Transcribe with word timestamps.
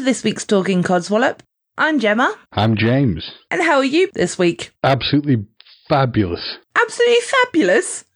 To 0.00 0.04
this 0.04 0.24
week's 0.24 0.46
Talking 0.46 0.82
Codswallop. 0.82 1.40
I'm 1.76 1.98
Gemma. 1.98 2.34
I'm 2.52 2.74
James. 2.74 3.30
And 3.50 3.60
how 3.60 3.76
are 3.76 3.84
you 3.84 4.10
this 4.14 4.38
week? 4.38 4.72
Absolutely 4.82 5.44
fabulous. 5.90 6.56
Absolutely 6.74 7.20
fabulous. 7.20 8.04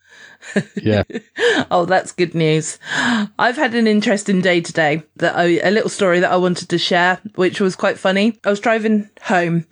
Yeah. 0.76 1.04
oh, 1.70 1.86
that's 1.86 2.12
good 2.12 2.34
news. 2.34 2.78
I've 3.38 3.56
had 3.56 3.74
an 3.74 3.86
interesting 3.86 4.42
day 4.42 4.60
today. 4.60 5.02
That 5.16 5.36
I, 5.36 5.58
a 5.60 5.70
little 5.70 5.88
story 5.88 6.20
that 6.20 6.30
I 6.30 6.36
wanted 6.36 6.68
to 6.68 6.76
share, 6.76 7.18
which 7.34 7.62
was 7.62 7.76
quite 7.76 7.98
funny. 7.98 8.38
I 8.44 8.50
was 8.50 8.60
driving 8.60 9.08
home, 9.22 9.66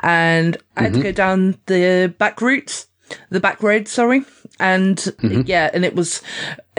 and 0.00 0.58
I 0.76 0.82
had 0.82 0.92
to 0.92 0.98
mm-hmm. 0.98 1.08
go 1.08 1.12
down 1.12 1.58
the 1.66 2.14
back 2.18 2.42
routes, 2.42 2.86
the 3.30 3.40
back 3.40 3.62
road, 3.62 3.88
sorry, 3.88 4.24
and 4.58 5.04
yeah, 5.46 5.70
and 5.72 5.84
it 5.84 5.94
was 5.94 6.22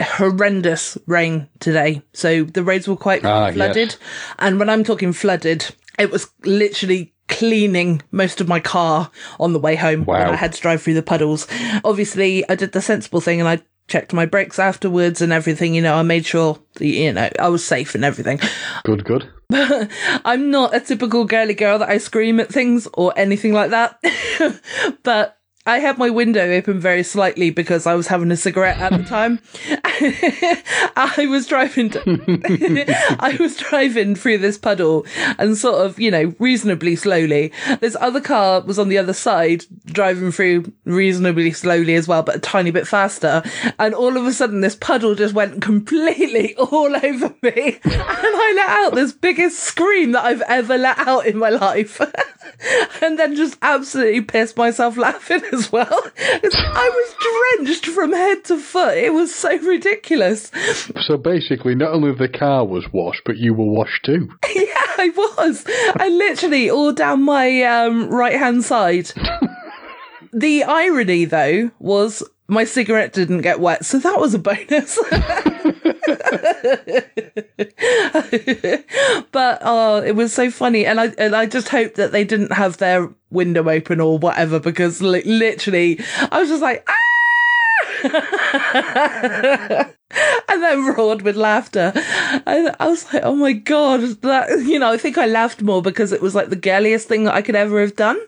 horrendous 0.00 0.98
rain 1.06 1.48
today. 1.60 2.02
So 2.12 2.44
the 2.44 2.62
roads 2.62 2.88
were 2.88 2.96
quite 2.96 3.24
Ah, 3.24 3.46
yes. 3.46 3.54
flooded, 3.54 3.96
and 4.38 4.58
when 4.58 4.68
I'm 4.68 4.84
talking 4.84 5.12
flooded, 5.12 5.74
it 5.98 6.10
was 6.10 6.28
literally 6.44 7.14
cleaning 7.28 8.02
most 8.10 8.40
of 8.40 8.48
my 8.48 8.60
car 8.60 9.10
on 9.40 9.52
the 9.52 9.58
way 9.58 9.74
home 9.76 10.04
when 10.04 10.20
Wow. 10.20 10.32
I 10.32 10.36
had 10.36 10.52
to 10.52 10.60
drive 10.60 10.82
through 10.82 10.94
the 10.94 11.02
puddles. 11.02 11.46
Obviously, 11.84 12.48
I 12.48 12.54
did 12.56 12.72
the 12.72 12.82
sensible 12.82 13.20
thing 13.20 13.40
and 13.40 13.48
I 13.48 13.60
checked 13.88 14.12
my 14.12 14.26
brakes 14.26 14.58
afterwards 14.58 15.22
and 15.22 15.32
everything. 15.32 15.74
You 15.74 15.82
know, 15.82 15.94
I 15.94 16.02
made 16.02 16.26
sure 16.26 16.58
that, 16.74 16.84
you 16.86 17.12
know 17.12 17.28
I 17.38 17.48
was 17.48 17.64
safe 17.64 17.94
and 17.94 18.04
everything. 18.04 18.38
Good, 18.84 19.04
good. 19.04 19.28
I'm 20.24 20.50
not 20.50 20.74
a 20.74 20.80
typical 20.80 21.24
girly 21.24 21.54
girl 21.54 21.78
that 21.78 21.88
I 21.88 21.98
scream 21.98 22.38
at 22.40 22.48
things 22.50 22.86
or 22.94 23.12
anything 23.16 23.52
like 23.52 23.70
that, 23.70 23.98
but. 25.02 25.38
I 25.64 25.78
had 25.78 25.96
my 25.96 26.10
window 26.10 26.50
open 26.50 26.80
very 26.80 27.04
slightly 27.04 27.50
because 27.50 27.86
I 27.86 27.94
was 27.94 28.08
having 28.08 28.32
a 28.32 28.36
cigarette 28.36 28.78
at 28.78 28.90
the 28.90 29.04
time. 29.04 29.38
I 30.96 31.26
was 31.28 31.46
driving, 31.46 31.92
I 33.20 33.36
was 33.38 33.56
driving 33.56 34.16
through 34.16 34.38
this 34.38 34.58
puddle 34.58 35.06
and 35.38 35.56
sort 35.56 35.86
of, 35.86 36.00
you 36.00 36.10
know, 36.10 36.34
reasonably 36.40 36.96
slowly. 36.96 37.52
This 37.78 37.96
other 38.00 38.20
car 38.20 38.62
was 38.62 38.80
on 38.80 38.88
the 38.88 38.98
other 38.98 39.12
side 39.12 39.64
driving 39.86 40.32
through 40.32 40.72
reasonably 40.84 41.52
slowly 41.52 41.94
as 41.94 42.08
well, 42.08 42.24
but 42.24 42.36
a 42.36 42.40
tiny 42.40 42.72
bit 42.72 42.88
faster. 42.88 43.44
And 43.78 43.94
all 43.94 44.16
of 44.16 44.26
a 44.26 44.32
sudden 44.32 44.62
this 44.62 44.74
puddle 44.74 45.14
just 45.14 45.32
went 45.32 45.62
completely 45.62 46.56
all 46.56 46.96
over 46.96 47.34
me. 47.40 47.78
And 47.84 47.92
I 47.94 48.52
let 48.56 48.68
out 48.68 48.94
this 48.96 49.12
biggest 49.12 49.60
scream 49.60 50.10
that 50.12 50.24
I've 50.24 50.42
ever 50.42 50.76
let 50.76 50.98
out 50.98 51.26
in 51.26 51.38
my 51.38 51.50
life. 51.50 52.00
and 53.00 53.16
then 53.16 53.36
just 53.36 53.58
absolutely 53.62 54.22
pissed 54.22 54.56
myself 54.56 54.96
laughing 54.96 55.42
as 55.52 55.70
well. 55.70 56.02
I 56.16 56.90
was 56.94 57.58
drenched 57.58 57.86
from 57.86 58.12
head 58.12 58.44
to 58.44 58.58
foot. 58.58 58.96
It 58.96 59.12
was 59.12 59.34
so 59.34 59.56
ridiculous. 59.58 60.50
So 61.02 61.16
basically, 61.16 61.74
not 61.74 61.92
only 61.92 62.12
the 62.12 62.28
car 62.28 62.64
was 62.64 62.90
washed, 62.92 63.22
but 63.24 63.36
you 63.36 63.54
were 63.54 63.66
washed 63.66 64.04
too. 64.04 64.28
Yeah, 64.54 64.66
I 64.98 65.08
was. 65.16 65.64
I 65.96 66.08
literally 66.08 66.70
all 66.70 66.92
down 66.92 67.22
my 67.22 67.62
um, 67.62 68.08
right 68.10 68.34
hand 68.38 68.62
side. 68.64 69.10
the 70.32 70.64
irony, 70.64 71.24
though, 71.24 71.70
was 71.78 72.22
my 72.48 72.64
cigarette 72.64 73.12
didn't 73.12 73.42
get 73.42 73.60
wet, 73.60 73.84
so 73.84 73.98
that 73.98 74.18
was 74.18 74.34
a 74.34 74.38
bonus. 74.38 74.98
but 79.32 79.58
oh, 79.62 80.02
it 80.04 80.16
was 80.16 80.32
so 80.32 80.50
funny, 80.50 80.84
and 80.84 81.00
I 81.00 81.06
and 81.18 81.34
I 81.34 81.46
just 81.46 81.68
hope 81.68 81.94
that 81.94 82.12
they 82.12 82.24
didn't 82.24 82.52
have 82.52 82.78
their 82.78 83.08
window 83.30 83.68
open 83.68 84.00
or 84.00 84.18
whatever 84.18 84.58
because 84.58 85.00
li- 85.00 85.22
literally, 85.24 86.00
I 86.30 86.40
was 86.40 86.48
just 86.48 86.62
like. 86.62 86.84
Ah! 86.88 86.96
and 90.48 90.62
then 90.62 90.86
roared 90.94 91.22
with 91.22 91.36
laughter. 91.36 91.92
And 92.46 92.74
I 92.78 92.88
was 92.88 93.12
like, 93.12 93.22
oh 93.24 93.34
my 93.34 93.52
God, 93.52 94.00
that, 94.22 94.64
you 94.66 94.78
know, 94.78 94.92
I 94.92 94.96
think 94.96 95.18
I 95.18 95.26
laughed 95.26 95.62
more 95.62 95.82
because 95.82 96.12
it 96.12 96.20
was 96.20 96.34
like 96.34 96.48
the 96.48 96.56
girliest 96.56 97.08
thing 97.08 97.24
that 97.24 97.34
I 97.34 97.42
could 97.42 97.56
ever 97.56 97.80
have 97.80 97.96
done. 97.96 98.20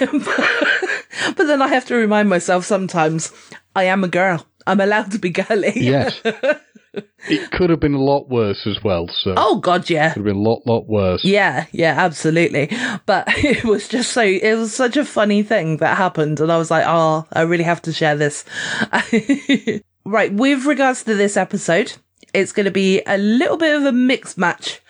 but 1.36 1.46
then 1.46 1.62
I 1.62 1.68
have 1.68 1.84
to 1.86 1.96
remind 1.96 2.28
myself 2.28 2.64
sometimes 2.64 3.32
I 3.74 3.84
am 3.84 4.04
a 4.04 4.08
girl. 4.08 4.46
I'm 4.66 4.80
allowed 4.80 5.12
to 5.12 5.18
be 5.18 5.30
girly. 5.30 5.72
Yes. 5.76 6.20
it 7.28 7.50
could 7.52 7.70
have 7.70 7.80
been 7.80 7.94
a 7.94 8.02
lot 8.02 8.28
worse 8.28 8.66
as 8.66 8.82
well. 8.82 9.08
So 9.08 9.34
Oh 9.36 9.60
God, 9.60 9.88
yeah. 9.88 10.10
could 10.10 10.20
have 10.20 10.24
been 10.24 10.36
a 10.36 10.48
lot, 10.48 10.66
lot 10.66 10.86
worse. 10.88 11.24
Yeah, 11.24 11.66
yeah, 11.72 11.94
absolutely. 11.96 12.70
But 13.06 13.24
it 13.36 13.64
was 13.64 13.88
just 13.88 14.12
so, 14.12 14.22
it 14.22 14.54
was 14.54 14.74
such 14.74 14.96
a 14.96 15.04
funny 15.04 15.42
thing 15.42 15.78
that 15.78 15.96
happened. 15.96 16.40
And 16.40 16.50
I 16.50 16.56
was 16.56 16.70
like, 16.70 16.84
oh, 16.86 17.26
I 17.32 17.42
really 17.42 17.64
have 17.64 17.82
to 17.82 17.92
share 17.92 18.16
this. 18.16 18.44
right. 20.04 20.32
With 20.32 20.66
regards 20.66 21.04
to 21.04 21.14
this 21.14 21.36
episode, 21.36 21.92
it's 22.34 22.52
going 22.52 22.64
to 22.64 22.72
be 22.72 23.02
a 23.06 23.18
little 23.18 23.56
bit 23.56 23.76
of 23.76 23.84
a 23.84 23.92
mixed 23.92 24.36
match 24.36 24.80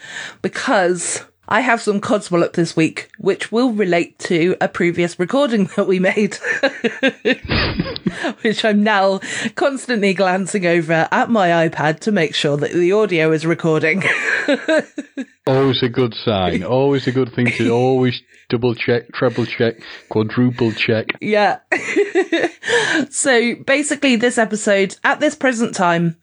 because 0.42 1.24
I 1.48 1.60
have 1.60 1.80
some 1.80 2.00
codswallop 2.00 2.54
this 2.54 2.74
week, 2.74 3.08
which 3.18 3.52
will 3.52 3.70
relate 3.70 4.18
to 4.20 4.56
a 4.60 4.68
previous 4.68 5.18
recording 5.18 5.64
that 5.76 5.86
we 5.86 6.00
made, 6.00 6.34
which 8.42 8.64
I'm 8.64 8.82
now 8.82 9.20
constantly 9.54 10.14
glancing 10.14 10.66
over 10.66 11.08
at 11.10 11.30
my 11.30 11.68
iPad 11.68 12.00
to 12.00 12.12
make 12.12 12.34
sure 12.34 12.56
that 12.56 12.72
the 12.72 12.92
audio 12.92 13.32
is 13.32 13.46
recording. 13.46 14.02
Always 15.46 15.82
a 15.82 15.88
good 15.88 16.14
sign. 16.14 16.62
Always 16.76 17.06
a 17.06 17.12
good 17.12 17.32
thing 17.32 17.46
to 17.52 17.70
always 17.70 18.20
double 18.48 18.74
check, 18.74 19.12
treble 19.12 19.46
check, 19.46 19.76
quadruple 20.08 20.72
check. 20.72 21.06
Yeah. 21.20 21.58
so 23.10 23.54
basically, 23.56 24.16
this 24.16 24.38
episode, 24.38 24.96
at 25.04 25.20
this 25.20 25.34
present 25.34 25.74
time, 25.74 26.16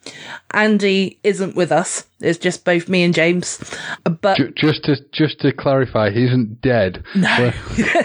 Andy 0.52 1.20
isn't 1.24 1.56
with 1.56 1.72
us. 1.72 2.06
It's 2.20 2.38
just 2.40 2.64
both 2.64 2.88
me 2.88 3.04
and 3.04 3.14
James. 3.14 3.60
But 4.22 4.38
Ju- 4.38 4.54
Just 4.56 4.86
to 4.86 4.96
just 5.12 5.42
to 5.42 5.52
clarify, 5.52 6.10
he 6.12 6.24
isn't 6.26 6.62
dead. 6.62 7.04
No. 7.16 7.52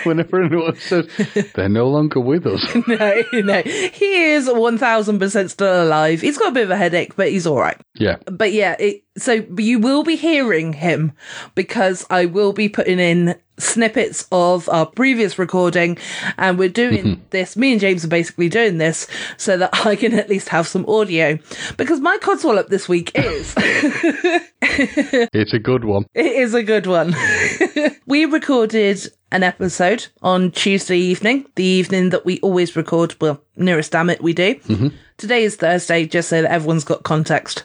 Whenever 0.03 0.43
anyone 0.45 0.77
says 0.77 1.06
they're 1.55 1.69
no 1.69 1.89
longer 1.89 2.19
with 2.19 2.45
us, 2.47 2.65
no, 2.89 3.23
no, 3.33 3.62
he 3.62 4.25
is 4.33 4.49
1000% 4.49 5.50
still 5.50 5.85
alive. 5.85 6.21
He's 6.21 6.37
got 6.38 6.49
a 6.49 6.53
bit 6.53 6.64
of 6.64 6.71
a 6.71 6.76
headache, 6.76 7.14
but 7.14 7.29
he's 7.29 7.47
all 7.47 7.61
right. 7.61 7.81
Yeah, 7.99 8.17
But 8.27 8.53
yeah, 8.53 8.77
it, 8.79 9.05
so 9.17 9.45
you 9.56 9.79
will 9.79 10.05
be 10.05 10.17
hearing 10.17 10.73
him 10.73 11.12
because 11.55 12.06
I 12.11 12.27
will 12.27 12.53
be 12.53 12.69
putting 12.69 12.99
in 12.99 13.39
snippets 13.59 14.27
of 14.31 14.69
our 14.69 14.87
previous 14.87 15.39
recording 15.39 15.99
and 16.37 16.59
we're 16.59 16.69
doing 16.69 17.05
mm-hmm. 17.05 17.23
this. 17.31 17.56
Me 17.56 17.73
and 17.73 17.81
James 17.81 18.05
are 18.05 18.09
basically 18.09 18.49
doing 18.49 18.79
this 18.79 19.06
so 19.37 19.56
that 19.56 19.87
I 19.87 19.97
can 19.97 20.15
at 20.15 20.29
least 20.29 20.49
have 20.50 20.69
some 20.69 20.87
audio 20.87 21.39
because 21.77 22.00
my 22.00 22.17
codswallop 22.19 22.69
this 22.69 22.89
week 22.89 23.11
is. 23.15 23.55
it's 24.62 25.53
a 25.53 25.59
good 25.59 25.85
one. 25.85 26.06
It 26.15 26.27
is 26.27 26.55
a 26.55 26.62
good 26.62 26.87
one. 26.87 27.15
we 28.06 28.25
recorded 28.25 29.06
an 29.30 29.42
episode 29.42 30.06
on 30.22 30.50
Tuesday 30.50 30.98
evening, 30.98 31.46
the 31.54 31.64
evening 31.64 32.10
that 32.10 32.25
we 32.25 32.40
always 32.40 32.76
record. 32.76 33.14
Well, 33.20 33.42
nearest 33.56 33.92
damn 33.92 34.10
it, 34.10 34.22
we 34.22 34.32
do. 34.32 34.54
Mm-hmm. 34.54 34.88
Today 35.16 35.44
is 35.44 35.56
Thursday, 35.56 36.06
just 36.06 36.28
so 36.28 36.42
that 36.42 36.50
everyone's 36.50 36.84
got 36.84 37.02
context. 37.02 37.64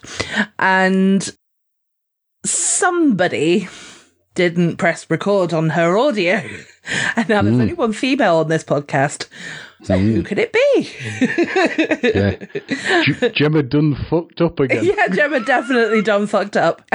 And 0.60 1.30
somebody 2.46 3.68
didn't 4.36 4.78
press 4.78 5.10
record 5.10 5.54
on 5.54 5.70
her 5.70 5.98
audio. 5.98 6.42
And 7.16 7.30
now 7.30 7.42
there's 7.42 7.58
only 7.58 7.76
mm. 7.76 7.78
one 7.78 7.94
female 7.94 8.36
on 8.36 8.50
this 8.50 8.66
podcast. 8.66 9.30
So 9.84 9.98
who 9.98 10.24
could 10.24 10.40
it 10.40 10.52
be? 10.54 10.60
Yeah. 12.04 12.36
G- 13.04 13.30
Gemma 13.32 13.64
done 13.64 13.96
fucked 14.10 14.42
up 14.42 14.60
again. 14.60 14.84
yeah, 14.86 15.08
Gemma 15.08 15.40
definitely 15.42 16.02
done 16.02 16.28
fucked 16.28 16.56
up. 16.58 16.82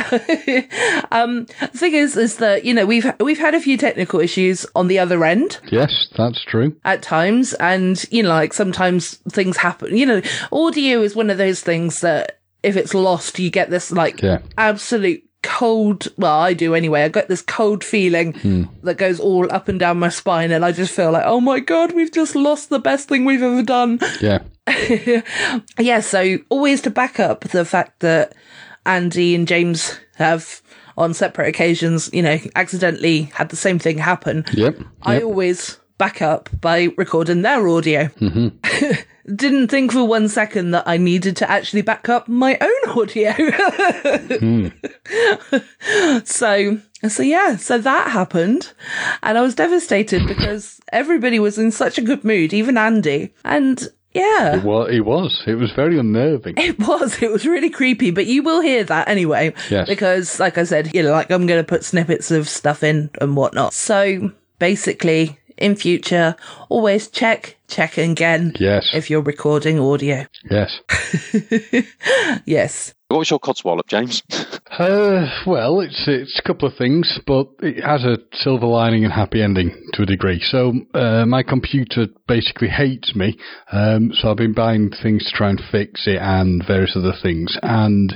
um, 1.10 1.46
the 1.60 1.70
thing 1.74 1.94
is, 1.94 2.16
is 2.16 2.36
that 2.36 2.64
you 2.64 2.74
know 2.74 2.86
we've 2.86 3.10
we've 3.20 3.38
had 3.38 3.54
a 3.54 3.60
few 3.60 3.76
technical 3.76 4.20
issues 4.20 4.66
on 4.74 4.88
the 4.88 4.98
other 4.98 5.24
end 5.24 5.58
Yes, 5.70 6.08
that's 6.16 6.42
true. 6.44 6.76
at 6.84 7.02
times, 7.02 7.54
and 7.54 8.04
you 8.10 8.22
know, 8.22 8.28
like 8.30 8.52
sometimes 8.52 9.16
things 9.30 9.56
happen. 9.56 9.96
You 9.96 10.06
know, 10.06 10.22
audio 10.52 11.02
is 11.02 11.14
one 11.16 11.30
of 11.30 11.38
those 11.38 11.60
things 11.60 12.00
that 12.00 12.40
if 12.62 12.76
it's 12.76 12.94
lost, 12.94 13.38
you 13.38 13.50
get 13.50 13.70
this 13.70 13.90
like 13.92 14.22
Yeah. 14.22 14.38
absolute 14.56 15.22
cold. 15.42 16.08
Well, 16.16 16.38
I 16.38 16.52
do 16.52 16.74
anyway. 16.74 17.02
I 17.02 17.08
get 17.08 17.28
this 17.28 17.42
cold 17.42 17.84
feeling 17.84 18.34
hmm. 18.34 18.64
that 18.82 18.98
goes 18.98 19.20
all 19.20 19.50
up 19.52 19.68
and 19.68 19.78
down 19.78 19.98
my 19.98 20.08
spine, 20.08 20.50
and 20.50 20.64
I 20.64 20.72
just 20.72 20.94
feel 20.94 21.12
like, 21.12 21.24
oh 21.26 21.40
my 21.40 21.60
god, 21.60 21.92
we've 21.92 22.12
just 22.12 22.34
lost 22.34 22.70
the 22.70 22.78
best 22.78 23.08
thing 23.08 23.24
we've 23.24 23.42
ever 23.42 23.62
done. 23.62 24.00
Yeah. 24.20 24.42
yeah, 25.78 26.00
so 26.00 26.38
always 26.48 26.82
to 26.82 26.90
back 26.90 27.20
up 27.20 27.40
the 27.40 27.64
fact 27.64 28.00
that 28.00 28.34
Andy 28.86 29.34
and 29.34 29.48
James 29.48 29.98
have, 30.16 30.60
on 30.96 31.14
separate 31.14 31.48
occasions, 31.48 32.10
you 32.12 32.22
know, 32.22 32.38
accidentally 32.56 33.22
had 33.22 33.48
the 33.50 33.56
same 33.56 33.78
thing 33.78 33.98
happen. 33.98 34.44
Yep. 34.52 34.78
I 35.02 35.22
always 35.22 35.78
back 35.98 36.22
up 36.22 36.48
by 36.60 36.88
recording 36.96 37.42
their 37.42 37.66
audio. 37.68 38.04
Mm-hmm. 38.04 39.00
Didn't 39.34 39.68
think 39.68 39.92
for 39.92 40.04
one 40.04 40.28
second 40.28 40.70
that 40.70 40.86
I 40.86 40.96
needed 40.96 41.36
to 41.38 41.50
actually 41.50 41.82
back 41.82 42.08
up 42.08 42.28
my 42.28 42.58
own 42.60 42.98
audio. 42.98 43.32
So, 46.24 46.78
so 47.08 47.22
yeah, 47.22 47.56
so 47.56 47.78
that 47.78 48.10
happened. 48.10 48.72
And 49.22 49.38
I 49.38 49.40
was 49.40 49.54
devastated 49.54 50.26
because 50.26 50.80
everybody 50.92 51.38
was 51.38 51.58
in 51.58 51.70
such 51.70 51.98
a 51.98 52.02
good 52.02 52.24
mood, 52.24 52.52
even 52.52 52.76
Andy. 52.76 53.32
And 53.44 53.88
yeah. 54.12 54.62
Well, 54.64 54.86
it 54.86 55.00
was. 55.00 55.42
It 55.46 55.54
was 55.54 55.72
very 55.72 55.98
unnerving. 55.98 56.54
It 56.56 56.78
was. 56.78 57.22
It 57.22 57.30
was 57.30 57.46
really 57.46 57.70
creepy, 57.70 58.10
but 58.10 58.26
you 58.26 58.42
will 58.42 58.60
hear 58.60 58.84
that 58.84 59.08
anyway. 59.08 59.54
Yes. 59.70 59.88
Because, 59.88 60.40
like 60.40 60.58
I 60.58 60.64
said, 60.64 60.94
you 60.94 61.02
know, 61.02 61.12
like 61.12 61.30
I'm 61.30 61.46
going 61.46 61.60
to 61.60 61.68
put 61.68 61.84
snippets 61.84 62.30
of 62.30 62.48
stuff 62.48 62.82
in 62.82 63.10
and 63.20 63.36
whatnot. 63.36 63.74
So 63.74 64.32
basically, 64.58 65.37
in 65.58 65.76
future, 65.76 66.36
always 66.68 67.08
check, 67.08 67.56
check 67.68 67.98
again. 67.98 68.54
Yes. 68.58 68.90
If 68.94 69.10
you're 69.10 69.22
recording 69.22 69.78
audio. 69.78 70.24
Yes. 70.50 70.80
Yes. 72.44 72.94
What 73.08 73.18
was 73.18 73.30
your 73.30 73.40
codswallop, 73.40 73.86
James? 73.88 74.22
Uh, 74.70 75.26
well, 75.46 75.80
it's 75.80 76.04
it's 76.06 76.38
a 76.38 76.46
couple 76.46 76.68
of 76.68 76.76
things, 76.76 77.18
but 77.26 77.48
it 77.60 77.82
has 77.82 78.04
a 78.04 78.18
silver 78.32 78.66
lining 78.66 79.04
and 79.04 79.12
happy 79.12 79.42
ending 79.42 79.74
to 79.94 80.02
a 80.02 80.06
degree. 80.06 80.40
So 80.40 80.72
uh, 80.94 81.24
my 81.26 81.42
computer 81.42 82.06
basically 82.26 82.68
hates 82.68 83.14
me, 83.14 83.38
um, 83.72 84.12
so 84.14 84.30
I've 84.30 84.36
been 84.36 84.52
buying 84.52 84.90
things 85.02 85.24
to 85.24 85.36
try 85.36 85.50
and 85.50 85.60
fix 85.72 86.06
it 86.06 86.18
and 86.20 86.62
various 86.66 86.96
other 86.96 87.14
things. 87.22 87.56
And 87.62 88.12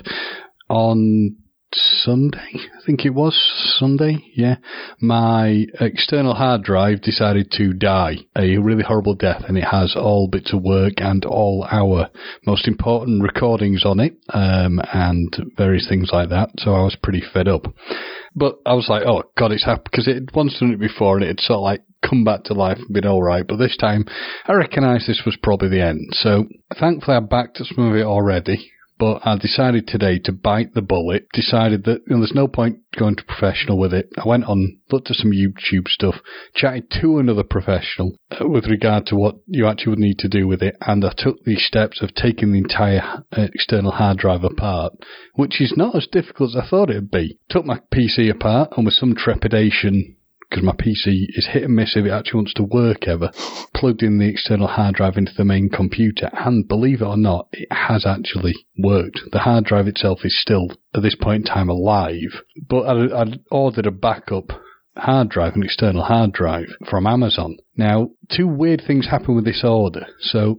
on 0.69 1.37
Sunday, 1.75 2.51
I 2.55 2.85
think 2.85 3.05
it 3.05 3.15
was 3.15 3.35
Sunday, 3.79 4.19
yeah, 4.35 4.57
my 5.01 5.67
external 5.81 6.35
hard 6.35 6.63
drive 6.63 7.01
decided 7.01 7.51
to 7.53 7.73
die 7.73 8.17
a 8.37 8.59
really 8.59 8.83
horrible 8.83 9.15
death, 9.15 9.45
and 9.47 9.57
it 9.57 9.65
has 9.65 9.95
all 9.97 10.29
bits 10.29 10.53
of 10.53 10.63
work 10.63 10.95
and 10.99 11.25
all 11.25 11.67
our 11.71 12.09
most 12.47 12.69
important 12.69 13.23
recordings 13.23 13.85
on 13.85 14.01
it, 14.01 14.17
um, 14.31 14.81
and 14.93 15.35
various 15.57 15.89
things 15.89 16.11
like 16.13 16.29
that. 16.31 16.51
So 16.59 16.75
I 16.75 16.83
was 16.83 16.97
pretty 17.03 17.23
fed 17.33 17.49
up. 17.49 17.67
But 18.35 18.59
I 18.67 18.75
was 18.75 18.89
like, 18.89 19.05
oh 19.07 19.23
god, 19.39 19.53
it's 19.53 19.65
happened 19.65 19.89
because 19.91 20.09
it 20.09 20.15
had 20.15 20.35
once 20.35 20.59
done 20.59 20.73
it 20.73 20.81
before, 20.81 21.17
and 21.17 21.25
it 21.25 21.29
had 21.29 21.41
sort 21.41 21.59
of 21.59 21.63
like 21.63 21.83
come 22.09 22.25
back 22.25 22.45
to 22.45 22.55
life 22.55 22.79
and 22.79 22.93
been 22.93 23.07
all 23.07 23.23
right. 23.23 23.47
But 23.47 23.57
this 23.57 23.77
time, 23.77 24.05
I 24.47 24.55
recognised 24.55 25.07
this 25.07 25.23
was 25.25 25.37
probably 25.43 25.69
the 25.69 25.87
end. 25.87 26.09
So 26.13 26.47
thankfully, 26.79 27.17
I 27.17 27.21
backed 27.21 27.61
up 27.61 27.67
some 27.67 27.89
of 27.89 27.97
it 27.97 28.05
already 28.05 28.73
but 29.02 29.26
I 29.26 29.37
decided 29.37 29.88
today 29.88 30.20
to 30.20 30.32
bite 30.32 30.75
the 30.75 30.81
bullet. 30.81 31.26
Decided 31.32 31.82
that 31.87 32.02
you 32.06 32.14
know, 32.14 32.19
there's 32.19 32.37
no 32.37 32.46
point 32.46 32.78
going 32.96 33.16
to 33.16 33.25
professional 33.25 33.76
with 33.76 33.93
it. 33.93 34.08
I 34.16 34.28
went 34.28 34.44
on, 34.44 34.78
looked 34.93 35.10
at 35.10 35.16
some 35.16 35.32
YouTube 35.32 35.88
stuff, 35.88 36.20
chatted 36.54 36.88
to 37.00 37.19
another 37.19 37.43
professional 37.43 38.14
uh, 38.31 38.46
with 38.46 38.69
regard 38.69 39.06
to 39.06 39.16
what 39.16 39.38
you 39.49 39.66
actually 39.66 39.90
would 39.90 39.99
need 39.99 40.20
to 40.20 40.28
do 40.28 40.46
with 40.46 40.62
it, 40.62 40.76
and 40.82 41.04
I 41.04 41.12
took 41.16 41.43
these 41.43 41.66
steps 41.66 42.00
of 42.00 42.14
taking 42.14 42.52
the 42.52 42.58
entire 42.58 43.25
uh, 43.32 43.49
external 43.52 43.90
hard 43.90 44.19
drive 44.19 44.44
apart, 44.44 44.93
which 45.34 45.60
is 45.60 45.75
not 45.76 45.96
as 45.96 46.06
difficult 46.06 46.50
as 46.50 46.62
I 46.62 46.69
thought 46.70 46.88
it 46.88 46.94
would 46.94 47.10
be. 47.10 47.40
Took 47.50 47.64
my 47.64 47.81
PC 47.93 48.31
apart, 48.31 48.70
and 48.76 48.84
with 48.84 48.94
some 48.94 49.16
trepidation 49.16 50.14
because 50.52 50.64
my 50.64 50.72
PC 50.72 51.25
is 51.31 51.49
hit 51.50 51.62
and 51.62 51.75
miss 51.75 51.96
if 51.96 52.04
it 52.04 52.10
actually 52.10 52.38
wants 52.38 52.52
to 52.54 52.62
work 52.62 53.08
ever. 53.08 53.31
Plugged 53.75 54.02
in 54.02 54.19
the 54.19 54.28
external 54.28 54.66
hard 54.66 54.94
drive 54.94 55.16
into 55.16 55.32
the 55.34 55.46
main 55.46 55.70
computer, 55.70 56.28
and 56.32 56.69
believe 56.69 57.00
it 57.00 57.06
or 57.06 57.16
not, 57.16 57.49
it 57.52 57.69
has 57.72 58.04
actually 58.04 58.52
worked. 58.78 59.20
The 59.32 59.38
hard 59.38 59.64
drive 59.64 59.88
itself 59.88 60.20
is 60.25 60.38
still, 60.38 60.69
at 60.94 61.02
this 61.02 61.14
point 61.14 61.49
in 61.49 61.54
time, 61.54 61.70
alive, 61.70 62.43
but 62.69 62.82
I'd, 62.82 63.12
I'd 63.12 63.40
ordered 63.50 63.87
a 63.87 63.90
backup 63.90 64.52
hard 64.94 65.31
drive, 65.31 65.54
an 65.54 65.62
external 65.62 66.04
hard 66.04 66.32
drive 66.32 66.69
from 66.88 67.06
Amazon. 67.06 67.56
Now, 67.75 68.10
two 68.31 68.46
weird 68.46 68.82
things 68.87 69.06
happened 69.06 69.37
with 69.37 69.46
this 69.46 69.64
order. 69.64 70.06
So, 70.20 70.58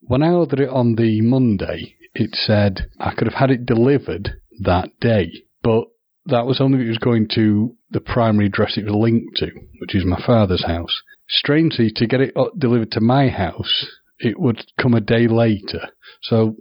when 0.00 0.24
I 0.24 0.30
ordered 0.30 0.60
it 0.60 0.68
on 0.68 0.96
the 0.96 1.20
Monday, 1.20 1.94
it 2.12 2.34
said 2.34 2.90
I 2.98 3.14
could 3.14 3.28
have 3.28 3.38
had 3.38 3.52
it 3.52 3.66
delivered 3.66 4.32
that 4.64 4.98
day, 5.00 5.30
but 5.62 5.84
that 6.28 6.46
was 6.46 6.60
only 6.60 6.78
if 6.78 6.86
it 6.86 6.88
was 6.88 6.98
going 6.98 7.26
to 7.34 7.74
the 7.90 8.00
primary 8.00 8.46
address 8.46 8.76
it 8.76 8.84
was 8.84 8.94
linked 8.94 9.36
to, 9.36 9.50
which 9.80 9.94
is 9.94 10.04
my 10.04 10.22
father's 10.24 10.64
house. 10.64 11.02
Strangely, 11.28 11.90
to 11.96 12.06
get 12.06 12.20
it 12.20 12.34
delivered 12.58 12.92
to 12.92 13.00
my 13.00 13.28
house, 13.28 13.86
it 14.18 14.38
would 14.38 14.64
come 14.80 14.94
a 14.94 15.00
day 15.00 15.26
later. 15.26 15.88
So, 16.22 16.56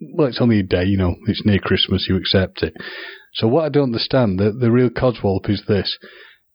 well, 0.00 0.28
it's 0.28 0.40
only 0.40 0.60
a 0.60 0.64
day, 0.64 0.84
you 0.84 0.96
know, 0.96 1.16
it's 1.26 1.44
near 1.44 1.58
Christmas, 1.58 2.06
you 2.08 2.16
accept 2.16 2.62
it. 2.62 2.74
So 3.34 3.48
what 3.48 3.64
I 3.64 3.68
don't 3.68 3.94
understand, 3.94 4.38
the, 4.38 4.52
the 4.52 4.70
real 4.70 4.90
codswallop 4.90 5.50
is 5.50 5.64
this. 5.66 5.98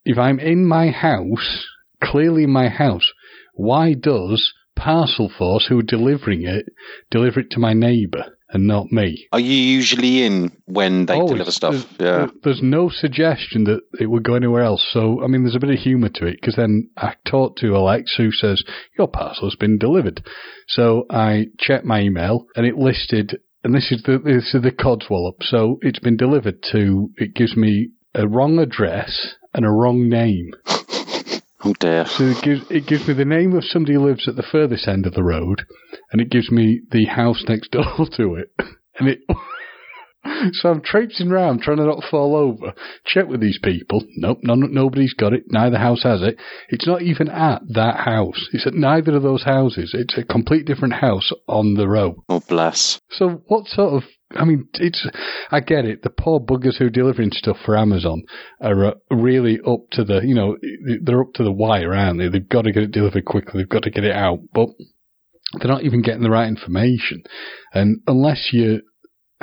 If 0.05 0.17
I'm 0.17 0.39
in 0.39 0.65
my 0.65 0.89
house, 0.89 1.65
clearly 2.01 2.43
in 2.43 2.51
my 2.51 2.69
house, 2.69 3.11
why 3.53 3.93
does 3.93 4.53
Parcel 4.75 5.29
Force, 5.37 5.67
who 5.67 5.79
are 5.79 5.83
delivering 5.83 6.43
it, 6.43 6.65
deliver 7.11 7.41
it 7.41 7.51
to 7.51 7.59
my 7.59 7.73
neighbour 7.73 8.37
and 8.53 8.67
not 8.67 8.91
me? 8.91 9.27
Are 9.31 9.39
you 9.39 9.55
usually 9.55 10.23
in 10.23 10.51
when 10.65 11.05
they 11.07 11.15
Oh, 11.19 11.27
deliver 11.27 11.51
stuff? 11.51 11.73
There's, 11.97 11.99
Yeah. 11.99 12.27
there's 12.43 12.61
no 12.61 12.89
suggestion 12.89 13.63
that 13.65 13.81
it 13.99 14.05
would 14.09 14.23
go 14.23 14.35
anywhere 14.35 14.61
else. 14.61 14.85
So, 14.93 15.21
I 15.23 15.27
mean, 15.27 15.43
there's 15.43 15.55
a 15.55 15.59
bit 15.59 15.71
of 15.71 15.79
humour 15.79 16.09
to 16.09 16.25
it 16.27 16.37
because 16.39 16.55
then 16.55 16.89
I 16.97 17.15
talked 17.25 17.59
to 17.59 17.75
Alexa 17.75 18.15
who 18.21 18.31
says, 18.31 18.63
Your 18.97 19.07
parcel 19.07 19.49
has 19.49 19.55
been 19.55 19.77
delivered. 19.77 20.23
So 20.67 21.05
I 21.09 21.47
checked 21.59 21.85
my 21.85 22.01
email 22.01 22.45
and 22.55 22.65
it 22.65 22.75
listed, 22.77 23.37
and 23.63 23.73
this 23.75 23.91
is 23.91 24.03
the, 24.03 24.19
this 24.23 24.53
is 24.53 24.61
the 24.61 24.71
codswallop. 24.71 25.41
So 25.41 25.79
it's 25.81 25.99
been 25.99 26.17
delivered 26.17 26.61
to, 26.71 27.09
it 27.17 27.33
gives 27.35 27.55
me 27.57 27.89
a 28.15 28.27
wrong 28.27 28.59
address 28.59 29.35
and 29.53 29.65
a 29.65 29.69
wrong 29.71 30.07
name. 30.09 30.51
Oh 31.65 31.73
dear. 31.79 32.05
So 32.05 32.25
it 32.25 32.43
gives, 32.43 32.61
it 32.69 32.87
gives 32.87 33.07
me 33.07 33.13
the 33.13 33.25
name 33.25 33.55
of 33.55 33.63
somebody 33.63 33.93
who 33.93 34.05
lives 34.05 34.27
at 34.27 34.35
the 34.35 34.43
furthest 34.43 34.87
end 34.87 35.05
of 35.05 35.13
the 35.13 35.23
road, 35.23 35.65
and 36.11 36.21
it 36.21 36.29
gives 36.29 36.51
me 36.51 36.81
the 36.91 37.05
house 37.05 37.43
next 37.47 37.71
door 37.71 37.85
to 38.17 38.35
it. 38.35 38.51
And 38.99 39.09
it. 39.09 39.19
so 40.53 40.69
I'm 40.69 40.81
traipsing 40.81 41.31
around 41.31 41.61
trying 41.61 41.77
to 41.77 41.85
not 41.85 42.03
fall 42.09 42.35
over. 42.35 42.73
Check 43.05 43.27
with 43.27 43.41
these 43.41 43.59
people. 43.61 44.03
Nope, 44.17 44.39
none, 44.43 44.73
nobody's 44.73 45.13
got 45.13 45.33
it. 45.33 45.43
Neither 45.47 45.77
house 45.77 46.03
has 46.03 46.21
it. 46.21 46.37
It's 46.69 46.87
not 46.87 47.01
even 47.01 47.29
at 47.29 47.61
that 47.69 47.97
house. 47.97 48.47
It's 48.53 48.67
at 48.67 48.73
neither 48.73 49.15
of 49.15 49.23
those 49.23 49.43
houses. 49.43 49.91
It's 49.93 50.17
a 50.17 50.23
complete 50.23 50.65
different 50.65 50.95
house 50.95 51.31
on 51.47 51.75
the 51.75 51.87
road. 51.87 52.15
Oh 52.29 52.41
bless. 52.47 52.99
So 53.09 53.43
what 53.47 53.67
sort 53.67 53.93
of? 53.93 54.09
I 54.35 54.45
mean, 54.45 54.67
it's. 54.75 55.07
I 55.51 55.59
get 55.59 55.85
it. 55.85 56.01
The 56.01 56.09
poor 56.09 56.39
buggers 56.39 56.77
who 56.77 56.85
are 56.85 56.89
delivering 56.89 57.31
stuff 57.31 57.57
for 57.63 57.77
Amazon 57.77 58.23
are 58.61 58.85
uh, 58.85 58.93
really 59.11 59.59
up 59.59 59.81
to 59.91 60.03
the. 60.03 60.21
You 60.23 60.33
know, 60.33 60.57
they're 61.03 61.21
up 61.21 61.33
to 61.35 61.43
the 61.43 61.51
wire, 61.51 61.93
aren't 61.93 62.19
they? 62.19 62.29
They've 62.29 62.49
got 62.49 62.63
to 62.63 62.71
get 62.71 62.83
it 62.83 62.91
delivered 62.91 63.25
quickly. 63.25 63.61
They've 63.61 63.69
got 63.69 63.83
to 63.83 63.91
get 63.91 64.05
it 64.05 64.15
out, 64.15 64.39
but 64.53 64.69
they're 65.59 65.71
not 65.71 65.83
even 65.83 66.01
getting 66.01 66.23
the 66.23 66.31
right 66.31 66.47
information. 66.47 67.23
And 67.73 68.01
unless 68.07 68.49
you, 68.51 68.81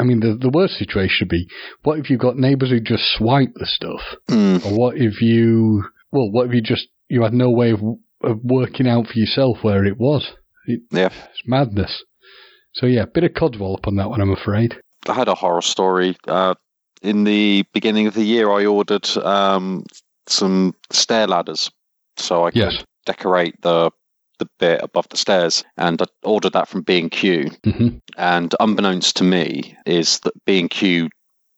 I 0.00 0.04
mean, 0.04 0.20
the 0.20 0.34
the 0.40 0.50
worst 0.50 0.78
situation 0.78 1.10
should 1.16 1.28
be: 1.28 1.46
what 1.82 1.98
if 1.98 2.10
you've 2.10 2.20
got 2.20 2.36
neighbours 2.36 2.70
who 2.70 2.80
just 2.80 3.04
swipe 3.16 3.52
the 3.54 3.66
stuff, 3.66 4.00
Mm. 4.28 4.64
or 4.64 4.72
what 4.78 4.96
if 4.96 5.20
you? 5.20 5.84
Well, 6.10 6.30
what 6.30 6.48
if 6.48 6.54
you 6.54 6.62
just 6.62 6.88
you 7.08 7.22
had 7.22 7.34
no 7.34 7.50
way 7.50 7.70
of, 7.72 7.80
of 8.22 8.38
working 8.42 8.88
out 8.88 9.06
for 9.08 9.18
yourself 9.18 9.58
where 9.62 9.84
it 9.84 9.98
was? 9.98 10.26
It, 10.66 10.80
Yeah. 10.90 11.06
it's 11.30 11.42
madness. 11.46 12.02
So 12.74 12.86
yeah, 12.86 13.02
a 13.02 13.06
bit 13.06 13.24
of 13.24 13.32
codswallop 13.32 13.86
on 13.86 13.96
that 13.96 14.10
one, 14.10 14.20
I'm 14.20 14.30
afraid. 14.32 14.76
I 15.08 15.14
had 15.14 15.28
a 15.28 15.34
horror 15.34 15.62
story. 15.62 16.16
Uh, 16.26 16.54
in 17.02 17.24
the 17.24 17.64
beginning 17.72 18.06
of 18.06 18.14
the 18.14 18.22
year, 18.24 18.50
I 18.50 18.64
ordered 18.66 19.08
um, 19.18 19.84
some 20.26 20.74
stair 20.90 21.26
ladders 21.26 21.70
so 22.16 22.46
I 22.46 22.50
could 22.50 22.58
Yes. 22.72 22.84
decorate 23.06 23.60
the 23.62 23.90
the 24.40 24.48
bit 24.58 24.80
above 24.82 25.08
the 25.08 25.16
stairs, 25.16 25.62
and 25.76 26.02
I 26.02 26.06
ordered 26.24 26.54
that 26.54 26.68
from 26.68 26.82
B 26.82 26.98
and 26.98 27.10
Q. 27.10 27.50
hmm 27.62 27.88
And 28.16 28.52
unbeknownst 28.58 29.16
to 29.18 29.24
me, 29.24 29.76
is 29.86 30.18
that 30.20 30.44
B 30.44 30.58
and 30.58 30.68
Q 30.68 31.08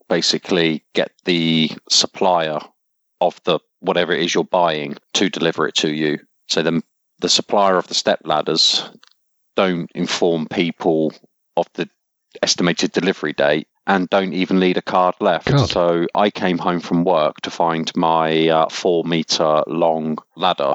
basically 0.08 0.84
get 0.92 1.10
the 1.24 1.70
supplier 1.88 2.58
of 3.22 3.40
the 3.44 3.60
whatever 3.80 4.12
it 4.12 4.20
is 4.20 4.34
you're 4.34 4.44
buying 4.44 4.96
to 5.14 5.30
deliver 5.30 5.66
it 5.66 5.74
to 5.76 5.90
you. 5.90 6.18
So 6.48 6.62
then 6.62 6.82
the 7.20 7.30
supplier 7.30 7.78
of 7.78 7.86
the 7.86 7.94
step 7.94 8.20
ladders 8.24 8.90
don't 9.56 9.90
inform 9.94 10.46
people 10.48 11.14
of 11.56 11.66
the 11.74 11.88
estimated 12.42 12.92
delivery 12.92 13.32
date 13.32 13.68
and 13.86 14.08
don't 14.10 14.32
even 14.32 14.60
leave 14.60 14.76
a 14.76 14.82
card 14.82 15.14
left. 15.20 15.48
God. 15.50 15.68
So 15.68 16.06
I 16.14 16.30
came 16.30 16.58
home 16.58 16.80
from 16.80 17.04
work 17.04 17.40
to 17.42 17.50
find 17.50 17.90
my 17.96 18.48
uh, 18.48 18.68
four 18.68 19.04
meter 19.04 19.62
long 19.66 20.18
ladder, 20.36 20.74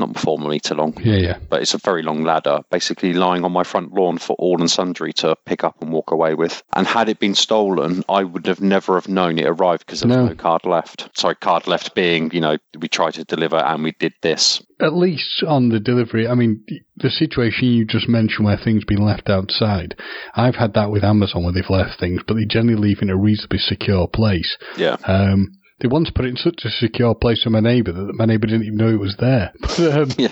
not 0.00 0.18
four 0.18 0.38
meter 0.38 0.74
long, 0.74 0.94
Yeah, 1.02 1.16
yeah. 1.16 1.38
but 1.48 1.62
it's 1.62 1.74
a 1.74 1.78
very 1.78 2.02
long 2.02 2.22
ladder, 2.24 2.60
basically 2.70 3.12
lying 3.12 3.44
on 3.44 3.52
my 3.52 3.64
front 3.64 3.92
lawn 3.92 4.18
for 4.18 4.34
all 4.38 4.60
and 4.60 4.70
sundry 4.70 5.12
to 5.14 5.36
pick 5.46 5.64
up 5.64 5.80
and 5.80 5.92
walk 5.92 6.10
away 6.10 6.34
with. 6.34 6.62
And 6.74 6.86
had 6.86 7.08
it 7.08 7.18
been 7.18 7.34
stolen, 7.34 8.04
I 8.08 8.24
would 8.24 8.46
have 8.46 8.60
never 8.60 8.94
have 8.94 9.08
known 9.08 9.38
it 9.38 9.46
arrived 9.46 9.86
because 9.86 10.00
there 10.00 10.08
was 10.08 10.16
No. 10.16 10.26
no 10.28 10.34
card 10.34 10.64
left. 10.64 11.08
Sorry, 11.18 11.34
card 11.34 11.66
left 11.66 11.94
being, 11.94 12.30
you 12.32 12.40
know, 12.40 12.56
we 12.80 12.88
tried 12.88 13.14
to 13.14 13.24
deliver 13.24 13.56
and 13.56 13.82
we 13.82 13.92
did 13.98 14.12
this. 14.22 14.62
At 14.80 14.94
least 14.94 15.42
on 15.46 15.70
the 15.70 15.80
delivery, 15.80 16.28
I 16.28 16.34
mean, 16.34 16.64
the 16.96 17.10
situation 17.10 17.68
you 17.68 17.84
just 17.84 18.08
mentioned 18.08 18.46
where 18.46 18.56
things 18.56 18.84
been 18.84 19.04
left 19.04 19.28
outside, 19.28 19.96
I've 20.36 20.54
had 20.54 20.74
that 20.74 20.90
with 20.90 21.02
Amazon 21.02 21.42
where 21.42 21.52
they've 21.52 21.68
left 21.68 21.98
things, 21.98 22.20
but 22.26 22.34
they 22.34 22.44
generally 22.44 22.80
leave 22.80 23.02
in 23.02 23.10
a 23.10 23.16
reasonably 23.16 23.58
secure 23.58 24.06
place. 24.06 24.56
Yeah. 24.76 24.96
Um, 25.04 25.48
they 25.80 25.88
once 25.88 26.10
put 26.10 26.24
it 26.24 26.30
in 26.30 26.36
such 26.36 26.64
a 26.64 26.70
secure 26.70 27.14
place 27.14 27.42
for 27.42 27.50
my 27.50 27.60
neighbour 27.60 27.92
that 27.92 28.14
my 28.14 28.24
neighbour 28.24 28.46
didn't 28.46 28.64
even 28.64 28.76
know 28.78 28.88
it 28.88 29.00
was 29.00 29.16
there. 29.18 29.52
But, 29.60 29.80
um, 29.80 30.28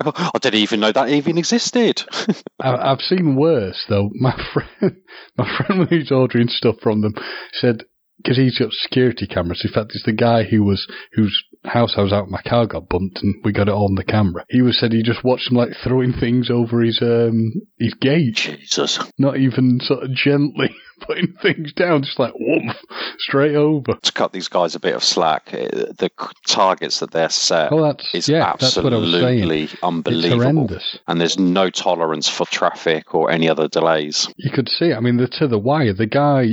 I 0.34 0.38
didn't 0.38 0.60
even 0.60 0.80
know 0.80 0.92
that 0.92 1.08
even 1.08 1.38
existed. 1.38 2.02
I, 2.60 2.92
I've 2.92 3.00
seen 3.00 3.36
worse 3.36 3.84
though. 3.88 4.10
My 4.14 4.36
friend, 4.52 4.96
my 5.36 5.56
friend 5.56 5.88
who's 5.88 6.12
ordering 6.12 6.48
stuff 6.48 6.76
from 6.82 7.00
them 7.00 7.14
said 7.52 7.82
because 8.18 8.36
he's 8.36 8.58
got 8.58 8.70
security 8.72 9.26
cameras. 9.26 9.62
In 9.64 9.72
fact, 9.72 9.92
it's 9.94 10.04
the 10.04 10.12
guy 10.12 10.42
who 10.44 10.62
was 10.62 10.86
whose 11.12 11.42
house 11.64 11.94
I 11.96 12.02
was 12.02 12.12
out. 12.12 12.28
My 12.28 12.42
car 12.42 12.66
got 12.66 12.88
bumped, 12.88 13.20
and 13.22 13.36
we 13.44 13.52
got 13.52 13.68
it 13.68 13.74
on 13.74 13.94
the 13.94 14.04
camera. 14.04 14.44
He 14.48 14.62
was 14.62 14.78
said 14.78 14.92
he 14.92 15.02
just 15.02 15.24
watched 15.24 15.50
him 15.50 15.56
like 15.56 15.70
throwing 15.82 16.12
things 16.12 16.50
over 16.50 16.80
his 16.82 17.00
um 17.02 17.52
his 17.78 17.94
gate, 17.94 18.36
Jesus. 18.36 18.98
not 19.18 19.36
even 19.36 19.80
sort 19.80 20.04
of 20.04 20.12
gently 20.12 20.74
putting 21.00 21.32
things 21.42 21.72
down, 21.72 22.02
just 22.02 22.18
like 22.18 22.32
whoomph, 22.38 22.76
straight 23.18 23.54
over. 23.54 23.94
To 24.00 24.12
cut 24.12 24.32
these 24.32 24.48
guys 24.48 24.74
a 24.74 24.80
bit 24.80 24.94
of 24.94 25.02
slack, 25.04 25.48
eh, 25.52 25.68
the 25.98 26.10
targets 26.46 27.00
that 27.00 27.10
they're 27.10 27.28
set 27.28 27.72
Oh, 27.72 27.82
that's 27.82 28.14
is 28.14 28.28
yeah, 28.28 28.54
that's 28.58 28.76
what 28.76 28.92
I 28.92 28.96
was 28.96 29.10
saying. 29.12 29.24
absolutely 29.42 29.62
It's 29.64 29.82
unbelievable. 29.82 30.78
And 31.06 31.20
there's 31.20 31.38
no 31.38 31.70
tolerance 31.70 32.28
for 32.28 32.46
traffic 32.46 33.14
or 33.14 33.30
any 33.30 33.48
other 33.48 33.68
delays. 33.68 34.28
You 34.36 34.50
could 34.50 34.68
see. 34.68 34.92
I 34.92 35.00
mean, 35.00 35.16
the 35.16 35.28
to 35.38 35.48
the 35.48 35.58
wire. 35.58 35.92
The 35.92 36.06
guy, 36.06 36.46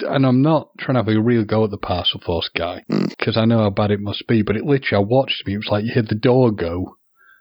and 0.00 0.26
I'm 0.26 0.42
not 0.42 0.70
trying 0.78 0.94
to 0.94 1.00
have 1.00 1.08
a 1.16 1.20
real 1.20 1.44
go 1.44 1.64
at 1.64 1.70
the 1.70 1.78
parcel 1.78 2.20
force 2.24 2.50
guy 2.54 2.82
because 2.88 3.36
I 3.36 3.44
know 3.44 3.58
how 3.58 3.70
bad 3.70 3.90
it 3.90 4.00
must 4.00 4.26
be. 4.26 4.42
But 4.42 4.56
it 4.56 4.64
literally, 4.64 5.04
I 5.04 5.06
watched 5.08 5.46
him. 5.46 5.54
It 5.54 5.58
was 5.58 5.68
like 5.70 5.84
you 5.84 5.92
heard 5.94 6.08
the 6.08 6.14
door 6.14 6.50
go. 6.50 6.96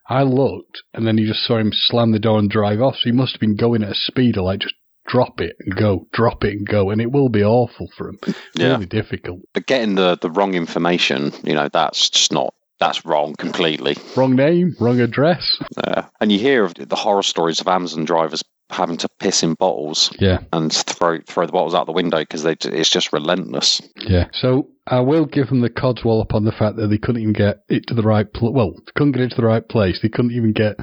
I 0.09 0.23
looked, 0.23 0.81
and 0.93 1.07
then 1.07 1.17
you 1.17 1.27
just 1.27 1.45
saw 1.45 1.57
him 1.57 1.71
slam 1.73 2.11
the 2.11 2.19
door 2.19 2.37
and 2.39 2.49
drive 2.49 2.81
off. 2.81 2.95
So 2.95 3.01
he 3.05 3.11
must 3.13 3.33
have 3.33 3.39
been 3.39 3.55
going 3.55 3.83
at 3.83 3.91
a 3.91 3.95
speed 3.95 4.37
of 4.37 4.43
like 4.43 4.59
just 4.59 4.75
drop 5.11 5.41
it 5.41 5.55
and 5.59 5.75
go, 5.75 6.07
drop 6.13 6.43
it 6.43 6.53
and 6.53 6.65
go, 6.65 6.89
and 6.89 7.01
it 7.01 7.11
will 7.11 7.29
be 7.29 7.43
awful 7.43 7.87
for 7.97 8.09
him. 8.09 8.17
Yeah. 8.55 8.71
Really 8.73 8.85
difficult. 8.85 9.41
But 9.53 9.65
getting 9.65 9.95
the, 9.95 10.17
the 10.21 10.29
wrong 10.31 10.53
information, 10.53 11.31
you 11.43 11.53
know, 11.53 11.67
that's 11.71 12.09
just 12.09 12.31
not, 12.31 12.53
that's 12.79 13.05
wrong 13.05 13.35
completely. 13.37 13.97
Wrong 14.15 14.35
name, 14.35 14.73
wrong 14.79 14.99
address. 15.01 15.59
Uh, 15.77 16.03
and 16.19 16.31
you 16.31 16.39
hear 16.39 16.63
of 16.63 16.73
the 16.75 16.95
horror 16.95 17.23
stories 17.23 17.59
of 17.59 17.67
Amazon 17.67 18.05
drivers 18.05 18.41
having 18.69 18.95
to 18.95 19.09
piss 19.19 19.43
in 19.43 19.53
bottles 19.55 20.15
Yeah. 20.17 20.39
and 20.53 20.71
throw 20.71 21.19
throw 21.27 21.45
the 21.45 21.51
bottles 21.51 21.75
out 21.75 21.87
the 21.87 21.91
window 21.91 22.19
because 22.19 22.45
it's 22.45 22.89
just 22.89 23.11
relentless. 23.11 23.81
Yeah. 23.97 24.27
So 24.31 24.69
I 24.87 25.01
will 25.01 25.25
give 25.25 25.49
them 25.49 25.59
the 25.59 25.69
codswallop 25.69 26.33
on 26.33 26.45
the 26.45 26.53
fact 26.53 26.77
that 26.77 26.87
they 26.87 26.97
couldn't 26.97 27.21
even 27.21 27.33
get 27.33 27.57
it 27.67 27.83
to 27.87 27.93
the 27.93 28.01
right 28.01 28.31
pl- 28.33 28.53
well, 28.53 28.71
couldn't 28.95 29.11
get 29.11 29.23
it 29.23 29.29
to 29.31 29.35
the 29.41 29.45
right 29.45 29.67
place. 29.67 29.99
They 30.01 30.07
couldn't 30.07 30.31
even 30.31 30.53
get 30.53 30.77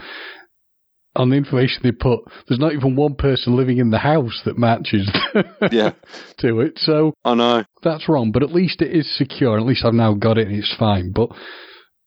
on 1.19 1.29
the 1.31 1.37
information 1.37 1.81
they 1.83 1.93
put. 1.93 2.21
There's 2.49 2.61
not 2.61 2.73
even 2.73 2.97
one 2.97 3.15
person 3.17 3.57
living 3.57 3.79
in 3.79 3.91
the 3.91 3.99
house 3.99 4.41
that 4.47 4.57
matches 4.57 5.11
Yeah, 5.71 5.91
to 6.39 6.61
it. 6.61 6.79
So 6.79 7.13
I 7.25 7.35
know. 7.35 7.65
that's 7.83 8.09
wrong. 8.09 8.31
But 8.33 8.43
at 8.43 8.53
least 8.55 8.81
it 8.81 8.97
is 8.97 9.15
secure. 9.19 9.59
At 9.59 9.67
least 9.67 9.85
I've 9.85 9.93
now 9.95 10.15
got 10.15 10.39
it 10.39 10.47
and 10.49 10.57
it's 10.57 10.75
fine. 10.79 11.13
But 11.13 11.29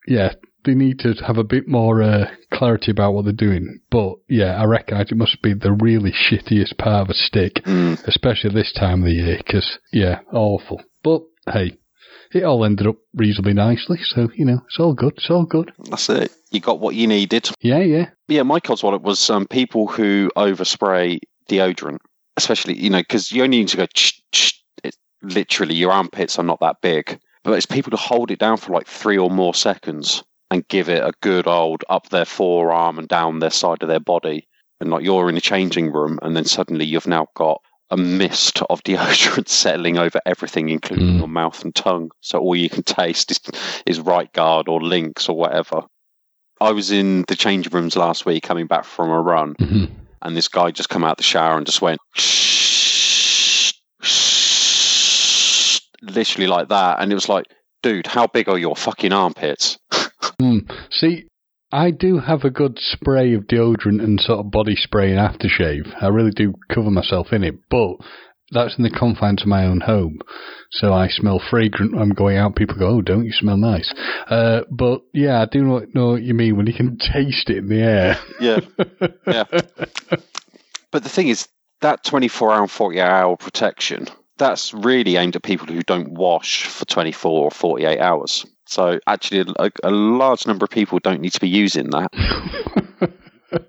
yeah. 0.07 0.33
They 0.63 0.75
need 0.75 0.99
to 0.99 1.15
have 1.25 1.39
a 1.39 1.43
bit 1.43 1.67
more 1.67 2.03
uh, 2.03 2.25
clarity 2.53 2.91
about 2.91 3.15
what 3.15 3.23
they're 3.25 3.33
doing. 3.33 3.79
But 3.89 4.17
yeah, 4.29 4.61
I 4.61 4.65
recognise 4.65 5.07
it 5.11 5.17
must 5.17 5.41
be 5.41 5.55
the 5.55 5.71
really 5.71 6.11
shittiest 6.11 6.77
part 6.77 7.01
of 7.01 7.09
a 7.09 7.13
stick 7.15 7.63
Mm. 7.65 7.97
especially 8.07 8.51
this 8.53 8.71
time 8.71 8.99
of 8.99 9.05
the 9.05 9.13
year, 9.13 9.37
because, 9.43 9.79
yeah, 9.91 10.19
awful. 10.31 10.83
But, 11.03 11.23
hey, 11.51 11.79
it 12.35 12.43
all 12.43 12.65
ended 12.65 12.88
up 12.88 12.95
reasonably 13.13 13.53
nicely, 13.53 14.00
so, 14.03 14.29
you 14.35 14.45
know, 14.45 14.61
it's 14.67 14.79
all 14.79 14.93
good, 14.93 15.13
it's 15.17 15.29
all 15.29 15.45
good. 15.45 15.71
That's 15.89 16.09
it. 16.09 16.31
You 16.51 16.59
got 16.59 16.79
what 16.79 16.95
you 16.95 17.07
needed. 17.07 17.50
Yeah, 17.61 17.79
yeah. 17.79 18.09
Yeah, 18.27 18.43
my 18.43 18.59
cos 18.59 18.81
codswallop 18.81 19.01
was 19.01 19.29
um, 19.29 19.47
people 19.47 19.88
who 19.88 20.29
overspray 20.35 21.19
deodorant, 21.50 22.00
especially 22.38 22.77
you 22.77 22.89
know 22.89 23.00
because 23.00 23.31
you 23.31 23.43
only 23.43 23.59
need 23.59 23.69
to 23.69 23.77
go. 23.77 23.85
Ch- 23.88 24.21
ch- 24.31 24.63
it, 24.83 24.95
literally, 25.21 25.75
your 25.75 25.91
armpits 25.91 26.38
are 26.38 26.43
not 26.43 26.59
that 26.59 26.77
big, 26.81 27.19
but 27.43 27.53
it's 27.53 27.65
people 27.65 27.91
to 27.91 27.97
hold 27.97 28.31
it 28.31 28.39
down 28.39 28.57
for 28.57 28.73
like 28.73 28.88
three 28.88 29.17
or 29.17 29.29
more 29.29 29.53
seconds 29.53 30.23
and 30.50 30.67
give 30.67 30.89
it 30.89 31.03
a 31.03 31.13
good 31.21 31.47
old 31.47 31.83
up 31.89 32.09
their 32.09 32.25
forearm 32.25 33.00
and 33.00 33.07
down 33.07 33.39
their 33.39 33.50
side 33.50 33.81
of 33.81 33.89
their 33.89 34.00
body, 34.01 34.47
and 34.79 34.89
like 34.89 35.03
you're 35.03 35.29
in 35.29 35.38
a 35.38 35.41
changing 35.41 35.91
room, 35.91 36.19
and 36.21 36.35
then 36.35 36.45
suddenly 36.45 36.85
you've 36.85 37.07
now 37.07 37.27
got 37.35 37.61
a 37.91 37.98
mist 37.98 38.62
of 38.69 38.81
deodorant 38.86 39.48
settling 39.50 39.98
over 39.98 40.19
everything, 40.25 40.69
including 40.69 41.15
Mm. 41.15 41.17
your 41.19 41.27
mouth 41.27 41.63
and 41.63 41.75
tongue. 41.75 42.12
So 42.21 42.39
all 42.39 42.55
you 42.55 42.69
can 42.69 42.83
taste 42.83 43.29
is, 43.31 43.39
is 43.86 44.00
right 44.00 44.31
guard 44.33 44.67
or 44.67 44.81
lynx 44.81 45.29
or 45.29 45.36
whatever. 45.36 45.83
I 46.60 46.71
was 46.71 46.91
in 46.91 47.25
the 47.27 47.36
change 47.36 47.71
rooms 47.74 47.95
last 47.95 48.25
week 48.25 48.43
coming 48.43 48.67
back 48.67 48.86
from 48.86 49.10
a 49.10 49.19
run, 49.21 49.55
hmm 49.60 49.86
and 50.24 50.38
this 50.38 50.48
guy 50.48 50.69
just 50.69 50.89
come 50.89 51.03
out 51.03 51.17
the 51.17 51.24
shower 51.24 51.57
and 51.57 51.65
just 51.65 51.81
went 51.81 52.00
shh, 52.15 53.74
shh, 54.01 55.79
literally 56.03 56.45
like 56.48 56.69
that, 56.69 57.00
and 57.00 57.12
it 57.12 57.15
was 57.15 57.27
like, 57.27 57.45
dude, 57.81 58.05
how 58.05 58.27
big 58.27 58.48
are 58.48 58.57
your 58.60 58.75
fucking 58.75 59.12
armpits? 59.13 59.79
See, 60.91 61.27
I 61.71 61.91
do 61.91 62.19
have 62.19 62.43
a 62.43 62.49
good 62.49 62.77
spray 62.79 63.33
of 63.33 63.43
deodorant 63.43 64.03
and 64.03 64.19
sort 64.19 64.39
of 64.39 64.51
body 64.51 64.75
spray 64.75 65.11
and 65.15 65.19
aftershave. 65.19 65.91
I 66.01 66.07
really 66.07 66.31
do 66.31 66.53
cover 66.69 66.91
myself 66.91 67.31
in 67.31 67.43
it, 67.43 67.55
but 67.69 67.95
that's 68.51 68.77
in 68.77 68.83
the 68.83 68.89
confines 68.89 69.41
of 69.41 69.47
my 69.47 69.65
own 69.65 69.79
home. 69.79 70.19
So 70.71 70.93
I 70.93 71.07
smell 71.07 71.39
fragrant 71.39 71.93
when 71.93 72.01
I'm 72.01 72.09
going 72.09 72.37
out. 72.37 72.57
People 72.57 72.75
go, 72.77 72.87
oh, 72.87 73.01
don't 73.01 73.25
you 73.25 73.31
smell 73.31 73.55
nice? 73.55 73.93
Uh, 74.27 74.61
but 74.69 75.01
yeah, 75.13 75.41
I 75.41 75.45
do 75.45 75.63
know, 75.63 75.85
know 75.93 76.07
what 76.11 76.21
you 76.21 76.33
mean 76.33 76.57
when 76.57 76.67
you 76.67 76.73
can 76.73 76.97
taste 77.13 77.49
it 77.49 77.57
in 77.57 77.69
the 77.69 77.81
air. 77.81 78.19
Yeah, 78.39 78.59
yeah. 79.27 79.61
But 80.91 81.03
the 81.03 81.09
thing 81.09 81.29
is, 81.29 81.47
that 81.79 82.03
24 82.03 82.51
hour 82.51 82.61
and 82.61 82.71
48 82.71 83.01
hour 83.01 83.37
protection, 83.37 84.07
that's 84.37 84.73
really 84.73 85.15
aimed 85.15 85.35
at 85.35 85.43
people 85.43 85.67
who 85.67 85.81
don't 85.81 86.11
wash 86.11 86.65
for 86.65 86.85
24 86.85 87.45
or 87.45 87.51
48 87.51 87.99
hours. 87.99 88.45
So 88.71 88.99
actually, 89.05 89.51
a, 89.59 89.69
a 89.83 89.91
large 89.91 90.47
number 90.47 90.63
of 90.63 90.69
people 90.69 90.99
don't 90.99 91.19
need 91.19 91.33
to 91.33 91.41
be 91.41 91.49
using 91.49 91.89
that. 91.89 92.09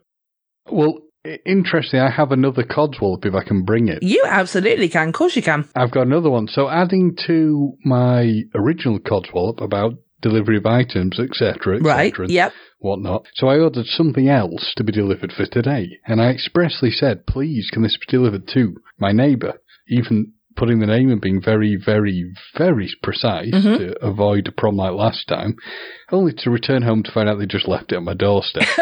well, 0.70 0.98
i- 1.26 1.38
interesting. 1.44 1.98
I 2.00 2.10
have 2.10 2.30
another 2.32 2.62
codswallop 2.62 3.26
if 3.26 3.34
I 3.34 3.42
can 3.42 3.64
bring 3.64 3.88
it. 3.88 4.02
You 4.02 4.24
absolutely 4.26 4.88
can. 4.88 5.08
Of 5.08 5.14
course 5.14 5.34
you 5.34 5.42
can. 5.42 5.68
I've 5.74 5.90
got 5.90 6.06
another 6.06 6.30
one. 6.30 6.46
So 6.48 6.68
adding 6.68 7.16
to 7.26 7.72
my 7.84 8.42
original 8.54 9.00
codswallop 9.00 9.60
about 9.60 9.94
delivery 10.20 10.56
of 10.56 10.66
items, 10.66 11.18
etc., 11.18 11.80
Right. 11.80 12.12
etc., 12.12 12.28
Yep. 12.28 12.52
whatnot. 12.78 13.26
So 13.34 13.48
I 13.48 13.58
ordered 13.58 13.86
something 13.86 14.28
else 14.28 14.72
to 14.76 14.84
be 14.84 14.92
delivered 14.92 15.32
for 15.32 15.46
today, 15.46 15.98
and 16.06 16.20
I 16.22 16.30
expressly 16.30 16.92
said, 16.92 17.26
"Please, 17.26 17.68
can 17.72 17.82
this 17.82 17.96
be 17.96 18.06
delivered 18.08 18.46
to 18.54 18.76
my 19.00 19.10
neighbour?" 19.10 19.54
Even 19.88 20.32
putting 20.56 20.78
the 20.80 20.86
name 20.86 21.10
and 21.10 21.20
being 21.20 21.40
very, 21.42 21.76
very, 21.76 22.32
very 22.56 22.90
precise 23.02 23.50
Mhm. 23.52 23.78
to 23.78 24.04
avoid 24.04 24.48
a 24.48 24.52
problem 24.52 24.76
like 24.78 24.92
last 24.92 25.28
time, 25.28 25.56
only 26.10 26.32
to 26.32 26.50
return 26.50 26.82
home 26.82 27.02
to 27.02 27.12
find 27.12 27.28
out 27.28 27.38
they 27.38 27.46
just 27.46 27.68
left 27.68 27.92
it 27.92 27.96
on 27.96 28.04
my 28.04 28.14
doorstep. 28.14 28.66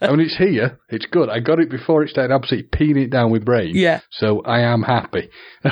I 0.00 0.10
mean, 0.10 0.20
it's 0.20 0.36
here. 0.36 0.78
It's 0.90 1.06
good. 1.06 1.28
I 1.30 1.40
got 1.40 1.60
it 1.60 1.70
before 1.70 2.02
it 2.02 2.10
started 2.10 2.34
absolutely 2.34 2.68
peeing 2.76 2.98
it 3.02 3.10
down 3.10 3.30
with 3.30 3.48
rain. 3.48 3.74
yeah. 3.74 4.00
So 4.10 4.42
I 4.44 4.60
am 4.60 4.82
happy. 4.82 5.30
oh 5.64 5.70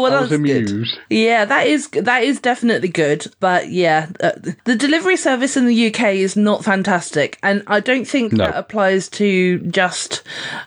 well, 0.00 0.06
I 0.06 0.10
that's 0.10 0.30
was 0.30 0.30
good. 0.30 0.40
amused. 0.40 0.98
Yeah, 1.08 1.44
that 1.44 1.66
is 1.66 1.88
that 1.90 2.22
is 2.24 2.40
definitely 2.40 2.88
good. 2.88 3.26
But 3.40 3.70
yeah, 3.70 4.08
uh, 4.20 4.32
the 4.64 4.76
delivery 4.76 5.16
service 5.16 5.56
in 5.56 5.66
the 5.66 5.86
UK 5.94 6.14
is 6.16 6.36
not 6.36 6.64
fantastic, 6.64 7.38
and 7.42 7.62
I 7.66 7.80
don't 7.80 8.06
think 8.06 8.32
No. 8.32 8.44
that 8.46 8.56
applies 8.56 9.08
to 9.10 9.58
just 9.60 10.22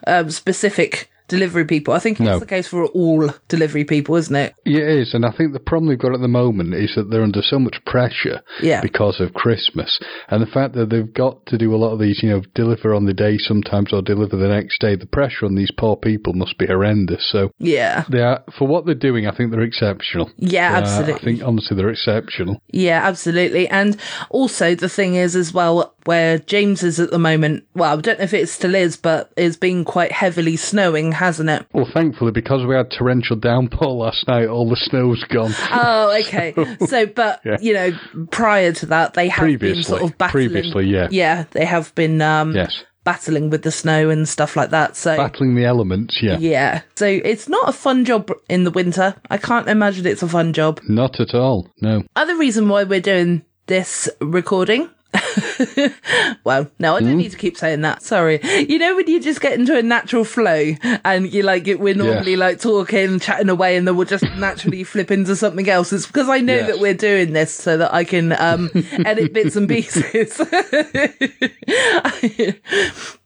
um, 0.08 0.30
specific 0.30 1.10
delivery 1.34 1.66
people. 1.66 1.94
I 1.94 2.00
think 2.00 2.20
it's 2.20 2.26
No. 2.30 2.40
the 2.40 2.46
case 2.56 2.68
for 2.68 2.86
all 3.02 3.30
delivery 3.48 3.84
people, 3.86 4.16
isn't 4.16 4.36
it? 4.36 4.54
Yeah, 4.66 4.82
it 4.84 5.00
is, 5.04 5.14
and 5.14 5.26
I 5.26 5.32
think 5.32 5.54
the 5.54 5.60
problem 5.72 5.90
they've 5.90 5.98
got 6.08 6.14
at 6.14 6.22
the 6.22 6.28
moment 6.44 6.74
is 6.76 6.92
that 6.96 7.10
they're 7.10 7.24
under 7.24 7.42
so 7.42 7.60
much 7.60 7.78
pressure 7.86 8.42
Yeah. 8.62 8.82
because 8.82 9.20
of 9.20 9.34
Christmas, 9.34 9.92
and 10.30 10.42
the 10.42 10.52
fact 10.58 10.74
that 10.76 10.90
they've 10.90 11.14
got 11.14 11.46
to 11.48 11.58
do 11.58 11.74
a 11.74 11.82
lot 11.84 11.94
of 11.94 12.00
these, 12.00 12.22
you 12.24 12.30
know, 12.30 12.42
deliver 12.56 12.94
on 12.94 13.06
the 13.06 13.14
day 13.14 13.38
sometimes 13.38 13.92
or 13.94 14.02
deliver 14.02 14.36
the 14.38 14.48
next 14.48 14.80
day. 14.80 14.96
The 14.96 15.06
pressure 15.08 15.46
on 15.46 15.56
these 15.56 15.72
poor 15.72 15.96
people 15.96 16.34
must 16.34 16.58
be 16.58 16.68
horrendous. 16.68 17.26
So 17.32 17.52
Yeah. 17.60 18.04
they 18.10 18.22
are, 18.22 18.44
for 18.58 18.68
what 18.68 18.86
they're 18.86 18.94
doing, 19.10 19.28
I 19.28 19.32
think 19.36 19.52
they're 19.52 19.62
exceptional. 19.62 20.30
Yeah, 20.38 20.78
Uh, 20.80 21.14
I 21.14 21.18
think 21.26 21.42
honestly 21.44 21.76
they're 21.78 21.90
exceptional. 21.90 22.62
Yeah, 22.72 23.02
absolutely. 23.04 23.68
And 23.68 23.98
also 24.30 24.76
the 24.76 24.90
thing 24.90 25.16
is 25.16 25.36
as 25.36 25.54
well, 25.54 25.94
where 26.06 26.38
James 26.40 26.84
is 26.84 27.00
at 27.00 27.12
the 27.12 27.20
moment, 27.20 27.64
well, 27.76 27.98
I 27.98 28.02
don't 28.02 28.20
know 28.20 28.24
if 28.26 28.34
it 28.34 28.50
still 28.50 28.76
is, 28.76 28.98
but 28.98 29.32
it's 29.38 29.56
been 29.58 29.86
quite 29.86 30.12
heavily 30.12 30.56
snowing, 30.58 31.14
hasn't 31.24 31.50
it? 31.50 31.66
Well, 31.74 31.88
thankfully, 31.94 32.32
because 32.32 32.66
we 32.68 32.76
had 32.76 32.92
torrential 32.92 33.36
downpour 33.38 33.90
last 33.90 34.28
night, 34.28 34.48
all 34.48 34.70
the 34.70 34.76
snow's 34.76 35.24
gone. 35.26 35.54
Oh, 35.72 36.16
okay. 36.22 36.54
So, 36.88 37.06
but, 37.06 37.40
Yeah. 37.46 37.58
you 37.62 37.74
know, 37.74 37.92
prior 38.32 38.72
to 38.74 38.86
that, 38.88 39.14
they 39.14 39.30
have 39.30 39.60
been 39.60 39.84
sort 39.84 40.02
of 40.04 40.18
battling. 40.18 40.50
Previously, 40.50 40.86
yeah. 40.86 41.08
Yeah, 41.12 41.46
they 41.52 41.66
have 41.66 41.94
been 41.96 42.22
um, 42.22 42.54
yes, 42.56 42.84
battling 43.04 43.50
with 43.50 43.64
the 43.64 43.72
snow 43.72 44.10
and 44.10 44.28
stuff 44.28 44.56
like 44.56 44.70
that. 44.72 44.96
So, 44.96 45.16
battling 45.18 45.56
the 45.56 45.66
elements. 45.66 46.20
Yeah, 46.22 46.38
yeah. 46.40 46.82
So 46.96 47.06
it's 47.06 47.48
not 47.50 47.68
a 47.70 47.74
fun 47.74 48.06
job 48.06 48.32
in 48.50 48.64
the 48.64 48.72
winter. 48.72 49.16
I 49.30 49.38
can't 49.38 49.68
imagine 49.68 50.06
it's 50.06 50.24
a 50.24 50.28
fun 50.28 50.54
job. 50.54 50.80
not 50.88 51.20
at 51.20 51.34
all. 51.34 51.70
No. 51.82 52.04
Other 52.16 52.38
reason 52.38 52.70
why 52.70 52.84
we're 52.84 53.02
doing 53.02 53.44
this 53.68 54.10
recording. 54.20 54.90
well, 56.44 56.70
no, 56.80 56.96
I 56.96 57.00
don't 57.00 57.18
need 57.18 57.32
to 57.32 57.38
keep 57.38 57.58
saying 57.58 57.82
that. 57.82 58.02
Sorry. 58.04 58.40
You 58.44 58.78
know 58.78 58.96
when 58.96 59.08
you 59.08 59.20
just 59.20 59.42
get 59.42 59.54
into 59.54 59.78
a 59.78 59.82
natural 59.82 60.24
flow 60.24 60.74
and 61.04 61.32
you 61.32 61.44
like 61.44 61.68
it, 61.68 61.80
we're 61.80 61.96
normally 61.96 62.36
like 62.36 62.60
talking, 62.60 63.20
chatting 63.20 63.50
away, 63.50 63.78
and 63.78 63.88
then 63.88 63.96
we'll 63.96 64.08
just 64.08 64.24
naturally 64.38 64.84
flip 64.84 65.12
into 65.12 65.36
something 65.36 65.70
else. 65.70 65.94
It's 65.94 66.08
because 66.08 66.30
I 66.30 66.40
know 66.40 66.66
that 66.66 66.80
we're 66.80 66.94
doing 66.94 67.34
this 67.34 67.54
so 67.54 67.78
that 67.78 67.94
I 67.94 68.04
can 68.04 68.34
um, 68.34 68.70
edit 69.06 69.34
bits 69.34 69.56
and 69.56 69.68
pieces. 69.68 70.40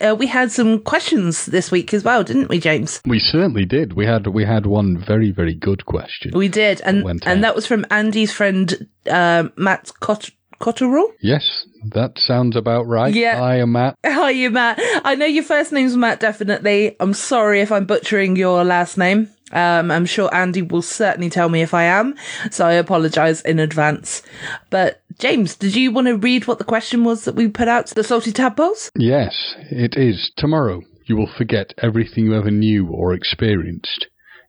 uh, 0.01 0.15
we 0.17 0.27
had 0.27 0.51
some 0.51 0.81
questions 0.81 1.45
this 1.47 1.71
week 1.71 1.93
as 1.93 2.03
well, 2.03 2.23
didn't 2.23 2.49
we, 2.49 2.59
James? 2.59 3.01
We 3.05 3.19
certainly 3.19 3.65
did. 3.65 3.93
We 3.93 4.05
had 4.05 4.27
we 4.27 4.45
had 4.45 4.65
one 4.65 4.97
very 4.97 5.31
very 5.31 5.53
good 5.53 5.85
question. 5.85 6.31
We 6.33 6.47
did, 6.47 6.81
and 6.81 7.05
and 7.05 7.25
out. 7.25 7.41
that 7.41 7.55
was 7.55 7.65
from 7.65 7.85
Andy's 7.89 8.31
friend 8.31 8.87
uh, 9.09 9.49
Matt 9.55 9.91
Cot- 9.99 10.29
Cotterill. 10.59 11.11
Yes, 11.21 11.65
that 11.91 12.13
sounds 12.17 12.55
about 12.55 12.87
right. 12.87 13.13
Yeah. 13.13 13.41
I 13.41 13.57
am 13.57 13.73
Matt. 13.73 13.97
Hi, 14.05 14.31
you 14.31 14.49
Matt. 14.49 14.79
I 15.03 15.15
know 15.15 15.25
your 15.25 15.43
first 15.43 15.71
name's 15.71 15.95
Matt, 15.95 16.19
definitely. 16.19 16.95
I'm 16.99 17.13
sorry 17.13 17.61
if 17.61 17.71
I'm 17.71 17.85
butchering 17.85 18.35
your 18.35 18.63
last 18.63 18.97
name. 18.97 19.29
Um, 19.51 19.91
I'm 19.91 20.05
sure 20.05 20.33
Andy 20.33 20.61
will 20.61 20.81
certainly 20.81 21.29
tell 21.29 21.47
me 21.47 21.61
if 21.61 21.73
I 21.73 21.83
am, 21.83 22.15
so 22.51 22.65
I 22.65 22.73
apologise 22.73 23.41
in 23.41 23.59
advance. 23.59 24.21
But 24.69 25.01
James, 25.19 25.55
did 25.55 25.75
you 25.75 25.91
want 25.91 26.07
to 26.07 26.17
read 26.17 26.47
what 26.47 26.57
the 26.57 26.65
question 26.65 27.03
was 27.03 27.23
that 27.25 27.35
we 27.35 27.47
put 27.47 27.69
out 27.69 27.87
to 27.87 27.95
the 27.95 28.03
salty 28.03 28.33
tadpoles? 28.33 28.91
Yes, 28.95 29.55
it 29.71 29.95
is. 29.95 30.31
Tomorrow 30.37 30.81
you 31.05 31.15
will 31.15 31.29
forget 31.37 31.73
everything 31.81 32.25
you 32.25 32.35
ever 32.35 32.51
knew 32.51 32.87
or 32.87 33.13
experienced. 33.13 34.07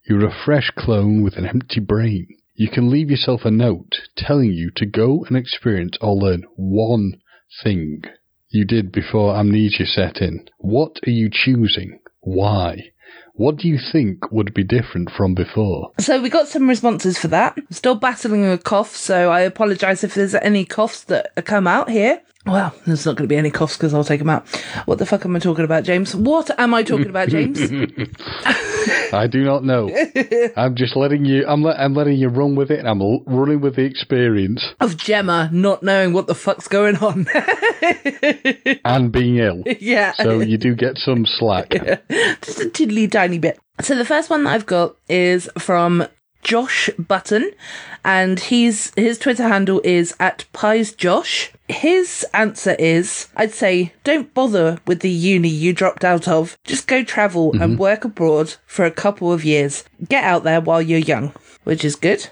You're 0.09 0.27
a 0.27 0.45
fresh 0.45 0.71
clone 0.77 1.23
with 1.23 1.37
an 1.37 1.47
empty 1.47 1.81
brain. 1.81 2.27
You 2.59 2.69
can 2.69 2.91
leave 2.91 3.09
yourself 3.09 3.43
a 3.45 3.53
note 3.53 4.01
telling 4.17 4.51
you 4.51 4.73
to 4.75 4.85
go 4.85 5.25
and 5.29 5.37
experience 5.37 5.97
or 6.01 6.17
learn 6.17 6.43
one 6.57 7.21
thing 7.63 8.03
you 8.49 8.65
did 8.65 8.91
before 8.91 9.37
amnesia 9.37 9.87
set 9.87 10.17
in. 10.17 10.45
What 10.59 10.99
are 11.07 11.11
you 11.11 11.31
choosing? 11.33 12.01
Why? 12.19 12.91
What 13.35 13.59
do 13.59 13.69
you 13.69 13.79
think 13.79 14.33
would 14.33 14.53
be 14.55 14.65
different 14.65 15.09
from 15.17 15.35
before? 15.35 15.93
So 16.01 16.21
we 16.21 16.31
got 16.31 16.49
some 16.49 16.69
responses 16.69 17.17
for 17.17 17.29
that. 17.29 17.57
Still 17.71 17.95
battling 17.95 18.45
a 18.45 18.59
cough, 18.59 18.97
so 18.97 19.31
I 19.31 19.43
apologise 19.43 20.03
if 20.03 20.15
there's 20.15 20.35
any 20.35 20.65
coughs 20.65 21.05
that 21.05 21.45
come 21.45 21.69
out 21.69 21.89
here. 21.89 22.23
Well, 22.49 22.75
there's 22.87 23.05
not 23.05 23.17
going 23.17 23.29
to 23.29 23.33
be 23.33 23.37
any 23.37 23.51
coughs 23.51 23.77
because 23.77 23.93
I'll 23.93 24.05
take 24.05 24.21
them 24.21 24.31
out. 24.31 24.49
What 24.87 24.99
the 24.99 25.07
fuck 25.07 25.25
am 25.25 25.37
I 25.37 25.39
talking 25.39 25.65
about, 25.65 25.85
James? 25.85 26.15
What 26.15 26.51
am 26.59 26.73
I 26.73 26.83
talking 26.83 27.11
about, 27.11 27.29
James? 27.29 27.61
I 29.13 29.27
do 29.27 29.45
not 29.45 29.65
know. 29.65 29.91
I'm 30.57 30.75
just 30.75 30.97
letting 30.97 31.25
you. 31.25 31.47
I'm, 31.47 31.63
let, 31.63 31.79
I'm 31.79 31.95
letting 31.95 32.17
you 32.17 32.29
run 32.29 32.57
with 32.57 32.71
it, 32.71 32.79
and 32.79 32.89
I'm 32.89 33.03
l- 33.03 33.23
running 33.27 33.61
with 33.61 33.77
the 33.77 33.83
experience 33.85 34.65
of 34.81 34.97
Gemma 34.97 35.51
not 35.53 35.83
knowing 35.83 36.13
what 36.13 36.27
the 36.27 36.35
fuck's 36.35 36.69
going 36.69 36.97
on. 36.97 37.27
and 38.85 39.13
being 39.13 39.37
ill. 39.37 39.63
yeah. 39.81 40.13
So 40.13 40.41
you 40.41 40.57
do 40.59 40.75
get 40.75 40.97
some 40.99 41.27
slack. 41.27 41.71
just 42.43 42.61
a 42.61 42.71
tiddly 42.71 43.09
tiny 43.09 43.39
bit. 43.39 43.59
So 43.81 43.95
the 43.95 44.05
first 44.05 44.31
one 44.31 44.45
that 44.45 44.51
I've 44.55 44.67
got 44.67 44.97
is 45.09 45.49
from 45.59 46.07
Josh 46.43 46.91
Button, 46.99 47.51
and 48.05 48.39
he's 48.41 48.93
his 48.97 49.19
Twitter 49.19 49.47
handle 49.49 49.81
is 49.85 50.15
at 50.19 50.45
Pies 50.53 50.93
Josh. 50.93 51.53
His 51.69 52.25
answer 52.33 52.75
is, 52.79 53.29
I'd 53.37 53.53
say, 53.53 53.93
don't 54.05 54.33
bother 54.33 54.79
with 54.87 55.01
the 55.01 55.11
uni 55.11 55.49
you 55.49 55.73
dropped 55.75 56.05
out 56.05 56.27
of. 56.27 56.57
Just 56.65 56.87
go 56.87 57.05
travel 57.05 57.53
and 57.61 57.79
work 57.79 58.05
abroad 58.07 58.55
for 58.67 58.87
a 58.87 58.91
couple 58.91 59.33
of 59.33 59.45
years. 59.45 59.85
Get 60.09 60.25
out 60.25 60.45
there 60.45 60.63
while 60.63 60.81
you're 60.81 60.99
young, 60.99 61.35
which 61.65 61.85
is 61.85 61.95
good. 61.97 62.27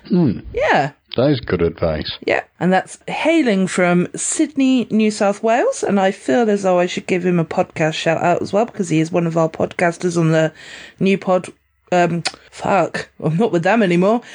Yeah. 0.54 0.92
That 1.16 1.30
is 1.30 1.40
good 1.40 1.62
advice. 1.62 2.10
Yeah, 2.26 2.44
and 2.60 2.70
that's 2.70 2.98
hailing 3.08 3.68
from 3.68 4.06
Sydney, 4.14 4.86
New 4.90 5.10
South 5.10 5.42
Wales. 5.42 5.82
And 5.82 5.98
I 5.98 6.10
feel 6.10 6.48
as 6.50 6.62
though 6.62 6.78
I 6.78 6.84
should 6.84 7.06
give 7.06 7.24
him 7.24 7.38
a 7.38 7.44
podcast 7.44 7.94
shout 7.94 8.22
out 8.22 8.42
as 8.42 8.52
well 8.52 8.66
because 8.66 8.90
he 8.90 9.00
is 9.00 9.10
one 9.10 9.26
of 9.26 9.36
our 9.36 9.48
podcasters 9.48 10.18
on 10.18 10.32
the 10.32 10.52
new 11.00 11.16
pod. 11.16 11.48
Um, 11.90 12.22
fuck, 12.56 13.10
I'm 13.22 13.36
not 13.36 13.52
with 13.52 13.62
them 13.62 13.82
anymore. 13.82 14.22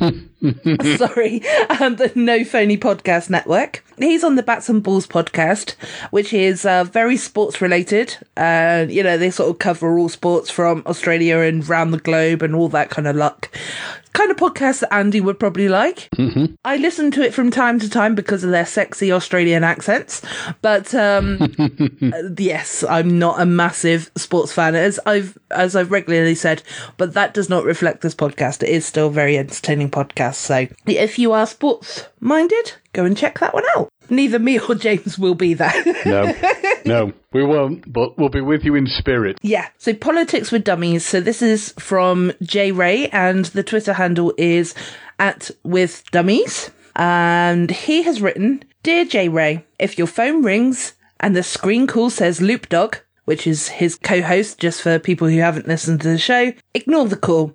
Uh, 0.00 0.12
Sorry, 0.96 1.42
um, 1.80 1.96
the 1.96 2.12
No 2.14 2.44
Phony 2.44 2.78
Podcast 2.78 3.28
Network. 3.28 3.84
He's 3.98 4.22
on 4.22 4.36
the 4.36 4.42
Bats 4.44 4.68
and 4.68 4.82
Balls 4.82 5.06
podcast, 5.06 5.74
which 6.10 6.32
is 6.32 6.64
uh, 6.64 6.84
very 6.84 7.16
sports 7.16 7.60
related. 7.60 8.16
And, 8.36 8.92
you 8.92 9.02
know, 9.02 9.18
they 9.18 9.30
sort 9.30 9.50
of 9.50 9.58
cover 9.58 9.98
all 9.98 10.08
sports 10.08 10.48
from 10.50 10.84
Australia 10.86 11.38
and 11.38 11.68
round 11.68 11.92
the 11.92 11.98
globe 11.98 12.42
and 12.42 12.54
all 12.54 12.68
that 12.68 12.90
kind 12.90 13.08
of 13.08 13.16
luck. 13.16 13.50
Kind 14.12 14.30
of 14.30 14.36
podcast 14.36 14.80
that 14.80 14.94
Andy 14.94 15.20
would 15.20 15.38
probably 15.38 15.68
like. 15.68 16.08
Mm-hmm. 16.16 16.54
I 16.64 16.76
listen 16.76 17.10
to 17.12 17.22
it 17.22 17.34
from 17.34 17.50
time 17.50 17.78
to 17.80 17.90
time 17.90 18.14
because 18.14 18.42
of 18.42 18.50
their 18.50 18.66
sexy 18.66 19.12
Australian 19.12 19.64
accents. 19.64 20.22
But 20.62 20.94
um, 20.94 21.38
uh, 22.02 22.22
yes, 22.36 22.84
I'm 22.88 23.18
not 23.18 23.40
a 23.40 23.46
massive 23.46 24.10
sports 24.16 24.52
fan, 24.52 24.74
as 24.74 24.98
I've 25.04 25.36
as 25.50 25.76
I've 25.76 25.90
regularly 25.90 26.34
said. 26.34 26.62
But 26.96 27.14
that 27.14 27.34
does 27.34 27.48
not 27.48 27.64
reflect 27.64 28.00
this 28.00 28.14
podcast. 28.14 28.62
It 28.62 28.70
is 28.70 28.86
still 28.86 29.08
a 29.08 29.10
very 29.10 29.38
entertaining 29.38 29.90
podcast. 29.90 30.36
So 30.36 30.66
if 30.86 31.18
you 31.18 31.32
are 31.32 31.46
sports 31.46 32.06
minded, 32.20 32.72
go 32.92 33.04
and 33.04 33.16
check 33.16 33.38
that 33.40 33.54
one 33.54 33.64
out. 33.76 33.88
Neither 34.10 34.38
me 34.38 34.58
or 34.58 34.74
James 34.74 35.18
will 35.18 35.34
be 35.34 35.54
there. 35.54 35.72
No, 36.06 36.34
no, 36.86 37.12
we 37.32 37.44
won't, 37.44 37.92
but 37.92 38.16
we'll 38.16 38.30
be 38.30 38.40
with 38.40 38.64
you 38.64 38.74
in 38.74 38.86
spirit. 38.86 39.38
Yeah. 39.42 39.68
So 39.76 39.92
politics 39.92 40.50
with 40.50 40.64
dummies. 40.64 41.04
So 41.04 41.20
this 41.20 41.42
is 41.42 41.72
from 41.78 42.32
J 42.42 42.72
Ray, 42.72 43.08
and 43.08 43.44
the 43.46 43.62
Twitter 43.62 43.92
handle 43.92 44.32
is 44.38 44.74
at 45.18 45.50
with 45.62 46.04
dummies. 46.10 46.70
And 46.96 47.70
he 47.70 48.02
has 48.02 48.22
written, 48.22 48.64
"Dear 48.82 49.04
J 49.04 49.28
Ray, 49.28 49.64
if 49.78 49.98
your 49.98 50.06
phone 50.06 50.42
rings 50.42 50.94
and 51.20 51.36
the 51.36 51.42
screen 51.42 51.86
call 51.86 52.10
says 52.10 52.40
Loop 52.40 52.68
Dog, 52.68 52.98
which 53.28 53.46
is 53.46 53.68
his 53.68 53.96
co-host, 53.96 54.58
just 54.58 54.80
for 54.80 54.98
people 54.98 55.28
who 55.28 55.38
haven't 55.38 55.68
listened 55.68 56.00
to 56.00 56.08
the 56.08 56.16
show, 56.16 56.50
ignore 56.72 57.04
the 57.06 57.14
call. 57.14 57.52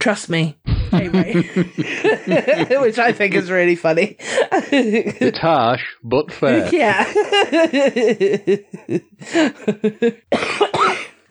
Trust 0.00 0.28
me." 0.28 0.58
J 0.90 1.08
Ray, 1.08 1.32
which 2.80 2.98
I 2.98 3.12
think 3.12 3.34
is 3.34 3.48
really 3.48 3.76
funny. 3.76 4.16
It's 4.74 5.38
harsh, 5.38 5.84
but 6.02 6.32
fair. 6.32 6.68
Yeah. 6.74 7.04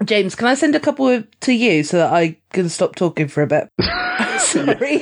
James, 0.06 0.36
can 0.36 0.48
I 0.48 0.56
send 0.56 0.76
a 0.76 0.80
couple 0.80 1.24
to 1.42 1.52
you 1.54 1.84
so 1.84 1.98
that 1.98 2.12
I 2.14 2.38
can 2.52 2.70
stop 2.70 2.96
talking 2.96 3.28
for 3.28 3.44
a 3.44 3.48
bit? 3.48 3.70
Sorry. 4.40 5.02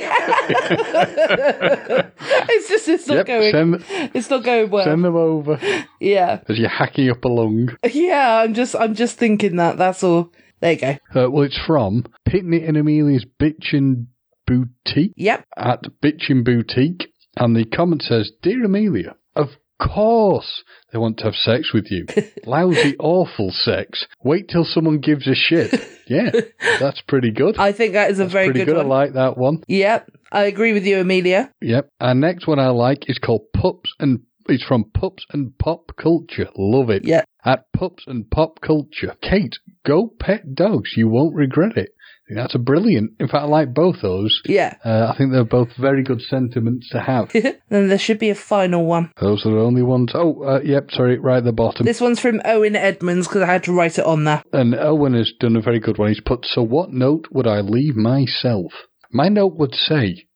it's 1.30 2.68
just 2.68 2.88
it's 2.88 3.06
not 3.06 3.16
Yep, 3.18 3.26
going 3.26 3.52
send, 3.52 3.84
it's 4.14 4.30
not 4.30 4.44
going 4.44 4.70
well. 4.70 4.84
send 4.84 5.04
them 5.04 5.16
over 5.16 5.58
yeah. 6.00 6.40
as 6.48 6.58
you're 6.58 6.68
hacking 6.68 7.10
up 7.10 7.24
a 7.24 7.28
lung. 7.28 7.76
Yeah, 7.90 8.38
I'm 8.44 8.54
just 8.54 8.74
I'm 8.76 8.94
just 8.94 9.16
thinking 9.18 9.56
that, 9.56 9.78
that's 9.78 10.02
all. 10.04 10.32
There 10.60 10.72
you 10.72 10.78
go. 10.78 10.90
Uh, 11.14 11.30
well, 11.30 11.44
it's 11.44 11.58
from 11.66 12.04
Pitney 12.28 12.68
and 12.68 12.76
Amelia's 12.76 13.24
Bitchin' 13.40 14.06
Boutique 14.46 15.14
Yep. 15.16 15.44
at 15.56 15.84
Bitchin' 16.02 16.44
Boutique, 16.44 17.10
and 17.36 17.56
the 17.56 17.64
comment 17.64 18.02
says, 18.02 18.30
"Dear 18.42 18.64
Amelia, 18.64 19.16
of 19.34 19.48
course 19.80 20.62
they 20.92 20.98
want 20.98 21.18
to 21.18 21.24
have 21.24 21.34
sex 21.34 21.72
with 21.72 21.86
you. 21.90 22.06
Lousy, 22.46 22.96
awful 22.98 23.50
sex. 23.50 24.06
Wait 24.22 24.48
till 24.48 24.64
someone 24.64 24.98
gives 24.98 25.26
a 25.26 25.34
shit. 25.34 25.74
Yeah, 26.06 26.30
that's 26.80 27.00
pretty 27.00 27.30
good. 27.30 27.56
I 27.58 27.72
think 27.72 27.94
that 27.94 28.10
is 28.10 28.18
a 28.20 28.26
very 28.26 28.46
pretty 28.46 28.60
good, 28.60 28.72
good. 28.72 28.76
one. 28.76 28.86
I 28.86 28.88
like 28.88 29.12
that 29.14 29.36
one. 29.36 29.62
Yep. 29.68 30.10
I 30.32 30.44
agree 30.44 30.72
with 30.72 30.84
you, 30.84 30.98
Amelia. 31.00 31.52
Yep. 31.60 31.90
Our 32.00 32.14
next 32.14 32.46
one 32.46 32.58
I 32.58 32.68
like 32.68 33.08
is 33.08 33.18
called 33.18 33.52
Pups 33.52 33.92
and 33.98 34.20
It's 34.46 34.64
from 34.64 34.84
Pups 34.84 35.24
and 35.30 35.56
Pop 35.58 35.92
Culture. 36.00 36.48
Love 36.56 36.90
it. 36.90 37.04
Yeah. 37.04 37.22
At 37.44 37.64
Pups 37.72 38.04
and 38.06 38.30
Pop 38.30 38.60
Culture. 38.60 39.16
Kate, 39.22 39.56
go 39.86 40.12
pet 40.20 40.54
dogs. 40.54 40.92
You 40.96 41.08
won't 41.08 41.34
regret 41.34 41.76
it. 41.76 41.90
That's 42.34 42.54
a 42.54 42.58
brilliant. 42.58 43.12
In 43.18 43.26
fact, 43.26 43.42
I 43.42 43.46
like 43.46 43.74
both 43.74 43.96
those. 44.02 44.40
Yeah. 44.44 44.74
Uh, 44.84 45.10
I 45.12 45.16
think 45.16 45.32
they're 45.32 45.44
both 45.44 45.68
very 45.78 46.02
good 46.02 46.20
sentiments 46.20 46.88
to 46.90 47.00
have. 47.00 47.30
then 47.68 47.88
there 47.88 47.98
should 47.98 48.18
be 48.18 48.30
a 48.30 48.34
final 48.34 48.84
one. 48.86 49.12
Those 49.20 49.44
are 49.44 49.50
the 49.50 49.60
only 49.60 49.82
ones. 49.82 50.12
Oh, 50.14 50.42
uh, 50.42 50.60
yep, 50.62 50.90
sorry, 50.90 51.18
right 51.18 51.38
at 51.38 51.44
the 51.44 51.52
bottom. 51.52 51.86
This 51.86 52.00
one's 52.00 52.20
from 52.20 52.40
Owen 52.44 52.76
Edmonds 52.76 53.26
because 53.26 53.42
I 53.42 53.52
had 53.52 53.64
to 53.64 53.72
write 53.72 53.98
it 53.98 54.04
on 54.04 54.24
there. 54.24 54.42
And 54.52 54.74
Owen 54.74 55.14
has 55.14 55.32
done 55.38 55.56
a 55.56 55.62
very 55.62 55.80
good 55.80 55.98
one. 55.98 56.08
He's 56.08 56.20
put, 56.20 56.44
So, 56.44 56.62
what 56.62 56.90
note 56.90 57.26
would 57.30 57.46
I 57.46 57.60
leave 57.60 57.96
myself? 57.96 58.72
My 59.12 59.28
note 59.28 59.56
would 59.56 59.74
say, 59.74 60.26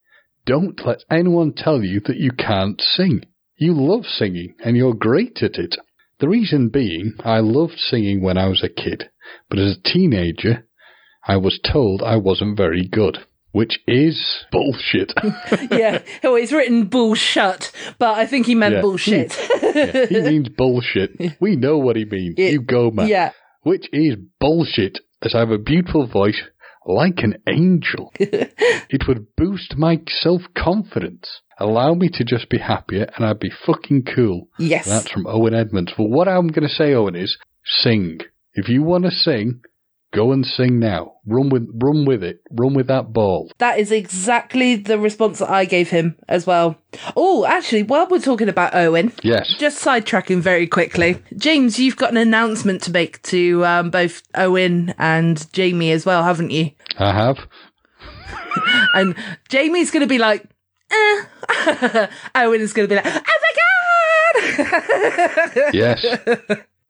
Don't 0.46 0.80
let 0.84 1.04
anyone 1.10 1.52
tell 1.52 1.82
you 1.82 2.00
that 2.06 2.16
you 2.16 2.32
can't 2.32 2.80
sing. 2.80 3.22
You 3.56 3.72
love 3.74 4.04
singing, 4.04 4.54
and 4.64 4.76
you're 4.76 4.94
great 4.94 5.42
at 5.42 5.56
it. 5.56 5.76
The 6.18 6.28
reason 6.28 6.70
being, 6.70 7.14
I 7.24 7.40
loved 7.40 7.78
singing 7.78 8.22
when 8.22 8.38
I 8.38 8.48
was 8.48 8.62
a 8.62 8.68
kid, 8.68 9.10
but 9.48 9.58
as 9.58 9.76
a 9.76 9.88
teenager, 9.88 10.66
I 11.26 11.36
was 11.36 11.58
told 11.62 12.02
I 12.02 12.16
wasn't 12.16 12.56
very 12.56 12.86
good, 12.86 13.18
which 13.52 13.80
is 13.86 14.44
bullshit. 14.52 15.12
yeah. 15.70 16.02
Oh, 16.22 16.34
it's 16.36 16.52
written 16.52 16.86
bullshit, 16.86 17.72
but 17.98 18.18
I 18.18 18.26
think 18.26 18.46
he 18.46 18.54
meant 18.54 18.74
Yeah. 18.74 18.80
bullshit. 18.82 19.36
Yeah, 19.74 20.06
he 20.06 20.20
means 20.20 20.48
bullshit. 20.50 21.10
We 21.40 21.56
know 21.56 21.78
what 21.78 21.96
he 21.96 22.04
means. 22.04 22.34
It- 22.38 22.52
you 22.52 22.60
go, 22.62 22.90
man. 22.90 23.08
yeah. 23.08 23.32
Which 23.62 23.88
is 23.92 24.16
bullshit, 24.40 24.98
as 25.22 25.34
I 25.34 25.38
have 25.40 25.50
a 25.50 25.58
beautiful 25.58 26.06
voice 26.06 26.40
like 26.86 27.20
an 27.22 27.38
angel. 27.48 28.12
it 28.18 29.08
would 29.08 29.34
boost 29.36 29.74
my 29.76 30.00
self 30.06 30.42
confidence, 30.54 31.40
allow 31.58 31.94
me 31.94 32.08
to 32.12 32.24
just 32.24 32.50
be 32.50 32.58
happier, 32.58 33.06
and 33.16 33.24
I'd 33.24 33.40
be 33.40 33.50
fucking 33.66 34.04
cool. 34.14 34.48
Yes. 34.58 34.84
That's 34.86 35.10
from 35.10 35.26
Owen 35.26 35.54
Edmonds. 35.54 35.92
But 35.96 36.10
what 36.10 36.28
I'm 36.28 36.48
going 36.48 36.68
to 36.68 36.74
say, 36.74 36.92
Owen, 36.92 37.16
is 37.16 37.38
sing. 37.64 38.18
If 38.52 38.68
you 38.68 38.82
want 38.82 39.04
to 39.04 39.10
sing, 39.10 39.62
go 40.14 40.32
and 40.32 40.46
sing 40.46 40.78
now. 40.78 41.14
Run 41.26 41.48
with, 41.50 41.68
run 41.82 42.04
with 42.04 42.22
it. 42.22 42.40
Run 42.50 42.74
with 42.74 42.86
that 42.88 43.12
ball. 43.12 43.50
That 43.58 43.78
is 43.78 43.90
exactly 43.92 44.76
the 44.76 44.98
response 44.98 45.38
that 45.40 45.50
I 45.50 45.64
gave 45.64 45.90
him 45.90 46.16
as 46.28 46.46
well. 46.46 46.76
Oh, 47.16 47.44
actually, 47.44 47.82
while 47.82 48.06
we're 48.08 48.20
talking 48.20 48.48
about 48.48 48.74
Owen, 48.74 49.12
Yes. 49.22 49.54
just 49.58 49.84
sidetracking 49.84 50.40
very 50.40 50.66
quickly, 50.66 51.22
James, 51.36 51.78
you've 51.78 51.96
got 51.96 52.10
an 52.10 52.16
announcement 52.16 52.82
to 52.82 52.90
make 52.90 53.20
to 53.22 53.64
um, 53.64 53.90
both 53.90 54.22
Owen 54.34 54.94
and 54.98 55.50
Jamie 55.52 55.90
as 55.90 56.06
well, 56.06 56.22
haven't 56.22 56.50
you? 56.50 56.70
I 56.98 57.12
have. 57.12 57.38
And 58.94 59.16
Jamie's 59.48 59.90
going 59.90 60.02
to 60.02 60.06
be 60.06 60.18
like, 60.18 60.44
eh. 60.90 62.06
Owen 62.36 62.60
is 62.60 62.72
going 62.72 62.88
to 62.88 62.94
be 62.94 63.02
like, 63.02 63.06
oh 63.06 63.20
my 63.42 63.52
god! 63.56 63.64
Yes. 65.74 66.04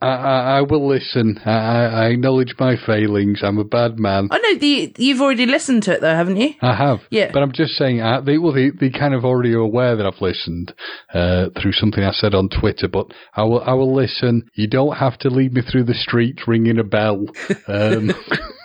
I, 0.01 0.09
I, 0.09 0.59
I 0.59 0.61
will 0.63 0.87
listen. 0.87 1.41
I, 1.45 1.51
I 1.51 1.85
I 1.85 2.07
acknowledge 2.09 2.55
my 2.59 2.77
failings. 2.77 3.41
I'm 3.43 3.59
a 3.59 3.65
bad 3.65 3.99
man. 3.99 4.29
oh 4.31 4.37
no, 4.43 4.59
the, 4.59 4.93
you've 4.99 5.21
already 5.21 5.47
listened 5.47 5.83
to 5.85 5.93
it 5.95 6.01
though, 6.01 6.15
haven't 6.15 6.37
you? 6.37 6.51
I 6.61 6.75
have. 6.75 6.99
Yeah. 7.11 7.31
But 7.33 7.43
I'm 7.43 7.53
just 7.53 7.73
saying, 7.75 8.01
uh, 8.01 8.21
they, 8.21 8.37
well, 8.39 8.53
they, 8.53 8.71
they 8.71 8.91
kind 8.91 9.15
of 9.15 9.25
already 9.25 9.55
are 9.55 9.61
aware 9.61 9.97
that 9.97 10.05
I've 10.05 10.21
listened 10.21 10.75
uh, 11.13 11.47
through 11.61 11.73
something 11.73 12.03
I 12.05 12.13
said 12.13 12.35
on 12.35 12.49
Twitter, 12.49 12.89
but 12.89 13.07
I 13.35 13.45
will, 13.45 13.63
I 13.63 13.73
will 13.73 13.95
listen. 13.95 14.51
You 14.55 14.69
don't 14.69 14.97
have 14.97 15.17
to 15.19 15.31
lead 15.31 15.55
me 15.55 15.63
through 15.63 15.85
the 15.85 15.95
streets 15.95 16.43
ringing 16.47 16.79
a 16.79 16.85
bell. 16.85 17.27
Um, 17.67 18.11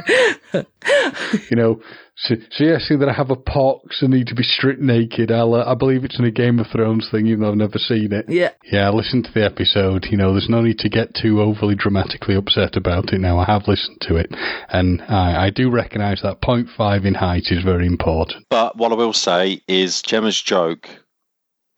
you 0.54 1.56
know, 1.56 1.82
su- 2.16 2.42
suggesting 2.52 3.00
that 3.00 3.10
I 3.10 3.14
have 3.14 3.30
a 3.32 3.36
pox 3.36 4.02
and 4.02 4.12
need 4.12 4.28
to 4.28 4.36
be 4.36 4.44
stripped 4.44 4.82
naked. 4.82 5.32
I'll, 5.32 5.54
uh, 5.54 5.66
I 5.66 5.76
believe 5.76 6.04
it's 6.04 6.20
in 6.20 6.26
a 6.26 6.32
Game 6.32 6.60
of 6.60 6.68
Thrones 6.68 7.08
thing, 7.10 7.28
even 7.28 7.42
though 7.42 7.50
I've 7.50 7.56
never 7.56 7.78
seen 7.78 8.12
it. 8.14 8.26
Yeah. 8.28 8.52
Yeah, 8.72 8.90
listen 8.90 9.24
to 9.24 9.32
the 9.34 9.44
episode. 9.46 10.06
You 10.10 10.18
know, 10.18 10.32
there's 10.32 10.50
no 10.50 10.62
need 10.62 10.80
to 10.80 10.90
get 10.90 11.14
too 11.16 11.42
overly 11.42 11.76
dramatically 11.76 12.36
upset 12.36 12.76
about 12.76 13.14
it 13.14 13.20
now. 13.20 13.40
I 13.40 13.46
have 13.46 13.68
listened 13.68 14.02
to 14.02 14.16
it, 14.16 14.34
and 14.70 15.02
I, 15.02 15.46
I 15.46 15.50
do 15.50 15.70
recognise 15.70 16.22
that 16.24 16.42
0.5 16.42 17.06
in 17.06 17.14
height 17.14 17.48
is 17.50 17.64
very 17.64 17.88
important. 17.88 18.46
But 18.50 18.78
what 18.78 18.92
I 18.92 18.96
will 18.96 19.14
say 19.14 19.62
is 19.68 20.02
Gemma's 20.02 20.42
joke 20.42 20.90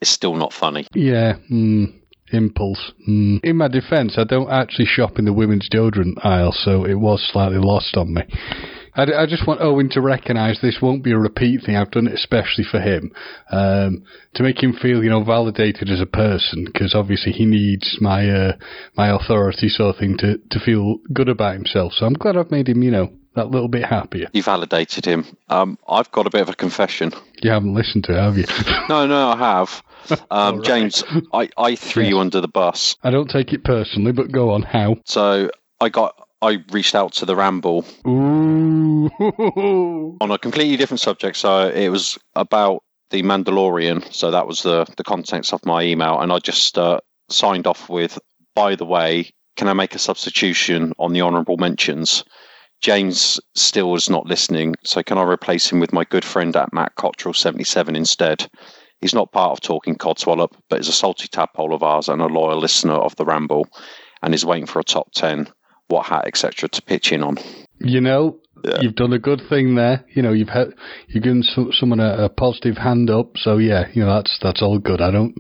is 0.02 0.10
still 0.10 0.36
not 0.36 0.54
funny. 0.54 0.88
Yeah, 0.94 1.36
mm, 1.52 2.01
impulse. 2.32 2.91
Mm. 3.08 3.44
In 3.44 3.58
my 3.58 3.67
defence, 3.67 4.15
I 4.17 4.24
don't 4.24 4.50
actually 4.50 4.86
shop 4.86 5.20
in 5.20 5.26
the 5.26 5.34
women's 5.34 5.70
deodorant 5.70 6.24
aisle, 6.26 6.52
so 6.54 6.86
it 6.86 6.96
was 6.96 7.28
slightly 7.32 7.60
lost 7.60 7.98
on 7.98 8.13
me. 8.13 8.24
I, 8.94 9.04
I 9.04 9.26
just 9.26 9.48
want 9.48 9.62
Owen 9.62 9.89
to 9.91 10.02
recognise 10.02 10.60
this 10.62 10.80
won't 10.82 11.04
be 11.04 11.12
a 11.12 11.17
repeat 11.17 11.63
thing. 11.65 11.76
I've 11.76 11.91
done 11.91 12.08
it 12.08 12.13
especially 12.13 12.65
for 12.70 12.80
him 12.80 13.12
um, 13.52 14.04
to 14.36 14.44
make 14.44 14.62
him 14.62 14.74
feel, 14.74 15.04
you 15.04 15.10
know, 15.10 15.24
validated 15.24 15.89
as 15.89 16.02
a 16.02 16.06
person. 16.06 16.65
Because 16.65 16.94
obviously 16.94 17.32
he 17.32 17.46
needs 17.46 17.98
my 18.02 18.30
uh, 18.30 18.54
my 18.96 19.10
authority 19.15 19.70
sort 19.70 19.96
of 19.96 20.00
thing 20.00 20.17
to 20.17 20.38
to 20.38 20.60
feel 20.60 20.98
good 21.13 21.30
about 21.30 21.54
himself. 21.54 21.94
So 21.94 22.06
I'm 22.06 22.13
glad 22.13 22.38
I've 22.38 22.52
made 22.52 22.67
him, 22.67 22.84
you 22.84 22.91
know, 22.91 23.13
that 23.36 23.50
little 23.50 23.70
bit 23.70 23.86
happier. 23.86 24.28
You 24.34 24.44
validated 24.44 25.06
him. 25.06 25.26
Um, 25.50 25.78
I've 25.88 26.12
got 26.12 26.28
a 26.28 26.30
bit 26.30 26.41
of 26.41 26.50
a 26.50 26.56
confession. 26.56 27.12
You 27.41 27.52
haven't 27.52 27.74
listened 27.74 28.04
to 28.06 28.13
it, 28.13 28.22
have 28.22 28.38
you? 28.38 28.46
No, 28.89 29.08
no, 29.08 29.30
I 29.30 29.38
have. 29.38 29.82
Um, 30.32 30.58
right. 30.58 30.66
James, 30.66 31.04
I, 31.34 31.50
I 31.58 31.76
threw 31.76 32.04
you 32.04 32.20
under 32.20 32.42
the 32.42 32.48
bus. 32.48 32.96
I 33.04 33.12
don't 33.12 33.30
take 33.30 33.54
it 33.54 33.64
personally, 33.64 34.12
but 34.12 34.32
go 34.32 34.52
on. 34.52 34.62
How? 34.62 34.98
So 35.06 35.52
I 35.80 35.90
got 35.90 36.16
I 36.42 36.64
reached 36.72 36.96
out 36.96 37.14
to 37.14 37.26
the 37.26 37.36
Ramble 37.36 37.86
Ooh. 38.08 39.10
on 40.20 40.32
a 40.32 40.38
completely 40.38 40.76
different 40.78 41.02
subject. 41.02 41.38
So 41.38 41.70
it 41.70 41.90
was 41.90 42.18
about 42.36 42.84
the 43.12 43.22
Mandalorian. 43.22 44.12
So 44.14 44.32
that 44.32 44.48
was 44.48 44.64
the 44.64 44.86
the 44.98 45.04
contents 45.04 45.54
of 45.54 45.66
my 45.66 45.84
email, 45.84 46.20
and 46.20 46.32
I 46.32 46.40
just 46.40 46.78
uh, 46.78 47.00
signed 47.30 47.68
off 47.68 47.90
with, 47.90 48.18
"By 48.56 48.76
the 48.76 48.86
way, 48.86 49.30
can 49.56 49.68
I 49.68 49.74
make 49.74 49.94
a 49.94 50.00
substitution 50.00 50.94
on 50.98 51.14
the 51.14 51.22
honourable 51.22 51.58
mentions?" 51.58 52.24
James 52.82 53.40
still 53.54 53.94
is 53.94 54.10
not 54.10 54.26
listening, 54.26 54.76
so 54.84 55.04
can 55.04 55.20
I 55.20 55.24
replace 55.24 55.72
him 55.72 55.80
with 55.80 55.94
my 55.94 56.04
good 56.04 56.26
friend 56.26 56.56
at 56.56 56.74
Matt 56.74 56.96
Cotterill 56.96 57.36
seventy 57.36 57.64
seven 57.64 57.96
instead? 57.96 58.50
He's 59.02 59.14
not 59.14 59.32
part 59.32 59.52
of 59.52 59.62
Talking 59.62 59.96
Codswallop, 59.96 60.54
but 60.70 60.80
is 60.80 60.88
a 60.88 60.94
salty 60.94 61.28
tadpole 61.28 61.74
of 61.74 61.84
ours 61.84 62.08
and 62.08 62.22
a 62.22 62.28
loyal 62.28 62.60
listener 62.60 62.94
of 62.94 63.16
the 63.16 63.26
Ramble, 63.26 63.68
and 64.22 64.34
is 64.34 64.46
waiting 64.46 64.68
for 64.68 64.80
a 64.80 64.84
top 64.84 65.12
ten, 65.12 65.48
what 65.88 66.06
hat, 66.06 66.26
etc. 66.28 66.70
to 66.70 66.82
pitch 66.82 67.12
in 67.12 67.24
on. 67.24 67.38
You 67.80 68.00
know, 68.00 68.38
Yeah. 68.64 68.80
you've 68.82 68.96
done 68.96 69.12
a 69.14 69.18
good 69.20 69.42
thing 69.50 69.74
there. 69.76 70.06
You 70.14 70.22
know, 70.22 70.34
you've 70.34 70.50
had 70.50 70.74
you've 71.08 71.24
given 71.24 71.42
so, 71.42 71.72
someone 71.72 72.00
a, 72.00 72.26
a 72.26 72.30
positive 72.30 72.78
hand 72.78 73.10
up. 73.10 73.38
So 73.38 73.58
yeah, 73.58 73.88
you 73.94 74.04
know 74.06 74.14
that's 74.16 74.38
that's 74.42 74.62
all 74.62 74.78
good. 74.78 75.02
I 75.02 75.10
don't, 75.10 75.34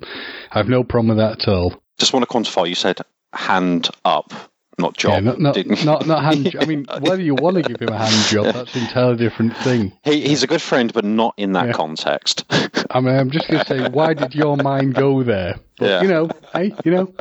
I 0.51 0.57
have 0.57 0.67
no 0.67 0.83
problem 0.83 1.09
with 1.09 1.17
that 1.17 1.43
at 1.43 1.47
all. 1.53 1.75
Just 1.99 2.13
want 2.13 2.27
to 2.27 2.33
quantify. 2.35 2.67
You 2.67 2.73
said 2.75 2.97
hand 3.31 3.89
up, 4.03 4.33
not 4.81 4.97
job. 4.97 5.13
yeah, 5.13 5.19
not 5.21 5.39
not, 5.39 5.53
didn't 5.55 5.85
not 5.85 6.05
not 6.07 6.23
hand. 6.29 6.55
I 6.59 6.65
mean, 6.65 6.85
whether 6.99 7.21
you 7.21 7.35
want 7.35 7.55
to 7.57 7.63
give 7.63 7.79
him 7.81 7.89
a 7.89 7.97
hand 7.97 8.25
job, 8.27 8.53
that's 8.53 8.75
an 8.75 8.81
entirely 8.81 9.17
different 9.17 9.55
thing. 9.57 9.93
He, 10.03 10.21
he's 10.27 10.43
a 10.43 10.47
good 10.47 10.61
friend, 10.61 10.91
but 10.91 11.05
not 11.05 11.33
in 11.37 11.53
that 11.53 11.67
Yeah. 11.67 11.73
context. 11.73 12.43
I 12.89 12.99
mean, 12.99 13.15
I'm 13.15 13.31
just 13.31 13.47
going 13.47 13.63
to 13.63 13.67
say, 13.67 13.89
why 13.89 14.13
did 14.13 14.35
your 14.35 14.57
mind 14.57 14.95
go 14.95 15.23
there? 15.23 15.55
But, 15.79 15.85
Yeah. 15.89 16.01
You 16.01 16.07
know, 16.09 16.29
hey, 16.53 16.75
you 16.83 16.91
know, 16.91 17.13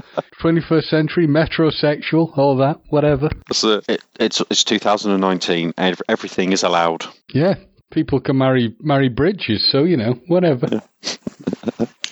21st 0.42 0.85
century, 0.85 1.27
metrosexual, 1.29 2.37
all 2.37 2.57
that, 2.57 2.81
whatever. 2.88 3.29
It's, 3.49 3.62
uh, 3.62 3.81
it, 3.88 4.03
it's 4.18 4.40
it's 4.51 4.64
2019, 4.64 5.75
and 5.77 5.92
ev- 5.92 6.03
everything 6.09 6.53
is 6.53 6.62
allowed. 6.62 7.05
Yeah, 7.33 7.55
people 7.92 8.20
can 8.20 8.37
marry 8.38 8.75
marry 8.81 9.09
bridges, 9.09 9.68
so 9.70 9.85
you 9.85 9.96
know, 9.96 10.14
whatever. 10.27 10.66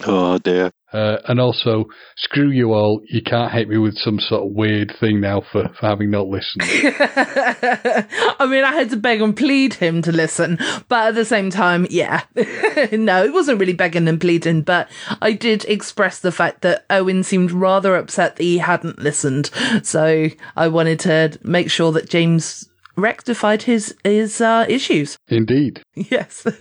Oh 0.06 0.38
dear. 0.38 0.70
Uh, 0.92 1.18
and 1.26 1.38
also, 1.38 1.84
screw 2.16 2.50
you 2.50 2.72
all. 2.72 3.02
You 3.08 3.20
can't 3.22 3.52
hate 3.52 3.68
me 3.68 3.76
with 3.76 3.96
some 3.98 4.18
sort 4.18 4.44
of 4.44 4.52
weird 4.52 4.92
thing 4.98 5.20
now 5.20 5.42
for, 5.52 5.68
for 5.78 5.86
having 5.86 6.10
not 6.10 6.28
listened. 6.28 6.62
I 6.64 8.46
mean, 8.48 8.64
I 8.64 8.72
had 8.72 8.90
to 8.90 8.96
beg 8.96 9.20
and 9.20 9.36
plead 9.36 9.74
him 9.74 10.00
to 10.02 10.12
listen, 10.12 10.58
but 10.88 11.08
at 11.08 11.14
the 11.14 11.26
same 11.26 11.50
time, 11.50 11.86
yeah. 11.90 12.22
no, 12.92 13.22
it 13.22 13.32
wasn't 13.32 13.60
really 13.60 13.74
begging 13.74 14.08
and 14.08 14.20
pleading, 14.20 14.62
but 14.62 14.88
I 15.20 15.32
did 15.32 15.64
express 15.66 16.20
the 16.20 16.32
fact 16.32 16.62
that 16.62 16.86
Owen 16.88 17.22
seemed 17.22 17.52
rather 17.52 17.94
upset 17.94 18.36
that 18.36 18.42
he 18.42 18.58
hadn't 18.58 18.98
listened. 18.98 19.50
So 19.82 20.28
I 20.56 20.68
wanted 20.68 21.00
to 21.00 21.38
make 21.42 21.70
sure 21.70 21.92
that 21.92 22.08
James 22.08 22.67
rectified 23.00 23.62
his 23.62 23.94
his 24.04 24.40
uh, 24.40 24.66
issues. 24.68 25.16
Indeed. 25.28 25.82
Yes. 25.94 26.34
so 26.44 26.52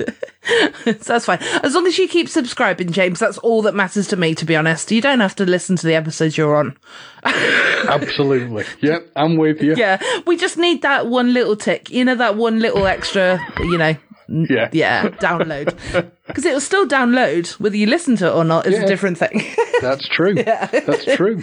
that's 0.93 1.25
fine. 1.25 1.39
As 1.63 1.73
long 1.75 1.85
as 1.87 1.97
you 1.97 2.07
keep 2.07 2.29
subscribing, 2.29 2.91
James, 2.91 3.19
that's 3.19 3.37
all 3.39 3.61
that 3.63 3.75
matters 3.75 4.07
to 4.07 4.15
me, 4.17 4.33
to 4.35 4.45
be 4.45 4.55
honest. 4.55 4.91
You 4.91 5.01
don't 5.01 5.19
have 5.19 5.35
to 5.35 5.45
listen 5.45 5.75
to 5.77 5.87
the 5.87 5.95
episodes 5.95 6.37
you're 6.37 6.55
on. 6.55 6.77
Absolutely. 7.23 8.65
Yep, 8.81 9.11
I'm 9.15 9.37
with 9.37 9.61
you. 9.61 9.75
Yeah, 9.75 10.01
we 10.25 10.37
just 10.37 10.57
need 10.57 10.81
that 10.81 11.07
one 11.07 11.33
little 11.33 11.55
tick, 11.55 11.89
you 11.89 12.03
know, 12.05 12.15
that 12.15 12.35
one 12.35 12.59
little 12.59 12.85
extra, 12.87 13.39
you 13.59 13.77
know, 13.77 13.95
Yeah. 14.27 14.69
yeah, 14.71 15.09
download. 15.09 16.11
Because 16.27 16.45
it 16.45 16.53
will 16.53 16.61
still 16.61 16.87
download, 16.87 17.51
whether 17.59 17.75
you 17.77 17.87
listen 17.87 18.15
to 18.17 18.27
it 18.27 18.31
or 18.33 18.43
not 18.43 18.67
is 18.67 18.73
Yeah. 18.75 18.83
a 18.83 18.87
different 18.87 19.17
thing. 19.17 19.43
That's 19.81 20.07
true. 20.07 20.35
That's 20.35 21.05
true. 21.15 21.41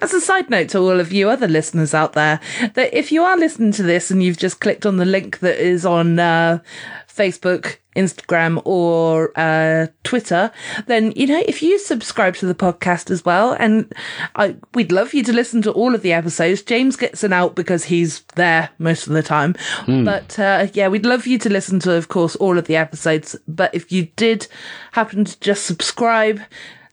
As 0.00 0.14
a 0.14 0.20
side 0.20 0.50
note 0.50 0.68
to 0.70 0.78
all 0.78 1.00
of 1.00 1.12
you 1.12 1.28
other 1.28 1.48
listeners 1.48 1.94
out 1.94 2.12
there, 2.12 2.40
that 2.74 2.94
if 2.94 3.10
you 3.12 3.22
are 3.22 3.36
listening 3.36 3.72
to 3.72 3.82
this 3.82 4.10
and 4.10 4.22
you've 4.22 4.38
just 4.38 4.60
clicked 4.60 4.86
on 4.86 4.96
the 4.98 5.04
link 5.04 5.38
that 5.40 5.58
is 5.58 5.84
on 5.86 6.18
uh, 6.18 6.58
Facebook, 7.08 7.76
Instagram, 7.96 8.60
or 8.64 9.32
uh, 9.38 9.86
Twitter, 10.02 10.50
then 10.86 11.12
you 11.14 11.26
know 11.26 11.42
if 11.46 11.62
you 11.62 11.78
subscribe 11.78 12.34
to 12.36 12.46
the 12.46 12.54
podcast 12.54 13.10
as 13.10 13.22
well, 13.24 13.52
and 13.58 13.92
I, 14.34 14.56
we'd 14.74 14.90
love 14.92 15.12
you 15.12 15.22
to 15.24 15.32
listen 15.32 15.60
to 15.62 15.72
all 15.72 15.94
of 15.94 16.00
the 16.00 16.12
episodes. 16.14 16.62
James 16.62 16.96
gets 16.96 17.22
an 17.22 17.34
out 17.34 17.54
because 17.54 17.84
he's 17.84 18.20
there 18.34 18.70
most 18.78 19.06
of 19.06 19.12
the 19.12 19.22
time, 19.22 19.54
but 19.86 20.38
uh, 20.38 20.68
yeah, 20.72 20.88
we'd 20.88 21.04
love 21.04 21.26
you 21.26 21.36
to 21.38 21.50
listen 21.50 21.80
to, 21.80 21.92
of 21.92 22.08
course, 22.08 22.34
all 22.36 22.56
of 22.56 22.66
the 22.66 22.76
episodes. 22.76 23.36
But 23.46 23.71
if 23.72 23.92
you 23.92 24.06
did 24.16 24.46
happen 24.92 25.24
to 25.24 25.38
just 25.40 25.66
subscribe 25.66 26.40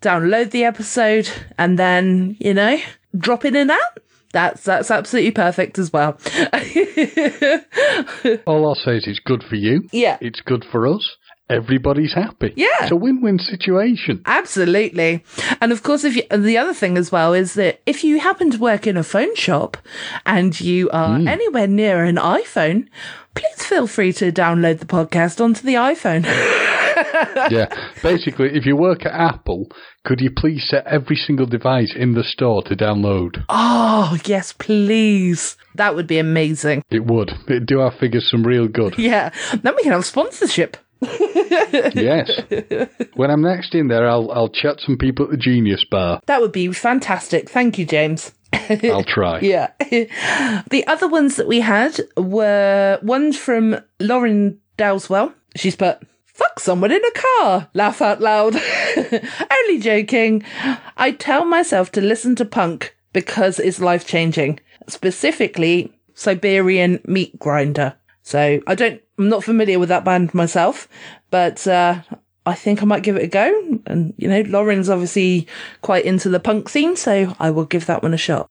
download 0.01 0.51
the 0.51 0.63
episode 0.63 1.29
and 1.57 1.77
then 1.77 2.37
you 2.39 2.53
know 2.53 2.77
drop 3.17 3.43
in 3.43 3.55
and 3.55 3.71
out 3.71 3.99
that's 4.31 4.63
that's 4.63 4.91
absolutely 4.91 5.31
perfect 5.31 5.79
as 5.79 5.91
well 5.91 6.17
All 8.45 8.67
I'll 8.67 8.75
say 8.75 8.97
is 8.97 9.07
it's 9.07 9.19
good 9.19 9.43
for 9.43 9.55
you. 9.55 9.87
Yeah. 9.91 10.17
It's 10.21 10.41
good 10.41 10.65
for 10.71 10.87
us. 10.87 11.17
Everybody's 11.49 12.13
happy. 12.13 12.53
Yeah. 12.55 12.67
It's 12.81 12.91
a 12.91 12.95
win-win 12.95 13.39
situation. 13.39 14.21
absolutely 14.25 15.23
and 15.61 15.71
of 15.71 15.81
course 15.81 16.03
if 16.03 16.15
you 16.15 16.23
the 16.35 16.57
other 16.57 16.73
thing 16.73 16.97
as 16.97 17.11
well 17.11 17.33
is 17.33 17.55
that 17.55 17.81
if 17.85 18.03
you 18.03 18.19
happen 18.19 18.51
to 18.51 18.59
work 18.59 18.85
in 18.85 18.97
a 18.97 19.03
phone 19.03 19.35
shop 19.35 19.77
and 20.25 20.59
you 20.61 20.89
are 20.91 21.17
hmm. 21.17 21.27
anywhere 21.27 21.67
near 21.67 22.03
an 22.03 22.17
iphone 22.17 22.87
please 23.33 23.65
feel 23.65 23.87
free 23.87 24.13
to 24.13 24.31
download 24.31 24.79
the 24.79 24.85
podcast 24.85 25.43
onto 25.43 25.63
the 25.63 25.73
iphone 25.73 26.23
yeah. 27.51 27.67
Basically, 28.03 28.49
if 28.53 28.65
you 28.65 28.75
work 28.75 29.05
at 29.05 29.11
Apple, 29.13 29.67
could 30.05 30.19
you 30.21 30.31
please 30.35 30.65
set 30.69 30.85
every 30.87 31.15
single 31.15 31.45
device 31.45 31.93
in 31.95 32.13
the 32.13 32.23
store 32.23 32.63
to 32.63 32.75
download? 32.75 33.43
oh 33.49 34.17
yes 34.25 34.53
please 34.53 35.55
that 35.75 35.95
would 35.95 36.07
be 36.07 36.17
amazing 36.19 36.83
It 36.89 37.05
would. 37.05 37.31
It'd 37.47 37.65
do 37.65 37.79
our 37.81 37.91
figures 37.91 38.27
some 38.29 38.43
real 38.43 38.67
good. 38.67 38.95
yeah 38.97 39.31
then 39.61 39.75
we 39.75 39.83
can 39.83 39.91
have 39.91 40.05
sponsorship 40.05 40.77
yes. 41.01 42.29
When 43.15 43.31
I'm 43.31 43.41
next 43.41 43.73
in 43.73 43.87
there, 43.87 44.07
I'll 44.09 44.29
I'll 44.31 44.49
chat 44.49 44.79
some 44.79 44.97
people 44.97 45.25
at 45.25 45.31
the 45.31 45.37
Genius 45.37 45.85
Bar. 45.89 46.19
that 46.25 46.41
would 46.41 46.51
be 46.51 46.71
fantastic 46.73 47.49
thank 47.49 47.77
you 47.77 47.85
james 47.85 48.33
I'll 48.83 49.03
try. 49.03 49.39
Yeah. 49.41 49.69
the 50.69 50.83
other 50.87 51.07
ones 51.07 51.35
that 51.37 51.47
we 51.47 51.59
had 51.61 51.99
were 52.17 52.99
ones 53.03 53.37
from 53.37 53.77
Lauren 53.99 54.59
Dowswell. 54.77 55.33
She's 55.55 55.75
put, 55.75 55.99
fuck 56.39 56.59
someone 56.59 56.91
in 56.91 57.03
a 57.03 57.11
car. 57.11 57.69
Laugh 57.73 58.01
out 58.01 58.21
loud. 58.21 58.55
Only 58.97 59.79
joking. 59.79 60.43
I 60.95 61.11
tell 61.11 61.43
myself 61.43 61.91
to 61.93 62.01
listen 62.01 62.35
to 62.37 62.45
punk 62.45 62.95
because 63.11 63.59
it's 63.59 63.81
life 63.81 64.07
changing. 64.07 64.59
Specifically, 64.87 65.93
Siberian 66.13 67.01
Meat 67.05 67.37
Grinder. 67.37 67.95
So 68.23 68.61
I 68.65 68.75
don't, 68.75 69.01
I'm 69.17 69.27
not 69.27 69.43
familiar 69.43 69.79
with 69.79 69.89
that 69.89 70.05
band 70.05 70.33
myself, 70.33 70.87
but, 71.29 71.67
uh, 71.67 72.01
I 72.45 72.55
think 72.55 72.81
I 72.81 72.85
might 72.85 73.03
give 73.03 73.17
it 73.17 73.23
a 73.23 73.27
go. 73.27 73.79
And, 73.85 74.13
you 74.17 74.27
know, 74.27 74.41
Lauren's 74.41 74.89
obviously 74.89 75.45
quite 75.81 76.05
into 76.05 76.29
the 76.29 76.39
punk 76.39 76.69
scene, 76.69 76.95
so 76.95 77.35
I 77.39 77.51
will 77.51 77.65
give 77.65 77.85
that 77.87 78.01
one 78.01 78.13
a 78.13 78.17
shot. 78.17 78.49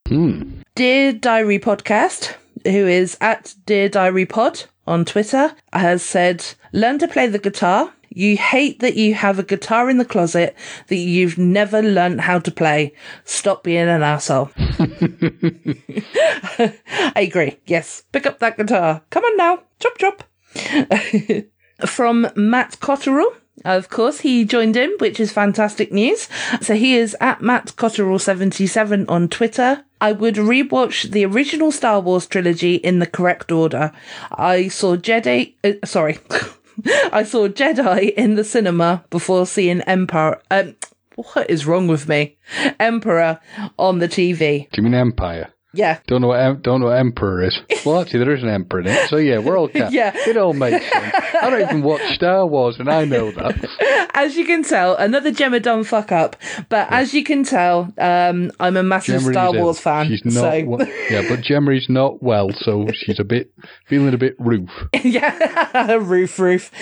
Dear 0.74 1.12
Diary 1.14 1.58
Podcast, 1.58 2.34
who 2.64 2.86
is 2.86 3.16
at 3.20 3.54
Dear 3.66 3.88
Diary 3.88 4.26
Pod 4.26 4.64
on 4.88 5.04
Twitter, 5.04 5.54
has 5.72 6.02
said, 6.02 6.44
learn 6.72 6.98
to 6.98 7.08
play 7.08 7.26
the 7.26 7.38
guitar. 7.38 7.92
You 8.08 8.36
hate 8.36 8.80
that 8.80 8.96
you 8.96 9.14
have 9.14 9.38
a 9.38 9.42
guitar 9.42 9.90
in 9.90 9.98
the 9.98 10.04
closet 10.04 10.56
that 10.88 10.96
you've 10.96 11.36
never 11.36 11.82
learnt 11.82 12.20
how 12.20 12.38
to 12.38 12.50
play. 12.50 12.94
Stop 13.24 13.62
being 13.62 13.88
an 13.88 14.02
asshole. 14.02 14.50
I 14.56 14.72
agree. 17.16 17.58
Yes. 17.66 18.02
Pick 18.12 18.26
up 18.26 18.38
that 18.38 18.56
guitar. 18.56 19.02
Come 19.10 19.24
on 19.24 19.36
now. 19.36 19.62
Chop 19.78 19.98
chop. 19.98 20.24
From 21.86 22.28
Matt 22.34 22.78
Cotterill. 22.80 23.32
Of 23.64 23.88
course, 23.88 24.20
he 24.20 24.44
joined 24.44 24.76
in, 24.76 24.94
which 24.98 25.20
is 25.20 25.32
fantastic 25.32 25.92
news. 25.92 26.28
So 26.60 26.74
he 26.74 26.96
is 26.96 27.16
at 27.20 27.42
Matt 27.42 27.74
Cotterill77 27.76 29.08
on 29.08 29.28
Twitter. 29.28 29.84
I 30.00 30.12
would 30.12 30.36
rewatch 30.36 31.10
the 31.10 31.24
original 31.24 31.72
Star 31.72 32.00
Wars 32.00 32.26
trilogy 32.26 32.76
in 32.76 33.00
the 33.00 33.06
correct 33.06 33.50
order. 33.50 33.92
I 34.30 34.68
saw 34.68 34.96
Jedi, 34.96 35.54
uh, 35.64 35.84
sorry, 35.84 36.18
I 37.12 37.24
saw 37.24 37.48
Jedi 37.48 38.12
in 38.14 38.36
the 38.36 38.44
cinema 38.44 39.04
before 39.10 39.46
seeing 39.46 39.80
Empire. 39.82 40.40
Um, 40.50 40.76
what 41.16 41.50
is 41.50 41.66
wrong 41.66 41.88
with 41.88 42.08
me? 42.08 42.36
Emperor 42.78 43.40
on 43.76 43.98
the 43.98 44.08
TV. 44.08 44.70
Do 44.70 44.80
you 44.80 44.82
mean 44.84 44.94
Empire? 44.94 45.52
Yeah. 45.78 46.00
Don't 46.08 46.20
know 46.22 46.28
what 46.28 46.62
don't 46.62 46.80
know 46.80 46.86
what 46.86 46.98
Emperor 46.98 47.44
is. 47.44 47.56
Well, 47.86 48.00
actually, 48.00 48.18
there 48.24 48.34
is 48.34 48.42
an 48.42 48.48
Emperor 48.48 48.80
in 48.80 48.88
it. 48.88 49.08
So 49.08 49.16
yeah, 49.16 49.38
we're 49.38 49.56
all 49.56 49.68
cat. 49.78 49.92
Yeah. 49.92 50.10
It 50.14 50.36
all 50.36 50.52
makes 50.52 50.84
sense. 50.90 51.14
I 51.40 51.48
don't 51.48 51.62
even 51.62 51.82
watch 51.82 52.02
Star 52.14 52.44
Wars, 52.44 52.76
and 52.80 52.90
I 52.90 53.04
know 53.04 53.30
that. 53.30 54.08
As 54.14 54.36
you 54.36 54.44
can 54.44 54.64
tell, 54.64 54.96
another 54.96 55.30
Gemma 55.30 55.60
Dunn 55.60 55.84
fuck 55.84 56.10
up. 56.10 56.34
But 56.68 56.90
as 56.92 57.14
you 57.14 57.22
can 57.22 57.44
tell, 57.44 57.92
um, 57.98 58.50
I'm 58.58 58.76
a 58.76 58.82
massive 58.82 59.20
Gemma 59.20 59.32
Star. 59.32 59.52
Wars 59.52 59.78
fan. 59.78 60.08
She's 60.08 60.24
not. 60.24 60.32
so 60.32 60.64
we- 60.64 60.92
yeah, 61.08 61.22
but 61.28 61.40
Gemma's 61.40 61.86
not 61.88 62.20
well, 62.20 62.50
so 62.52 62.88
she's 62.92 63.20
a 63.20 63.24
bit 63.24 63.52
feeling 63.88 64.12
a 64.12 64.18
bit 64.18 64.34
roof. 64.40 64.70
yeah, 65.04 65.92
roof, 65.94 66.36
roof. 66.40 66.72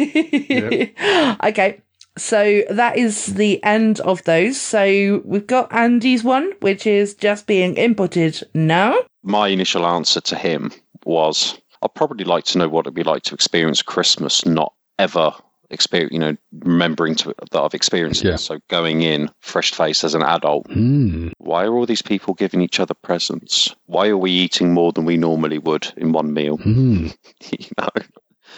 Okay, 0.00 1.80
so 2.16 2.62
that 2.70 2.96
is 2.96 3.34
the 3.34 3.62
end 3.64 4.00
of 4.00 4.22
those. 4.24 4.60
So 4.60 5.22
we've 5.24 5.46
got 5.46 5.72
Andy's 5.72 6.24
one, 6.24 6.52
which 6.60 6.86
is 6.86 7.14
just 7.14 7.46
being 7.46 7.74
inputted 7.74 8.42
now. 8.54 8.94
My 9.22 9.48
initial 9.48 9.86
answer 9.86 10.20
to 10.22 10.36
him 10.36 10.72
was, 11.04 11.58
I'd 11.82 11.94
probably 11.94 12.24
like 12.24 12.44
to 12.46 12.58
know 12.58 12.68
what 12.68 12.86
it'd 12.86 12.94
be 12.94 13.02
like 13.04 13.22
to 13.24 13.34
experience 13.34 13.82
Christmas, 13.82 14.44
not 14.46 14.72
ever 14.98 15.32
experience, 15.70 16.12
you 16.12 16.18
know, 16.20 16.36
remembering 16.60 17.16
to, 17.16 17.34
that 17.50 17.60
I've 17.60 17.74
experienced 17.74 18.22
Yeah. 18.22 18.34
it. 18.34 18.38
So 18.38 18.60
going 18.68 19.02
in 19.02 19.28
fresh 19.40 19.72
faced 19.72 20.04
as 20.04 20.14
an 20.14 20.22
adult, 20.22 20.70
Hmm. 20.70 21.28
why 21.38 21.64
are 21.64 21.74
all 21.74 21.86
these 21.86 22.02
people 22.02 22.34
giving 22.34 22.60
each 22.60 22.78
other 22.78 22.94
presents? 22.94 23.74
Why 23.86 24.06
are 24.08 24.16
we 24.16 24.30
eating 24.30 24.72
more 24.72 24.92
than 24.92 25.04
we 25.04 25.16
normally 25.16 25.58
would 25.58 25.92
in 25.96 26.12
one 26.12 26.32
meal? 26.32 26.56
Hmm. 26.58 27.08
you 27.50 27.66
know, 27.78 27.88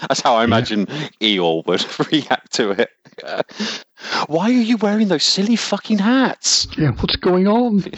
that's 0.01 0.21
how 0.21 0.37
I 0.37 0.45
imagine 0.45 0.87
Eeyore 1.21 1.67
would 1.67 1.85
react 2.13 2.53
to 2.55 2.71
it. 2.71 2.91
Why 4.29 4.47
are 4.47 4.51
you 4.53 4.77
wearing 4.77 5.09
those 5.09 5.25
silly 5.25 5.57
fucking 5.57 5.99
hats? 5.99 6.69
Yeah, 6.77 6.93
what's 6.93 7.17
going 7.17 7.49
on? 7.49 7.85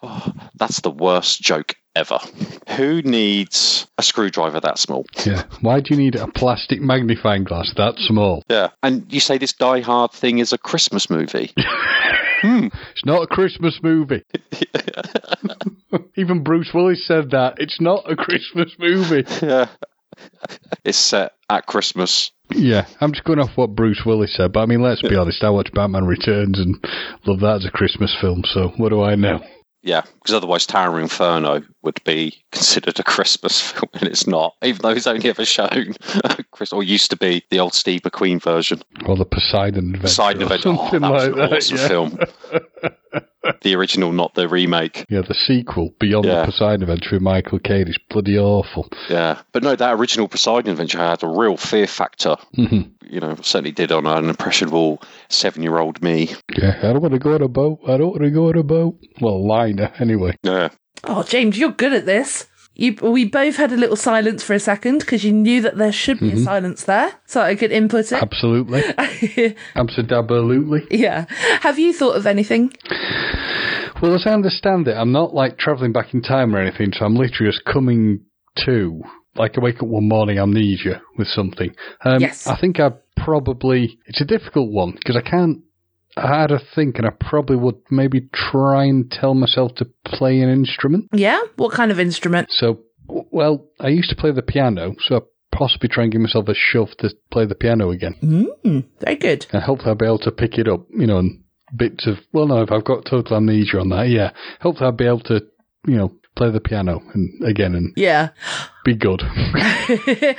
Oh, 0.00 0.32
that's 0.54 0.80
the 0.80 0.92
worst 0.92 1.42
joke 1.42 1.74
ever. 1.96 2.20
Who 2.76 3.02
needs 3.02 3.88
a 3.98 4.02
screwdriver 4.04 4.60
that 4.60 4.78
small? 4.78 5.04
Yeah. 5.26 5.42
Why 5.60 5.80
do 5.80 5.92
you 5.92 5.96
need 6.00 6.14
a 6.14 6.28
plastic 6.28 6.80
magnifying 6.80 7.42
glass 7.42 7.72
that 7.76 7.96
small? 7.96 8.44
Yeah. 8.48 8.68
And 8.84 9.12
you 9.12 9.18
say 9.18 9.38
this 9.38 9.52
Die 9.54 9.80
Hard 9.80 10.12
thing 10.12 10.38
is 10.38 10.52
a 10.52 10.58
Christmas 10.58 11.10
movie. 11.10 11.50
hmm. 12.42 12.68
It's 12.92 13.04
not 13.04 13.24
a 13.24 13.26
Christmas 13.26 13.80
movie. 13.82 14.24
Even 16.16 16.44
Bruce 16.44 16.70
Willis 16.72 17.04
said 17.04 17.32
that. 17.32 17.54
It's 17.58 17.80
not 17.80 18.08
a 18.10 18.14
Christmas 18.14 18.70
movie. 18.78 19.24
yeah. 19.44 19.66
It's 20.84 20.96
set 20.96 21.32
at 21.50 21.66
Christmas. 21.66 22.30
Yeah, 22.54 22.86
I'm 23.00 23.12
just 23.12 23.24
going 23.24 23.40
off 23.40 23.56
what 23.56 23.74
Bruce 23.74 24.04
Willis 24.06 24.34
said, 24.34 24.52
but 24.52 24.60
I 24.60 24.66
mean, 24.66 24.80
let's 24.80 25.02
be 25.02 25.16
honest. 25.16 25.44
I 25.44 25.50
watch 25.50 25.70
Batman 25.72 26.04
Returns 26.04 26.58
and 26.58 26.76
love 27.26 27.40
that 27.40 27.56
as 27.56 27.64
a 27.66 27.70
Christmas 27.70 28.14
film. 28.18 28.42
So 28.44 28.68
what 28.76 28.88
do 28.88 29.02
I 29.02 29.14
know? 29.16 29.42
Yeah, 29.82 30.02
because 30.14 30.34
otherwise 30.34 30.66
Tower 30.66 30.98
Inferno 31.00 31.62
would 31.82 32.02
be 32.04 32.42
considered 32.52 32.98
a 32.98 33.04
Christmas 33.04 33.60
film, 33.72 33.88
and 33.94 34.04
it's 34.04 34.26
not, 34.26 34.54
even 34.62 34.80
though 34.82 34.90
it's 34.90 35.06
only 35.06 35.28
ever 35.28 35.44
shown, 35.44 35.94
Chris, 36.50 36.72
or 36.72 36.82
used 36.82 37.10
to 37.10 37.16
be 37.16 37.44
the 37.50 37.60
old 37.60 37.74
Steve 37.74 38.02
McQueen 38.02 38.42
version. 38.42 38.82
Or 39.06 39.16
the 39.16 39.24
Poseidon 39.24 39.94
Adventure. 39.94 40.22
Or 40.22 40.30
Adventure. 40.30 40.68
Oh, 40.70 40.76
something 40.76 41.00
was 41.02 41.22
like 41.22 41.32
an 41.32 41.38
that. 41.38 41.52
awesome 41.52 41.76
yeah. 41.76 41.88
film. 41.88 42.18
The 43.62 43.74
original, 43.74 44.12
not 44.12 44.34
the 44.34 44.48
remake. 44.48 45.04
Yeah, 45.08 45.22
the 45.22 45.34
sequel, 45.34 45.90
Beyond 46.00 46.24
Yeah. 46.26 46.40
the 46.40 46.52
Poseidon 46.52 46.82
Adventure 46.82 47.16
with 47.16 47.22
Michael 47.22 47.58
Caine, 47.58 47.88
is 47.88 47.98
bloody 48.10 48.38
awful. 48.38 48.88
Yeah, 49.08 49.38
but 49.52 49.62
no, 49.62 49.74
that 49.76 49.94
original 49.94 50.28
Poseidon 50.28 50.70
Adventure 50.70 50.98
had 50.98 51.22
a 51.22 51.28
real 51.28 51.56
fear 51.56 51.86
factor. 51.86 52.36
Mhm. 52.56 52.90
You 53.10 53.20
know, 53.20 53.36
certainly 53.42 53.72
did 53.72 53.90
on 53.92 54.06
an 54.06 54.28
impressionable 54.28 55.00
seven-year-old 55.28 56.02
me. 56.02 56.30
Yeah, 56.56 56.76
I 56.82 56.92
don't 56.92 57.00
want 57.00 57.14
to 57.14 57.18
go 57.18 57.34
on 57.34 57.42
a 57.42 57.48
boat. 57.48 57.78
I 57.86 57.96
don't 57.96 58.10
want 58.10 58.22
to 58.22 58.30
go 58.30 58.48
on 58.48 58.56
a 58.58 58.62
boat. 58.62 58.96
Well, 59.20 59.46
liner, 59.46 59.90
anyway. 59.98 60.34
Yeah, 60.42 60.68
Oh, 61.04 61.22
James, 61.22 61.56
you're 61.56 61.70
good 61.70 61.92
at 61.92 62.06
this. 62.06 62.47
You, 62.80 62.94
we 63.02 63.24
both 63.24 63.56
had 63.56 63.72
a 63.72 63.76
little 63.76 63.96
silence 63.96 64.44
for 64.44 64.54
a 64.54 64.60
second 64.60 65.00
because 65.00 65.24
you 65.24 65.32
knew 65.32 65.60
that 65.62 65.76
there 65.76 65.90
should 65.90 66.20
be 66.20 66.30
a 66.30 66.36
silence 66.36 66.84
there, 66.84 67.12
so 67.26 67.40
I 67.40 67.56
could 67.56 67.72
input 67.72 68.12
it. 68.12 68.22
Absolutely. 68.22 68.84
Absolutely. 69.74 70.86
yeah. 70.92 71.26
Have 71.62 71.80
you 71.80 71.92
thought 71.92 72.14
of 72.16 72.24
anything? 72.24 72.72
Well, 74.00 74.14
as 74.14 74.28
I 74.28 74.30
understand 74.30 74.86
it, 74.86 74.92
I'm 74.96 75.10
not 75.10 75.34
like 75.34 75.58
travelling 75.58 75.92
back 75.92 76.14
in 76.14 76.22
time 76.22 76.54
or 76.54 76.60
anything, 76.60 76.92
so 76.92 77.04
I'm 77.04 77.16
literally 77.16 77.50
just 77.50 77.64
coming 77.64 78.20
to 78.64 79.02
like 79.34 79.58
I 79.58 79.60
wake 79.60 79.82
up 79.82 79.88
one 79.88 80.08
morning 80.08 80.38
amnesia 80.38 81.02
with 81.16 81.26
something. 81.28 81.74
Um, 82.04 82.20
Yes. 82.20 82.46
I 82.46 82.56
think 82.60 82.78
I 82.78 82.90
probably 83.16 83.98
it's 84.06 84.20
a 84.20 84.24
difficult 84.24 84.70
one 84.70 84.92
because 84.92 85.16
I 85.16 85.28
can't. 85.28 85.62
I 86.18 86.40
had 86.40 86.46
to 86.48 86.58
think, 86.74 86.98
and 86.98 87.06
I 87.06 87.10
probably 87.10 87.56
would 87.56 87.76
maybe 87.90 88.28
try 88.34 88.84
and 88.84 89.10
tell 89.10 89.34
myself 89.34 89.74
to 89.76 89.86
play 90.04 90.40
an 90.40 90.48
instrument. 90.50 91.06
Yeah? 91.12 91.40
What 91.56 91.72
kind 91.72 91.90
of 91.90 91.98
instrument? 92.00 92.48
So, 92.50 92.80
well, 93.06 93.66
I 93.80 93.88
used 93.88 94.10
to 94.10 94.16
play 94.16 94.32
the 94.32 94.42
piano, 94.42 94.94
so 95.06 95.16
I 95.16 95.20
possibly 95.56 95.88
try 95.88 96.04
and 96.04 96.12
give 96.12 96.20
myself 96.20 96.48
a 96.48 96.54
shove 96.54 96.90
to 96.98 97.10
play 97.30 97.46
the 97.46 97.54
piano 97.54 97.90
again. 97.90 98.14
Mm, 98.64 98.84
very 99.00 99.16
good. 99.16 99.46
And 99.52 99.62
hopefully 99.62 99.90
I'll 99.90 99.94
be 99.96 100.06
able 100.06 100.18
to 100.20 100.30
pick 100.32 100.58
it 100.58 100.68
up, 100.68 100.86
you 100.90 101.06
know, 101.06 101.18
and 101.18 101.42
bits 101.74 102.06
of, 102.06 102.18
well, 102.32 102.46
no, 102.46 102.62
if 102.62 102.70
I've 102.72 102.84
got 102.84 103.04
total 103.04 103.36
amnesia 103.36 103.78
on 103.78 103.88
that, 103.90 104.08
yeah. 104.08 104.32
Hopefully 104.60 104.86
I'll 104.86 104.92
be 104.92 105.06
able 105.06 105.20
to, 105.20 105.40
you 105.86 105.96
know, 105.96 106.12
play 106.36 106.50
the 106.50 106.60
piano 106.60 107.00
and 107.14 107.42
again 107.44 107.74
and 107.74 107.92
Yeah. 107.96 108.30
be 108.84 108.94
good. 108.94 109.22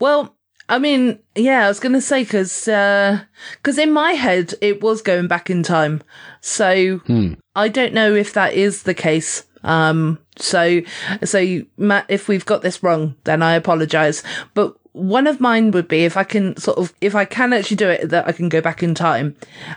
well, 0.00 0.35
I 0.68 0.78
mean, 0.78 1.18
yeah, 1.34 1.64
I 1.64 1.68
was 1.68 1.80
going 1.80 1.92
to 1.92 2.00
say 2.00 2.24
because 2.24 2.64
because 2.64 3.78
uh, 3.78 3.82
in 3.82 3.92
my 3.92 4.12
head 4.12 4.54
it 4.60 4.82
was 4.82 5.00
going 5.00 5.28
back 5.28 5.48
in 5.48 5.62
time, 5.62 6.02
so 6.40 6.98
hmm. 6.98 7.34
I 7.54 7.68
don't 7.68 7.94
know 7.94 8.14
if 8.14 8.32
that 8.32 8.54
is 8.54 8.82
the 8.82 8.94
case. 8.94 9.44
Um, 9.62 10.18
so 10.36 10.80
so 11.24 11.60
Matt, 11.76 12.06
if 12.08 12.28
we've 12.28 12.44
got 12.44 12.62
this 12.62 12.82
wrong, 12.82 13.14
then 13.24 13.42
I 13.42 13.54
apologise. 13.54 14.22
But 14.54 14.76
one 14.92 15.26
of 15.26 15.40
mine 15.40 15.70
would 15.72 15.88
be 15.88 16.04
if 16.04 16.16
I 16.16 16.24
can 16.24 16.56
sort 16.56 16.78
of 16.78 16.92
if 17.00 17.14
I 17.14 17.24
can 17.24 17.52
actually 17.52 17.76
do 17.76 17.88
it, 17.88 18.08
that 18.08 18.26
I 18.26 18.32
can 18.32 18.48
go 18.48 18.60
back 18.60 18.82
in 18.82 18.94
time, 18.94 19.36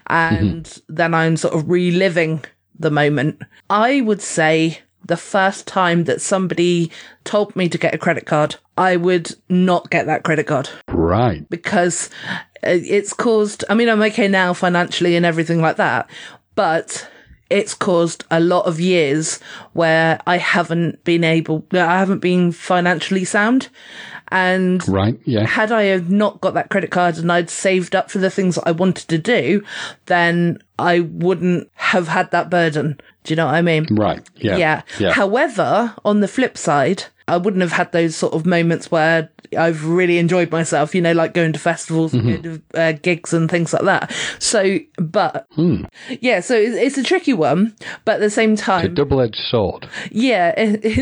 mm-hmm. 0.10 0.46
and 0.46 0.82
then 0.88 1.14
I'm 1.14 1.38
sort 1.38 1.54
of 1.54 1.70
reliving 1.70 2.44
the 2.80 2.90
moment. 2.90 3.42
I 3.70 4.02
would 4.02 4.22
say 4.22 4.80
the 5.10 5.18
first 5.18 5.68
time 5.68 6.06
that 6.06 6.22
somebody 6.22 6.92
told 7.26 7.56
me 7.56 7.68
to 7.68 7.78
get 7.78 7.94
a 7.94 7.98
credit 7.98 8.26
card, 8.26 8.56
I 8.78 8.96
would 8.96 9.36
not 9.50 9.90
get 9.90 10.06
that 10.06 10.24
credit 10.24 10.48
card 10.48 10.70
right. 10.88 11.48
because 11.50 12.10
uh, 12.64 12.70
it's 12.70 13.12
caused, 13.12 13.66
I 13.70 13.74
mean, 13.74 13.90
I'm 13.90 14.02
okay 14.04 14.28
now 14.28 14.54
financially 14.54 15.16
and 15.18 15.26
everything 15.26 15.62
like 15.62 15.78
that, 15.78 16.10
but 16.56 17.10
it's 17.50 17.74
caused 17.74 18.24
a 18.30 18.40
lot 18.40 18.68
of 18.68 18.80
years 18.80 19.40
where 19.74 20.22
I 20.28 20.38
haven't 20.38 21.04
been 21.04 21.24
able, 21.24 21.66
I 21.74 21.98
haven't 21.98 22.20
been 22.20 22.52
financially 22.52 23.26
sound. 23.26 23.70
And 24.32 24.88
Right. 24.88 25.20
Yeah. 25.26 25.48
had 25.48 25.72
I 25.72 25.86
have 25.86 26.12
not 26.12 26.40
got 26.40 26.54
that 26.54 26.70
credit 26.70 26.92
card 26.92 27.18
and 27.18 27.32
I'd 27.32 27.50
saved 27.50 27.96
up 27.96 28.12
for 28.12 28.20
the 28.20 28.30
things 28.30 28.56
that 28.56 28.68
I 28.68 28.72
wanted 28.72 29.08
to 29.08 29.18
do, 29.18 29.64
then 30.06 30.60
I 30.78 31.00
wouldn't 31.00 31.72
have 31.74 32.08
had 32.10 32.30
that 32.30 32.52
burden. 32.52 33.02
Do 33.30 33.34
you 33.34 33.36
know 33.36 33.46
what 33.46 33.54
I 33.54 33.62
mean? 33.62 33.86
Right. 33.92 34.28
Yeah. 34.38 34.58
Yeah. 34.58 34.82
Yeah. 34.98 35.12
However, 35.14 35.94
on 36.04 36.20
the 36.22 36.28
flip 36.28 36.58
side, 36.58 37.04
I 37.28 37.38
wouldn't 37.38 37.62
have 37.62 37.74
had 37.74 37.92
those 37.92 38.16
sort 38.16 38.34
of 38.34 38.48
moments 38.48 38.90
where 38.90 39.30
I've 39.56 39.86
really 39.86 40.18
enjoyed 40.18 40.50
myself, 40.52 40.96
you 40.96 41.02
know, 41.02 41.12
like 41.12 41.36
going 41.36 41.54
to 41.54 41.60
festivals, 41.60 42.12
Mm-hmm. 42.12 42.28
going 42.28 42.42
to 42.42 42.62
uh, 42.74 42.92
gigs 42.94 43.32
and 43.32 43.48
things 43.48 43.72
like 43.72 43.84
that. 43.84 44.12
So, 44.40 44.80
but 44.98 45.46
Hmm. 45.52 45.84
yeah, 46.22 46.40
so 46.40 46.56
it's, 46.56 46.76
it's 46.76 46.98
a 46.98 47.04
tricky 47.04 47.34
one, 47.34 47.76
but 48.04 48.14
at 48.16 48.22
the 48.22 48.32
same 48.32 48.54
It's 48.54 48.64
a 48.64 48.66
time, 48.66 48.94
double 48.96 49.22
edged 49.22 49.36
sword. 49.52 49.88
yeah, 50.10 50.56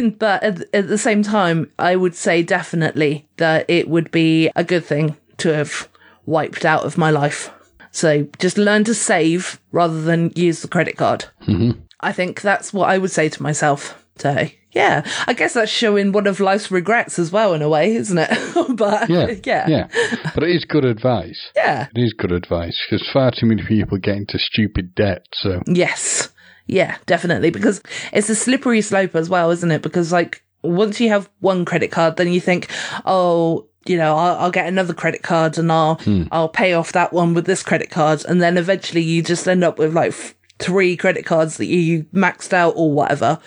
but 0.20 0.44
at, 0.44 0.64
at 0.74 0.90
the 0.90 0.98
same 0.98 1.24
time, 1.24 1.72
I 1.80 1.96
would 1.96 2.14
say 2.14 2.44
definitely 2.44 3.26
that 3.38 3.70
it 3.70 3.88
would 3.88 4.12
be 4.12 4.50
a 4.54 4.66
good 4.66 4.84
thing 4.84 5.16
to 5.38 5.54
have 5.56 5.88
wiped 6.26 6.66
out 6.66 6.84
of 6.84 6.98
my 6.98 7.10
life. 7.10 7.52
So 7.92 8.28
just 8.38 8.58
learn 8.58 8.84
to 8.84 8.94
save 8.94 9.60
rather 9.72 10.02
than 10.02 10.32
use 10.36 10.62
the 10.62 10.68
credit 10.68 10.98
card. 10.98 11.24
Mm-hmm. 11.48 11.80
I 12.08 12.12
think 12.14 12.42
that's 12.42 12.72
what 12.74 12.90
I 12.90 12.98
would 12.98 13.12
say 13.12 13.30
to 13.30 13.44
myself. 13.44 14.04
So 14.18 14.48
yeah, 14.72 15.06
I 15.28 15.34
guess 15.34 15.54
that's 15.54 15.72
showing 15.72 16.12
one 16.12 16.28
of 16.28 16.40
life's 16.40 16.70
regrets 16.72 17.20
as 17.20 17.32
well 17.32 17.54
in 17.54 17.62
a 17.62 17.70
way, 17.70 17.96
isn't 17.96 18.18
it? 18.18 18.30
but 18.76 19.10
Yeah. 19.10 19.36
yeah, 19.44 19.68
Yeah. 19.68 19.88
But 20.34 20.44
it 20.44 20.56
is 20.56 20.66
good 20.66 20.86
advice. 20.86 21.52
yeah. 21.56 21.88
It 21.96 22.02
is 22.02 22.14
good 22.14 22.32
advice 22.32 22.78
because 22.90 23.08
far 23.12 23.32
too 23.32 23.46
many 23.46 23.64
people 23.64 23.98
get 23.98 24.18
into 24.18 24.38
stupid 24.40 24.96
debt. 24.96 25.26
So, 25.34 25.62
Yes. 25.68 26.30
Yeah, 26.68 26.98
definitely. 27.06 27.50
Because 27.50 27.82
it's 28.12 28.30
a 28.30 28.36
slippery 28.36 28.82
slope 28.82 29.16
as 29.16 29.30
well, 29.30 29.52
isn't 29.52 29.72
it? 29.72 29.82
Because 29.82 30.12
like 30.12 30.44
once 30.64 31.00
you 31.00 31.10
have 31.10 31.30
one 31.40 31.64
credit 31.66 31.92
card, 31.92 32.18
then 32.18 32.32
you 32.34 32.42
think, 32.42 32.68
oh, 33.06 33.68
you 33.86 33.96
know, 33.98 34.16
I'll, 34.18 34.36
I'll 34.38 34.52
get 34.52 34.68
another 34.68 34.94
credit 34.94 35.24
card 35.24 35.58
and 35.58 35.72
I'll, 35.72 35.96
hmm. 35.96 36.24
I'll 36.32 36.50
pay 36.50 36.74
off 36.74 36.92
that 36.92 37.14
one 37.14 37.34
with 37.34 37.46
this 37.46 37.64
credit 37.64 37.90
card. 37.90 38.26
And 38.28 38.42
then 38.42 38.58
eventually 38.58 39.02
you 39.02 39.22
just 39.24 39.48
end 39.48 39.64
up 39.64 39.80
with 39.80 39.94
like 39.94 40.10
f- 40.12 40.36
three 40.60 40.98
credit 40.98 41.26
cards 41.26 41.58
that 41.58 41.66
you 41.68 42.04
maxed 42.14 42.54
out 42.54 42.74
or 42.76 42.92
whatever, 42.92 43.40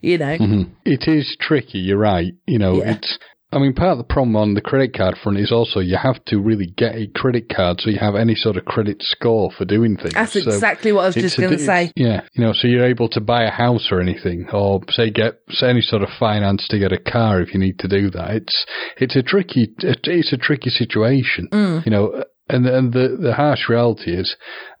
you 0.00 0.18
know? 0.18 0.36
It 0.84 1.08
is 1.08 1.36
tricky, 1.40 1.78
you're 1.78 1.98
right. 1.98 2.32
You 2.46 2.58
know, 2.58 2.76
Yeah. 2.82 2.92
it's. 2.96 3.18
I 3.52 3.58
mean, 3.60 3.72
part 3.72 3.92
of 3.92 3.98
the 3.98 4.04
problem 4.12 4.34
on 4.34 4.54
the 4.54 4.60
credit 4.60 4.96
card 4.96 5.16
front 5.22 5.38
is 5.38 5.52
also 5.52 5.78
you 5.78 5.96
have 5.96 6.24
to 6.24 6.40
really 6.40 6.66
get 6.66 6.96
a 6.96 7.06
credit 7.14 7.48
card 7.54 7.80
so 7.80 7.88
you 7.88 7.98
have 8.00 8.16
any 8.16 8.34
sort 8.34 8.56
of 8.56 8.64
credit 8.64 9.00
score 9.00 9.52
for 9.56 9.64
doing 9.64 9.96
things. 9.96 10.12
That's 10.12 10.32
So 10.32 10.40
exactly 10.40 10.90
what 10.90 11.02
I 11.02 11.06
was 11.06 11.14
just 11.14 11.38
going 11.38 11.52
to 11.52 11.58
say. 11.64 11.92
Yeah, 11.94 12.22
you 12.32 12.44
know, 12.44 12.52
so 12.52 12.66
you're 12.66 12.84
able 12.84 13.08
to 13.10 13.20
buy 13.20 13.44
a 13.44 13.50
house 13.52 13.92
or 13.92 14.00
anything, 14.00 14.48
or 14.52 14.80
say 14.90 15.08
get 15.10 15.34
say 15.50 15.68
any 15.70 15.82
sort 15.82 16.02
of 16.02 16.08
finance 16.18 16.66
to 16.70 16.80
get 16.80 16.90
a 16.90 16.98
car 16.98 17.40
if 17.42 17.54
you 17.54 17.60
need 17.60 17.78
to 17.78 17.86
do 17.86 18.10
that. 18.10 18.30
It's 18.32 18.66
it's 18.96 19.14
a 19.14 19.22
tricky 19.22 19.68
it's 19.78 20.32
a 20.32 20.36
tricky 20.36 20.70
situation, 20.70 21.46
Mm. 21.52 21.84
you 21.86 21.92
know. 21.92 22.24
And 22.48 22.66
and 22.66 22.92
the 22.92 23.16
the 23.20 23.32
harsh 23.34 23.68
reality 23.70 24.12
is, 24.12 24.36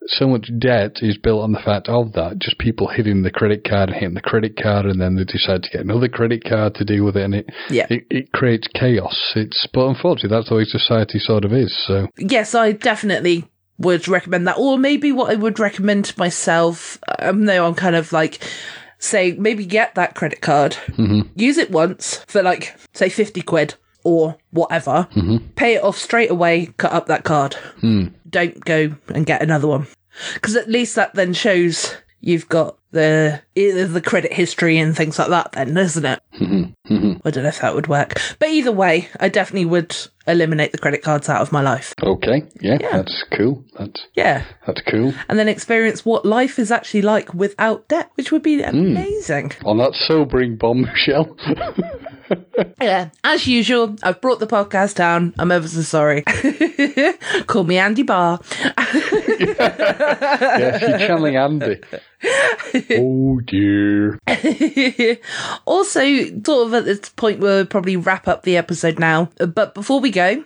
so 0.06 0.28
much 0.28 0.50
debt 0.58 0.98
is 1.00 1.16
built 1.16 1.42
on 1.42 1.52
the 1.52 1.60
fact 1.60 1.88
of 1.88 2.12
that. 2.12 2.38
Just 2.38 2.58
people 2.58 2.88
hitting 2.88 3.22
the 3.22 3.30
credit 3.30 3.64
card 3.64 3.88
and 3.88 3.94
hitting 3.98 4.14
the 4.14 4.20
credit 4.20 4.54
card, 4.62 4.84
and 4.84 5.00
then 5.00 5.16
they 5.16 5.24
decide 5.24 5.62
to 5.62 5.70
get 5.70 5.80
another 5.80 6.08
credit 6.08 6.44
card 6.44 6.74
to 6.74 6.84
deal 6.84 7.04
with 7.04 7.16
it, 7.16 7.22
and 7.24 7.34
it 7.34 7.46
Yeah. 7.70 7.86
it, 7.88 8.04
it 8.10 8.32
creates 8.32 8.68
chaos. 8.74 9.32
It's 9.34 9.66
but 9.72 9.86
unfortunately 9.86 10.36
that's 10.36 10.50
the 10.50 10.56
way 10.56 10.64
society 10.64 11.18
sort 11.18 11.46
of 11.46 11.54
is. 11.54 11.74
So 11.86 12.08
yes, 12.18 12.54
I 12.54 12.72
definitely 12.72 13.48
would 13.78 14.08
recommend 14.08 14.46
that. 14.46 14.58
Or 14.58 14.76
maybe 14.78 15.10
what 15.10 15.30
I 15.32 15.36
would 15.36 15.58
recommend 15.58 16.04
to 16.04 16.18
myself, 16.18 16.98
um, 17.18 17.44
no, 17.44 17.66
I'm 17.66 17.74
kind 17.74 17.96
of 17.96 18.12
like, 18.12 18.40
say, 18.98 19.32
maybe 19.32 19.64
get 19.64 19.94
that 19.94 20.14
credit 20.14 20.40
card, 20.42 20.76
use 21.34 21.56
it 21.58 21.70
once 21.70 22.18
for 22.28 22.42
like, 22.42 22.76
say, 22.92 23.08
50 23.08 23.40
quid 23.42 23.74
or 24.04 24.36
whatever, 24.50 25.08
mm-hmm. 25.14 25.38
pay 25.56 25.74
it 25.74 25.82
off 25.82 25.98
straight 25.98 26.30
away, 26.30 26.66
cut 26.76 26.92
up 26.92 27.06
that 27.06 27.24
card. 27.24 27.54
Hmm. 27.80 28.08
Don't 28.28 28.64
go 28.64 28.94
and 29.08 29.26
get 29.26 29.42
another 29.42 29.66
one. 29.68 29.86
Because 30.34 30.54
at 30.56 30.68
least 30.70 30.94
that 30.94 31.14
then 31.14 31.32
shows 31.32 31.96
you've 32.20 32.48
got 32.48 32.78
the 32.90 33.42
the 33.54 34.02
credit 34.04 34.32
history 34.32 34.78
and 34.78 34.96
things 34.96 35.18
like 35.18 35.28
that 35.28 35.52
then 35.52 35.76
isn't 35.76 36.06
it 36.06 36.20
hmm. 36.32 36.62
Hmm. 36.86 37.12
i 37.24 37.30
don't 37.30 37.42
know 37.42 37.48
if 37.48 37.60
that 37.60 37.74
would 37.74 37.88
work 37.88 38.14
but 38.38 38.48
either 38.48 38.72
way 38.72 39.08
i 39.20 39.28
definitely 39.28 39.66
would 39.66 39.94
eliminate 40.26 40.72
the 40.72 40.78
credit 40.78 41.02
cards 41.02 41.28
out 41.28 41.42
of 41.42 41.52
my 41.52 41.60
life 41.60 41.92
okay, 42.02 42.44
yeah, 42.60 42.78
Yeah. 42.80 42.96
that's 42.98 43.24
cool. 43.36 43.64
That's 43.78 44.06
yeah 44.14 44.44
that's 44.66 44.80
cool. 44.90 45.12
and 45.28 45.38
then 45.38 45.48
experience 45.48 46.04
what 46.06 46.24
life 46.24 46.58
is 46.58 46.70
actually 46.70 47.02
like 47.02 47.34
without 47.34 47.88
debt, 47.88 48.10
which 48.14 48.32
would 48.32 48.42
be 48.42 48.62
amazing. 48.62 49.52
On 49.64 49.76
that 49.78 49.92
sobering 49.94 50.56
bombshell. 50.56 51.36
Yeah, 52.80 53.10
as 53.22 53.46
usual, 53.46 53.96
I've 54.02 54.20
brought 54.20 54.40
the 54.40 54.46
podcast 54.46 54.94
down. 54.96 55.34
I'm 55.38 55.52
ever 55.52 55.68
so 55.68 55.82
sorry. 55.82 56.22
Call 57.46 57.64
me 57.64 57.78
Andy 57.78 58.02
Barr. 58.02 58.40
yeah, 59.38 60.78
she's 60.78 61.06
channeling 61.06 61.36
Andy. 61.36 61.80
oh 62.92 63.40
dear. 63.40 64.18
also, 65.66 66.00
sort 66.44 66.66
of 66.66 66.74
at 66.74 66.84
this 66.84 67.08
point, 67.10 67.40
we'll 67.40 67.66
probably 67.66 67.96
wrap 67.96 68.28
up 68.28 68.42
the 68.42 68.56
episode 68.56 68.98
now. 68.98 69.30
But 69.38 69.74
before 69.74 70.00
we 70.00 70.10
go, 70.10 70.44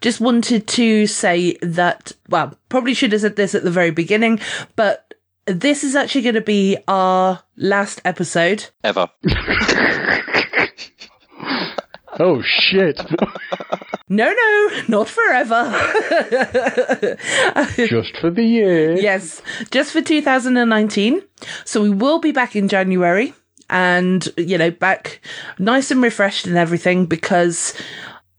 just 0.00 0.20
wanted 0.20 0.66
to 0.68 1.06
say 1.06 1.56
that, 1.62 2.12
well, 2.28 2.56
probably 2.68 2.94
should 2.94 3.12
have 3.12 3.22
said 3.22 3.36
this 3.36 3.54
at 3.54 3.64
the 3.64 3.70
very 3.70 3.90
beginning, 3.90 4.40
but 4.76 5.14
this 5.46 5.84
is 5.84 5.94
actually 5.94 6.22
going 6.22 6.34
to 6.34 6.40
be 6.40 6.78
our 6.88 7.42
last 7.56 8.00
episode. 8.04 8.70
Ever. 8.82 9.08
Oh 12.20 12.42
shit. 12.42 13.00
No, 14.08 14.32
no, 14.32 14.70
not 14.86 15.08
forever. 15.08 15.64
Just 17.76 18.16
for 18.20 18.30
the 18.30 18.44
year. 18.44 18.96
Yes, 18.96 19.42
just 19.70 19.92
for 19.92 20.02
2019. 20.02 21.22
So 21.64 21.82
we 21.82 21.90
will 21.90 22.20
be 22.20 22.30
back 22.30 22.54
in 22.54 22.68
January 22.68 23.34
and, 23.70 24.28
you 24.36 24.58
know, 24.58 24.70
back 24.70 25.20
nice 25.58 25.90
and 25.90 26.02
refreshed 26.02 26.46
and 26.46 26.56
everything 26.56 27.06
because 27.06 27.74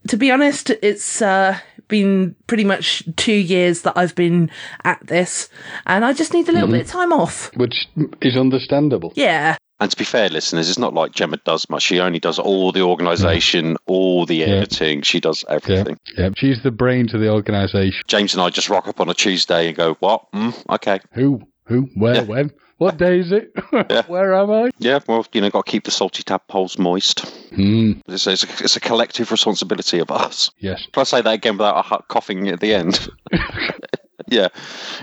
to 0.08 0.16
be 0.16 0.30
honest, 0.30 0.70
it's 0.70 1.20
uh, 1.20 1.58
been 1.88 2.36
pretty 2.46 2.64
much 2.64 3.02
two 3.16 3.34
years 3.34 3.82
that 3.82 3.96
I've 3.96 4.14
been 4.14 4.50
at 4.84 5.04
this 5.06 5.48
and 5.84 6.04
I 6.04 6.12
just 6.12 6.32
need 6.32 6.48
a 6.48 6.52
little 6.52 6.68
bit 6.68 6.82
of 6.82 6.86
time 6.86 7.12
off. 7.12 7.50
Which 7.56 7.86
is 8.22 8.36
understandable. 8.36 9.12
Yeah. 9.16 9.56
And 9.78 9.90
to 9.90 9.96
be 9.96 10.04
fair, 10.04 10.30
listeners, 10.30 10.70
it's 10.70 10.78
not 10.78 10.94
like 10.94 11.12
Gemma 11.12 11.36
does 11.38 11.68
much. 11.68 11.82
She 11.82 12.00
only 12.00 12.18
does 12.18 12.38
all 12.38 12.72
the 12.72 12.80
organisation, 12.80 13.76
all 13.86 14.24
the 14.24 14.42
editing. 14.44 15.02
She 15.02 15.20
does 15.20 15.44
everything. 15.48 15.98
Yeah. 16.16 16.30
She's 16.36 16.62
the 16.62 16.70
brains 16.70 17.12
of 17.12 17.20
the 17.20 17.30
organisation. 17.30 18.02
James 18.06 18.32
and 18.32 18.42
I 18.42 18.48
just 18.48 18.70
rock 18.70 18.88
up 18.88 19.00
on 19.00 19.10
a 19.10 19.14
Tuesday 19.14 19.68
and 19.68 19.76
go, 19.76 19.94
"What? 20.00 20.32
Mm, 20.32 20.54
okay." 20.70 21.00
Who? 21.12 21.42
Who? 21.64 21.90
Where? 21.94 22.14
Yeah. 22.14 22.22
When? 22.22 22.52
What 22.78 22.98
day 22.98 23.20
is 23.20 23.32
it? 23.32 23.52
Where 24.08 24.34
am 24.34 24.50
I? 24.50 24.70
Yeah, 24.78 25.00
well, 25.06 25.26
you 25.32 25.40
know, 25.40 25.48
got 25.48 25.64
to 25.64 25.70
keep 25.70 25.84
the 25.84 25.90
salty 25.90 26.22
tadpoles 26.22 26.78
moist. 26.78 27.20
Hmm. 27.54 27.92
It's, 28.06 28.26
it's, 28.26 28.44
a, 28.44 28.64
it's 28.64 28.76
a 28.76 28.80
collective 28.80 29.30
responsibility 29.30 29.98
of 29.98 30.10
us. 30.10 30.50
Yes. 30.58 30.86
Can 30.92 31.00
I 31.00 31.04
say 31.04 31.22
that 31.22 31.32
again 31.32 31.56
without 31.56 31.86
a 31.90 32.02
coughing 32.02 32.48
at 32.48 32.60
the 32.60 32.74
end? 32.74 33.08
yeah, 34.28 34.48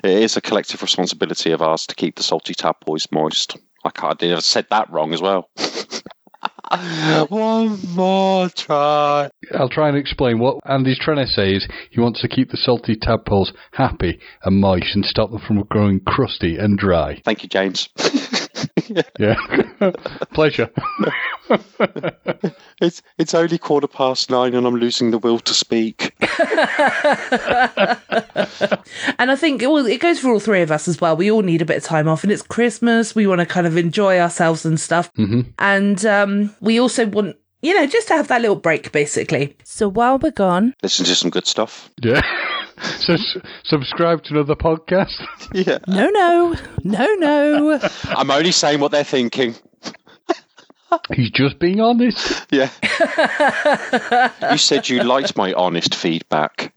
it 0.03 0.11
is 0.11 0.38
a 0.38 0.41
collective 0.41 0.82
responsibility 0.84 1.51
of 1.51 1.61
ours 1.63 1.88
to 1.88 1.95
keep 1.95 2.15
the 2.15 2.24
salty 2.24 2.53
tadpoles 2.53 3.07
moist. 3.11 3.57
I 3.84 3.89
can't. 3.89 4.21
I 4.23 4.39
said 4.39 4.67
that 4.69 4.89
wrong 4.89 5.13
as 5.13 5.21
well. 5.21 5.49
One 7.29 7.79
more 7.93 8.49
try. 8.49 9.29
I'll 9.53 9.69
try 9.69 9.89
and 9.89 9.97
explain 9.97 10.39
what 10.39 10.59
Andy's 10.65 10.97
trying 10.97 11.23
to 11.23 11.31
say 11.31 11.53
is 11.53 11.67
he 11.91 11.99
wants 11.99 12.21
to 12.21 12.27
keep 12.27 12.49
the 12.49 12.57
salty 12.57 12.95
tadpoles 12.95 13.53
happy 13.71 14.19
and 14.43 14.59
moist 14.59 14.95
and 14.95 15.05
stop 15.05 15.29
them 15.29 15.41
from 15.45 15.61
growing 15.63 15.99
crusty 15.99 16.57
and 16.57 16.77
dry. 16.77 17.21
Thank 17.23 17.43
you, 17.43 17.49
James. 17.49 17.89
Yeah. 19.20 19.36
Pleasure. 20.34 20.70
it's 22.82 23.01
it's 23.18 23.34
only 23.34 23.57
quarter 23.57 23.88
past 23.88 24.30
nine, 24.30 24.53
and 24.53 24.66
I'm 24.68 24.76
losing 24.76 25.11
the 25.11 25.18
will 25.18 25.39
to 25.39 25.53
speak. 25.53 26.14
And 29.18 29.32
I 29.32 29.36
think 29.36 29.61
well, 29.61 29.86
it 29.86 29.99
goes 30.01 30.20
for 30.20 30.32
all 30.32 30.39
three 30.39 30.61
of 30.61 30.72
us 30.72 30.88
as 30.88 30.99
well. 30.99 31.16
We 31.16 31.32
all 31.32 31.41
need 31.41 31.61
a 31.61 31.66
bit 31.66 31.78
of 31.78 31.84
time 31.84 32.07
off, 32.07 32.24
and 32.24 32.32
it's 32.32 32.41
Christmas. 32.41 33.16
We 33.16 33.28
want 33.28 33.39
to 33.39 33.45
kind 33.45 33.68
of 33.68 33.78
enjoy 33.78 34.20
ourselves 34.20 34.66
and 34.66 34.80
stuff. 34.80 35.14
Mm-hmm. 35.14 35.41
And 35.59 36.05
um, 36.05 36.55
we 36.61 36.80
also 36.80 37.05
want, 37.05 37.38
you 37.61 37.74
know, 37.74 37.86
just 37.86 38.07
to 38.09 38.16
have 38.16 38.28
that 38.30 38.41
little 38.41 38.55
break, 38.55 38.91
basically. 38.91 39.55
So 39.64 39.88
while 39.88 40.18
we're 40.20 40.32
gone, 40.32 40.74
Listen 40.84 41.05
to 41.05 41.16
some 41.16 41.30
good 41.30 41.47
stuff. 41.47 41.89
Yeah. 42.01 42.22
so 42.99 43.13
s- 43.13 43.38
subscribe 43.63 44.24
to 44.24 44.34
another 44.34 44.55
podcast. 44.55 45.13
Yeah, 45.53 45.78
no, 45.88 46.09
no, 46.09 46.55
no, 46.84 47.13
no. 47.15 47.80
I'm 48.05 48.32
only 48.32 48.51
saying 48.51 48.80
what 48.80 48.91
they're 48.91 49.03
thinking. 49.03 49.55
He's 51.11 51.30
just 51.32 51.59
being 51.59 51.80
honest. 51.80 52.45
Yeah. 52.51 52.69
you 54.51 54.57
said 54.57 54.89
you 54.89 55.03
liked 55.03 55.36
my 55.36 55.53
honest 55.53 55.95
feedback. 55.95 56.74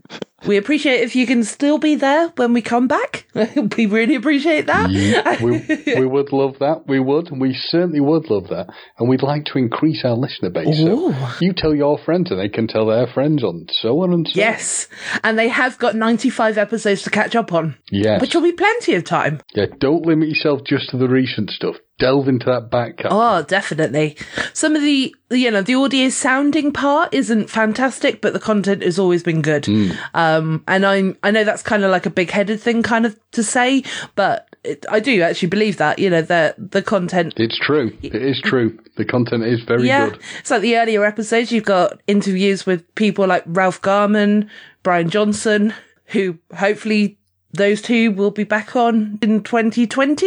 We 0.47 0.59
appreciate 0.59 1.01
if 1.01 1.17
you 1.17 1.27
can 1.27 1.43
still 1.45 1.79
be 1.79 1.95
there 1.95 2.29
when 2.37 2.53
we 2.53 2.61
come 2.61 2.87
back. 2.89 3.27
we 3.77 3.87
really 3.87 4.15
appreciate 4.15 4.67
that. 4.67 4.91
Yeah, 4.91 5.43
we, 5.43 5.63
we 5.99 6.07
would 6.07 6.31
love 6.33 6.57
that. 6.61 6.87
We 6.87 7.01
would. 7.01 7.31
We 7.31 7.55
certainly 7.55 8.01
would 8.01 8.29
love 8.29 8.49
that. 8.49 8.67
And 8.99 9.09
we'd 9.09 9.23
like 9.23 9.47
to 9.47 9.59
increase 9.59 10.05
our 10.05 10.15
listener 10.15 10.51
base. 10.51 10.77
So 10.79 11.15
you 11.41 11.55
tell 11.57 11.75
your 11.75 11.99
friends 11.99 12.31
and 12.31 12.39
they 12.39 12.51
can 12.51 12.67
tell 12.69 12.87
their 12.87 13.07
friends 13.07 13.43
on 13.43 13.67
so 13.81 14.03
on 14.03 14.13
and 14.13 14.29
so 14.29 14.33
Yes, 14.39 14.89
and 15.25 15.39
they 15.39 15.49
have 15.49 15.79
got 15.79 15.97
95 15.97 16.59
episodes 16.59 17.03
to 17.05 17.11
catch 17.11 17.35
up 17.35 17.53
on, 17.53 17.77
Yes. 17.91 18.21
which 18.21 18.35
will 18.35 18.43
be 18.43 18.53
plenty 18.53 18.95
of 18.95 19.05
time. 19.05 19.41
Yeah, 19.55 19.67
don't 19.81 20.05
limit 20.05 20.29
yourself 20.29 20.61
just 20.67 20.91
to 20.91 20.99
the 20.99 21.09
recent 21.09 21.51
stuff. 21.51 21.77
Delve 21.99 22.29
into 22.29 22.45
that 22.45 22.71
back 22.71 22.99
catalog. 22.99 23.45
Oh, 23.45 23.47
definitely. 23.47 24.19
Some 24.53 24.77
of 24.77 24.83
the, 24.83 25.15
you 25.31 25.51
know, 25.51 25.63
the 25.63 25.75
audio 25.75 26.09
sounding 26.09 26.73
part 26.73 27.13
isn't 27.13 27.51
fantastic, 27.51 28.21
but 28.21 28.33
the 28.33 28.39
content 28.39 28.83
has 28.83 28.99
always 28.99 29.23
been 29.23 29.43
good. 29.43 29.67
Um, 30.15 30.63
and 30.69 30.87
I'm, 30.87 31.17
I 31.23 31.31
know 31.31 31.43
that's 31.43 31.63
kind 31.63 31.83
of 31.83 31.91
like 31.91 32.07
a 32.07 32.11
big 32.11 32.31
headed 32.31 32.61
thing 32.61 32.83
kind 32.83 33.05
of 33.05 33.19
to 33.33 33.43
say, 33.43 33.83
but 34.15 34.49
it, 34.63 34.87
I 34.89 35.01
do 35.01 35.23
actually 35.23 35.49
believe 35.49 35.79
that, 35.79 35.99
you 35.99 36.11
know, 36.11 36.23
the, 36.23 36.55
the 36.59 36.83
content 36.83 37.35
It's 37.37 37.59
true. 37.59 37.97
It 38.03 38.15
is 38.15 38.41
true. 38.41 38.79
The 38.97 39.05
content 39.05 39.45
is 39.45 39.63
very 39.65 39.87
yeah, 39.87 40.11
good. 40.11 40.23
it's 40.39 40.51
like 40.51 40.63
the 40.63 40.77
earlier 40.77 41.05
episodes. 41.05 41.51
You've 41.51 41.65
got 41.65 42.01
interviews 42.07 42.65
with 42.65 42.95
people 42.95 43.27
like 43.27 43.43
Ralph 43.47 43.83
Garman, 43.83 44.49
Brian 44.83 45.11
Johnson, 45.11 45.75
who 46.07 46.39
hopefully 46.55 47.19
those 47.53 47.81
two 47.81 48.11
will 48.13 48.31
be 48.31 48.45
back 48.45 48.77
on 48.77 49.19
in 49.23 49.43
2020. 49.43 50.27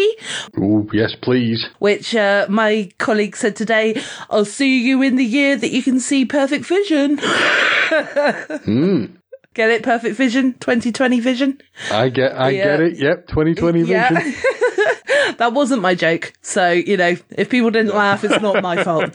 Oh, 0.59 0.89
yes, 0.93 1.15
please. 1.22 1.67
Which 1.80 2.15
uh, 2.15 2.47
my 2.49 2.89
colleague 2.97 3.36
said 3.36 3.55
today. 3.55 4.01
I'll 4.30 4.45
see 4.45 4.80
you 4.82 5.01
in 5.03 5.15
the 5.15 5.24
year 5.26 5.55
that 5.55 5.72
you 5.72 5.84
can 5.84 5.99
see 5.99 6.26
perfect 6.26 6.65
vision. 6.65 7.17
Get 9.55 9.72
it? 9.72 9.84
Perfect 9.84 10.15
vision, 10.15 10.53
2020 10.59 11.20
vision. 11.20 11.59
I 11.91 12.09
get 12.09 12.32
I 12.34 12.51
Yeah. 12.51 12.63
get 12.65 12.80
it. 12.82 12.97
Yep, 12.97 13.28
2020 13.28 13.82
vision. 13.84 14.15
That 15.38 15.53
wasn't 15.53 15.82
my 15.82 15.95
joke. 15.95 16.34
So, 16.41 16.72
you 16.72 16.97
know, 16.97 17.15
if 17.32 17.49
people 17.49 17.72
didn't 17.72 17.95
laugh, 17.95 18.24
it's 18.24 18.41
not 18.41 18.61
my 18.61 18.84
fault. 18.84 19.13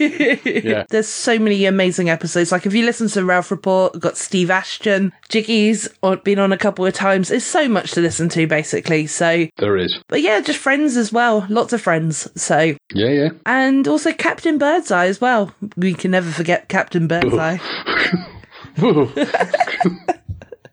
Yeah. 0.00 0.84
There's 0.90 1.08
so 1.08 1.38
many 1.38 1.64
amazing 1.66 2.08
episodes. 2.10 2.52
Like 2.52 2.66
if 2.66 2.74
you 2.74 2.84
listen 2.84 3.08
to 3.08 3.24
Ralph 3.24 3.50
Report, 3.50 3.92
we've 3.92 4.02
got 4.02 4.16
Steve 4.16 4.50
Ashton, 4.50 5.12
Jiggy's 5.28 5.88
been 6.24 6.38
on 6.38 6.52
a 6.52 6.58
couple 6.58 6.86
of 6.86 6.94
times. 6.94 7.28
There's 7.28 7.44
so 7.44 7.68
much 7.68 7.92
to 7.92 8.00
listen 8.00 8.28
to, 8.30 8.46
basically. 8.46 9.06
So, 9.06 9.46
There 9.58 9.76
is. 9.76 9.98
but 10.08 10.22
yeah, 10.22 10.40
just 10.40 10.58
friends 10.58 10.96
as 10.96 11.12
well. 11.12 11.46
Lots 11.48 11.72
of 11.72 11.80
friends. 11.82 12.28
So, 12.40 12.76
Yeah, 12.94 13.08
yeah. 13.08 13.28
and 13.46 13.86
also 13.88 14.12
Captain 14.12 14.58
Birdseye 14.58 15.06
as 15.06 15.20
well. 15.20 15.54
We 15.76 15.94
can 15.94 16.10
never 16.10 16.30
forget 16.30 16.68
Captain 16.68 17.06
Birdseye. 17.06 17.58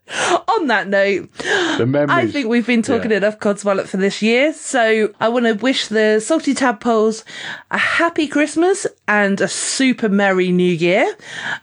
on 0.47 0.67
that 0.67 0.87
note, 0.87 1.31
The. 1.37 2.05
I 2.09 2.27
think 2.27 2.47
we've 2.47 2.65
been 2.65 2.81
talking 2.81 3.11
Yeah. 3.11 3.17
enough 3.17 3.39
Codswallop 3.39 3.87
for 3.87 3.97
this 3.97 4.21
year. 4.21 4.53
So 4.53 5.13
I 5.19 5.27
want 5.29 5.45
to 5.45 5.53
wish 5.53 5.87
the 5.87 6.19
Salty 6.19 6.53
Tadpoles 6.53 7.23
a 7.71 7.77
happy 7.77 8.27
Christmas 8.27 8.87
and 9.07 9.41
a 9.41 9.47
super 9.47 10.07
merry 10.07 10.51
new 10.51 10.71
year. 10.71 11.13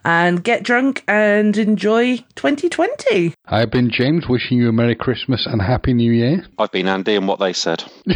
And 0.05 0.45
get 0.45 0.63
drunk 0.63 1.05
and 1.09 1.57
enjoy 1.57 2.19
2020. 2.35 3.35
I've 3.47 3.71
been 3.71 3.91
James, 3.91 4.29
wishing 4.29 4.59
you 4.59 4.69
a 4.69 4.73
Merry 4.73 4.95
Christmas 4.95 5.47
and 5.47 5.63
Happy 5.63 5.95
New 5.95 6.13
Year. 6.13 6.45
I've 6.59 6.73
been 6.73 6.89
Andy 6.89 7.17
and 7.17 7.27
what 7.27 7.41
they 7.41 7.53
said. 7.53 7.83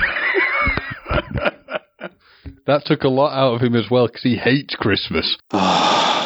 That 2.66 2.84
took 2.84 3.02
a 3.02 3.08
lot 3.08 3.32
out 3.32 3.54
of 3.54 3.62
him 3.62 3.74
as 3.74 3.90
well 3.90 4.08
because 4.08 4.22
he 4.22 4.36
hates 4.36 4.74
Christmas. 4.74 5.38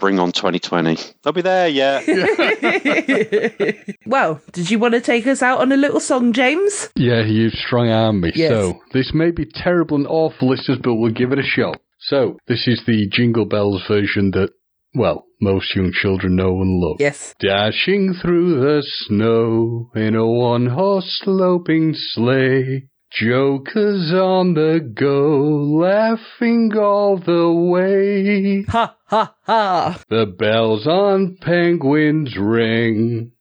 Bring 0.00 0.18
on 0.18 0.32
2020. 0.32 0.96
I'll 1.26 1.32
be 1.32 1.42
there, 1.42 1.68
yeah. 1.68 2.00
Well, 4.06 4.40
did 4.52 4.70
you 4.70 4.78
want 4.80 4.94
to 4.94 5.00
take 5.00 5.26
us 5.26 5.40
out 5.42 5.60
on 5.60 5.70
a 5.70 5.76
little 5.76 6.00
song, 6.00 6.32
James? 6.32 6.88
Yeah, 6.96 7.22
you've 7.24 7.52
strong 7.52 7.90
arm 7.90 8.22
me. 8.22 8.32
Yes. 8.34 8.50
So, 8.50 8.80
this 8.92 9.12
may 9.14 9.30
be 9.30 9.44
terrible 9.44 9.96
and 9.98 10.06
awful, 10.08 10.48
listeners, 10.48 10.78
but 10.82 10.96
we'll 10.96 11.12
give 11.12 11.30
it 11.30 11.38
a 11.38 11.44
shot. 11.44 11.80
So, 12.00 12.38
this 12.48 12.66
is 12.66 12.82
the 12.86 13.08
Jingle 13.12 13.44
Bells 13.44 13.84
version 13.86 14.32
that, 14.32 14.50
well, 14.94 15.26
most 15.40 15.76
young 15.76 15.92
children 15.92 16.34
know 16.34 16.60
and 16.60 16.80
love. 16.80 16.96
Yes. 16.98 17.34
Dashing 17.40 18.14
through 18.20 18.58
the 18.60 18.82
snow 19.06 19.90
in 19.94 20.16
a 20.16 20.26
one 20.26 20.66
horse 20.66 21.20
sloping 21.22 21.94
sleigh. 21.94 22.88
Jokers 23.12 24.12
on 24.12 24.54
the 24.54 24.78
go, 24.94 25.38
laughing 25.80 26.70
all 26.76 27.18
the 27.18 27.52
way. 27.52 28.64
Ha 28.68 28.96
ha 29.06 29.34
ha. 29.42 30.02
The 30.08 30.26
bells 30.26 30.86
on 30.86 31.36
penguins 31.40 32.36
ring. 32.36 33.32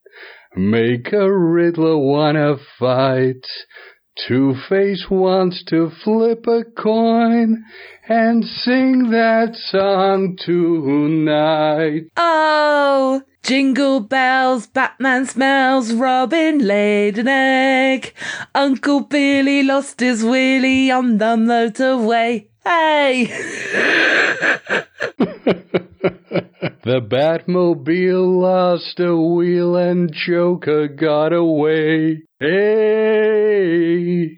Make 0.55 1.13
a 1.13 1.31
Riddler 1.31 1.97
wanna 1.97 2.55
fight. 2.79 3.45
Two 4.27 4.55
Face 4.67 5.05
wants 5.09 5.63
to 5.65 5.91
flip 6.03 6.45
a 6.47 6.63
coin 6.63 7.63
and 8.07 8.43
sing 8.43 9.11
that 9.11 9.55
song 9.55 10.35
tonight. 10.43 12.09
Oh, 12.17 13.21
jingle 13.43 13.99
bells, 13.99 14.67
Batman 14.67 15.25
smells, 15.25 15.93
Robin 15.93 16.59
laid 16.59 17.17
an 17.17 17.27
egg. 17.27 18.13
Uncle 18.53 19.01
Billy 19.01 19.63
lost 19.63 19.99
his 19.99 20.23
wheelie 20.23 20.89
on 20.89 21.17
the 21.17 21.35
motorway. 21.35 22.47
Hey! 22.63 23.25
The 26.89 27.01
Batmobile 27.01 28.41
lost 28.41 28.99
a 28.99 29.15
wheel 29.15 29.75
and 29.75 30.11
Joker 30.11 30.87
got 30.87 31.33
away. 31.33 32.23
Hey! 32.39 34.37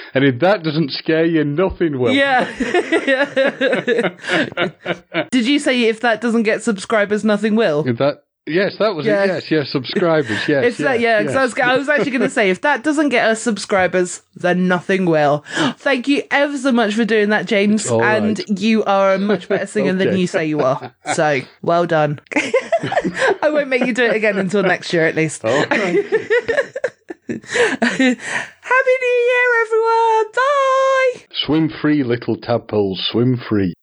and 0.13 0.23
if 0.23 0.39
that 0.39 0.63
doesn't 0.63 0.91
scare 0.91 1.25
you, 1.25 1.43
nothing 1.43 1.99
will. 1.99 2.13
Yeah. 2.13 2.45
Did 5.31 5.47
you 5.47 5.59
say 5.59 5.83
if 5.83 6.01
that 6.01 6.19
doesn't 6.21 6.43
get 6.43 6.63
subscribers, 6.63 7.23
nothing 7.23 7.55
will? 7.55 7.87
If 7.87 7.97
that 7.99 8.23
Yes, 8.47 8.75
that 8.79 8.95
was 8.95 9.05
Yes. 9.05 9.29
it. 9.29 9.33
Yes, 9.33 9.51
yes, 9.51 9.71
subscribers. 9.71 10.47
Yes, 10.47 10.65
It's 10.65 10.77
that, 10.79 10.99
yeah. 10.99 11.23
'cause 11.23 11.35
I, 11.35 11.43
was, 11.43 11.59
I 11.59 11.77
was 11.77 11.87
actually 11.87 12.09
going 12.09 12.23
to 12.23 12.29
say, 12.29 12.49
if 12.49 12.61
that 12.61 12.83
doesn't 12.83 13.09
get 13.09 13.29
us 13.29 13.39
subscribers, 13.39 14.23
then 14.35 14.67
nothing 14.67 15.05
will. 15.05 15.45
Thank 15.77 16.07
you 16.07 16.23
ever 16.31 16.57
so 16.57 16.71
much 16.71 16.95
for 16.95 17.05
doing 17.05 17.29
that, 17.29 17.45
James. 17.45 17.85
All 17.87 18.01
right. 18.01 18.17
and 18.17 18.59
you 18.59 18.83
are 18.85 19.13
a 19.13 19.19
much 19.19 19.47
better 19.47 19.65
singer 19.67 19.93
than 19.93 20.17
you 20.17 20.25
say 20.25 20.47
you 20.47 20.61
are. 20.61 20.91
So 21.13 21.41
well 21.61 21.85
done. 21.85 22.19
I 22.35 23.49
won't 23.51 23.69
make 23.69 23.85
you 23.85 23.93
do 23.93 24.05
it 24.05 24.15
again 24.15 24.39
until 24.39 24.63
next 24.63 24.91
year, 24.91 25.05
at 25.05 25.15
least. 25.15 25.41
Oh, 25.45 25.65
Happy 27.27 28.95
New 29.01 29.17
Year, 29.29 29.61
everyone! 29.61 30.31
Bye. 30.33 31.25
swim 31.45 31.69
free, 31.81 32.03
little 32.03 32.37
tadpoles, 32.37 32.99
swim 33.11 33.37
free. 33.37 33.73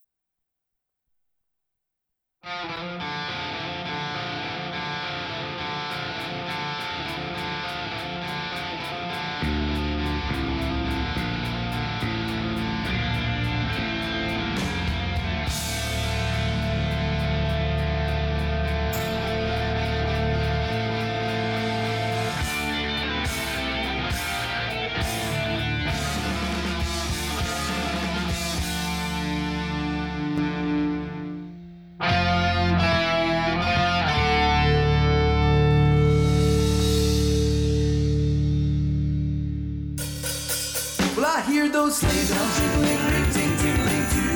Those 41.79 41.97
sleigh 41.99 42.27
bells 42.27 42.59
jingling, 42.59 43.03
ring, 43.07 43.31
ting, 43.31 43.57
tingling 43.57 44.07
too. 44.15 44.35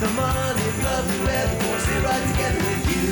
Come 0.00 0.18
on, 0.18 0.54
it's 0.56 0.82
lovely 0.82 1.18
weather 1.26 1.56
for 1.60 1.76
us 1.76 1.84
to 1.84 1.96
ride 2.00 2.26
together 2.32 2.62
with 2.68 2.84
you. 2.92 3.06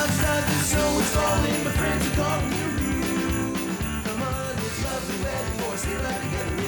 Outside 0.00 0.44
the 0.48 0.56
snow 0.70 1.00
is 1.02 1.10
falling, 1.14 1.60
my 1.64 1.72
friends 1.72 2.06
are 2.08 2.16
calling 2.20 2.52
you. 2.56 2.68
Come 4.06 4.22
on, 4.22 4.52
it's 4.64 4.78
lovely 4.84 5.18
weather 5.24 5.52
for 5.58 5.74
us 5.74 5.82
to 5.84 5.94
ride 6.04 6.22
together 6.22 6.56
with 6.56 6.64
you. 6.64 6.65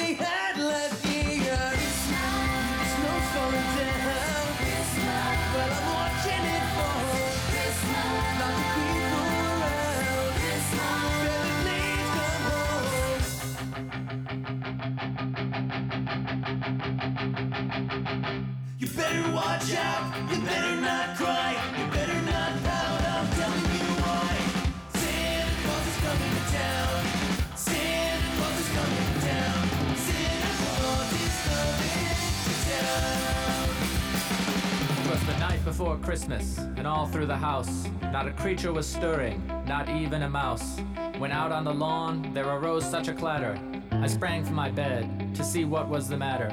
We 0.00 0.14
had 0.14 0.56
last 0.58 1.04
year. 1.06 1.72
Snow's 2.92 3.28
falling 3.34 3.70
down, 3.78 4.48
but 5.54 5.70
I'm 5.72 5.86
watching 5.94 6.44
it 6.56 6.66
fall. 6.76 7.16
Lots 8.40 8.60
of 8.60 8.74
people 8.76 9.26
around, 9.52 10.34
barely 11.22 11.54
leaves 11.68 12.10
come 12.16 12.44
home. 12.50 13.24
You 18.78 18.88
better 18.88 19.32
watch 19.32 19.74
out, 19.74 20.09
night 35.60 35.64
before 35.64 35.96
Christmas, 35.98 36.58
and 36.58 36.86
all 36.86 37.06
through 37.06 37.26
the 37.26 37.36
house, 37.36 37.86
not 38.12 38.26
a 38.26 38.32
creature 38.32 38.72
was 38.72 38.86
stirring, 38.86 39.42
not 39.66 39.88
even 39.88 40.22
a 40.22 40.28
mouse. 40.28 40.80
When 41.18 41.32
out 41.32 41.52
on 41.52 41.64
the 41.64 41.74
lawn 41.74 42.32
there 42.32 42.48
arose 42.48 42.88
such 42.88 43.08
a 43.08 43.14
clatter, 43.14 43.58
I 43.90 44.06
sprang 44.06 44.44
from 44.44 44.54
my 44.54 44.70
bed 44.70 45.34
to 45.34 45.44
see 45.44 45.64
what 45.64 45.88
was 45.88 46.08
the 46.08 46.16
matter, 46.16 46.50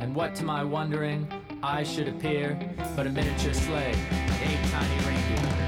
and 0.00 0.14
what 0.14 0.34
to 0.36 0.44
my 0.44 0.64
wondering 0.64 1.26
I 1.62 1.82
should 1.82 2.08
appear 2.08 2.58
but 2.94 3.06
a 3.06 3.10
miniature 3.10 3.54
sleigh, 3.54 3.94
eight 4.42 4.70
tiny 4.70 5.06
reindeer. 5.06 5.65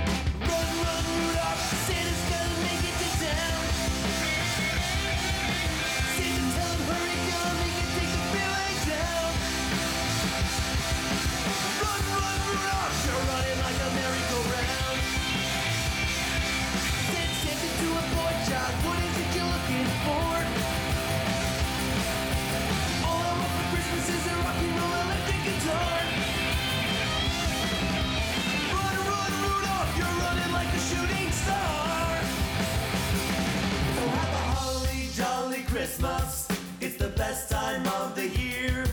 Christmas. 35.89 36.47
It's 36.83 36.97
the 36.97 37.09
best 37.09 37.51
time 37.51 37.87
of 37.87 38.15
the 38.15 38.29
year. 38.29 38.85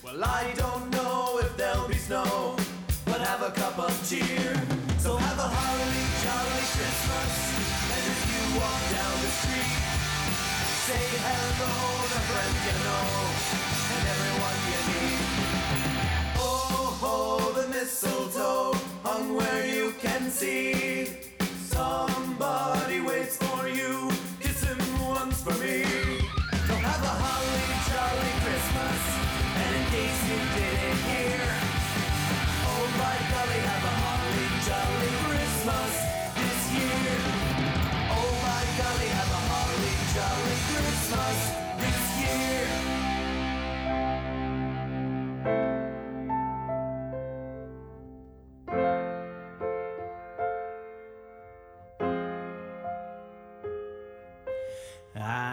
Well, 0.00 0.22
I 0.22 0.54
don't 0.54 0.88
know 0.92 1.40
if 1.42 1.56
there'll 1.56 1.88
be 1.88 1.96
snow, 1.96 2.54
but 3.04 3.20
have 3.20 3.42
a 3.42 3.50
cup 3.50 3.76
of 3.80 3.90
cheer. 4.08 4.54
So 4.98 5.16
have 5.16 5.38
a 5.38 5.48
holly 5.56 6.04
jolly 6.22 6.66
Christmas. 6.76 7.34
And 7.94 8.02
as 8.12 8.20
you 8.30 8.42
walk 8.62 8.82
down 8.94 9.16
the 9.26 9.32
street, 9.40 9.80
say 10.86 11.04
hello 11.26 11.74
to 12.12 12.20
friends 12.30 12.60
you 12.68 12.76
know 12.86 13.08
and 13.94 14.04
everyone 14.14 14.58
you 14.70 14.80
meet. 14.90 15.22
Oh, 16.38 16.96
ho, 17.02 17.60
the 17.60 17.66
mistletoe 17.74 18.78
hung 19.02 19.34
where 19.34 19.66
you 19.66 19.94
can 19.98 20.30
see. 20.30 21.08
Somebody 21.74 23.00
waits 23.00 23.36
for 23.36 23.66
you. 23.66 24.12
Kiss 24.40 24.62
him 24.62 24.78
once 25.08 25.42
for 25.42 25.58
me. 25.58 25.89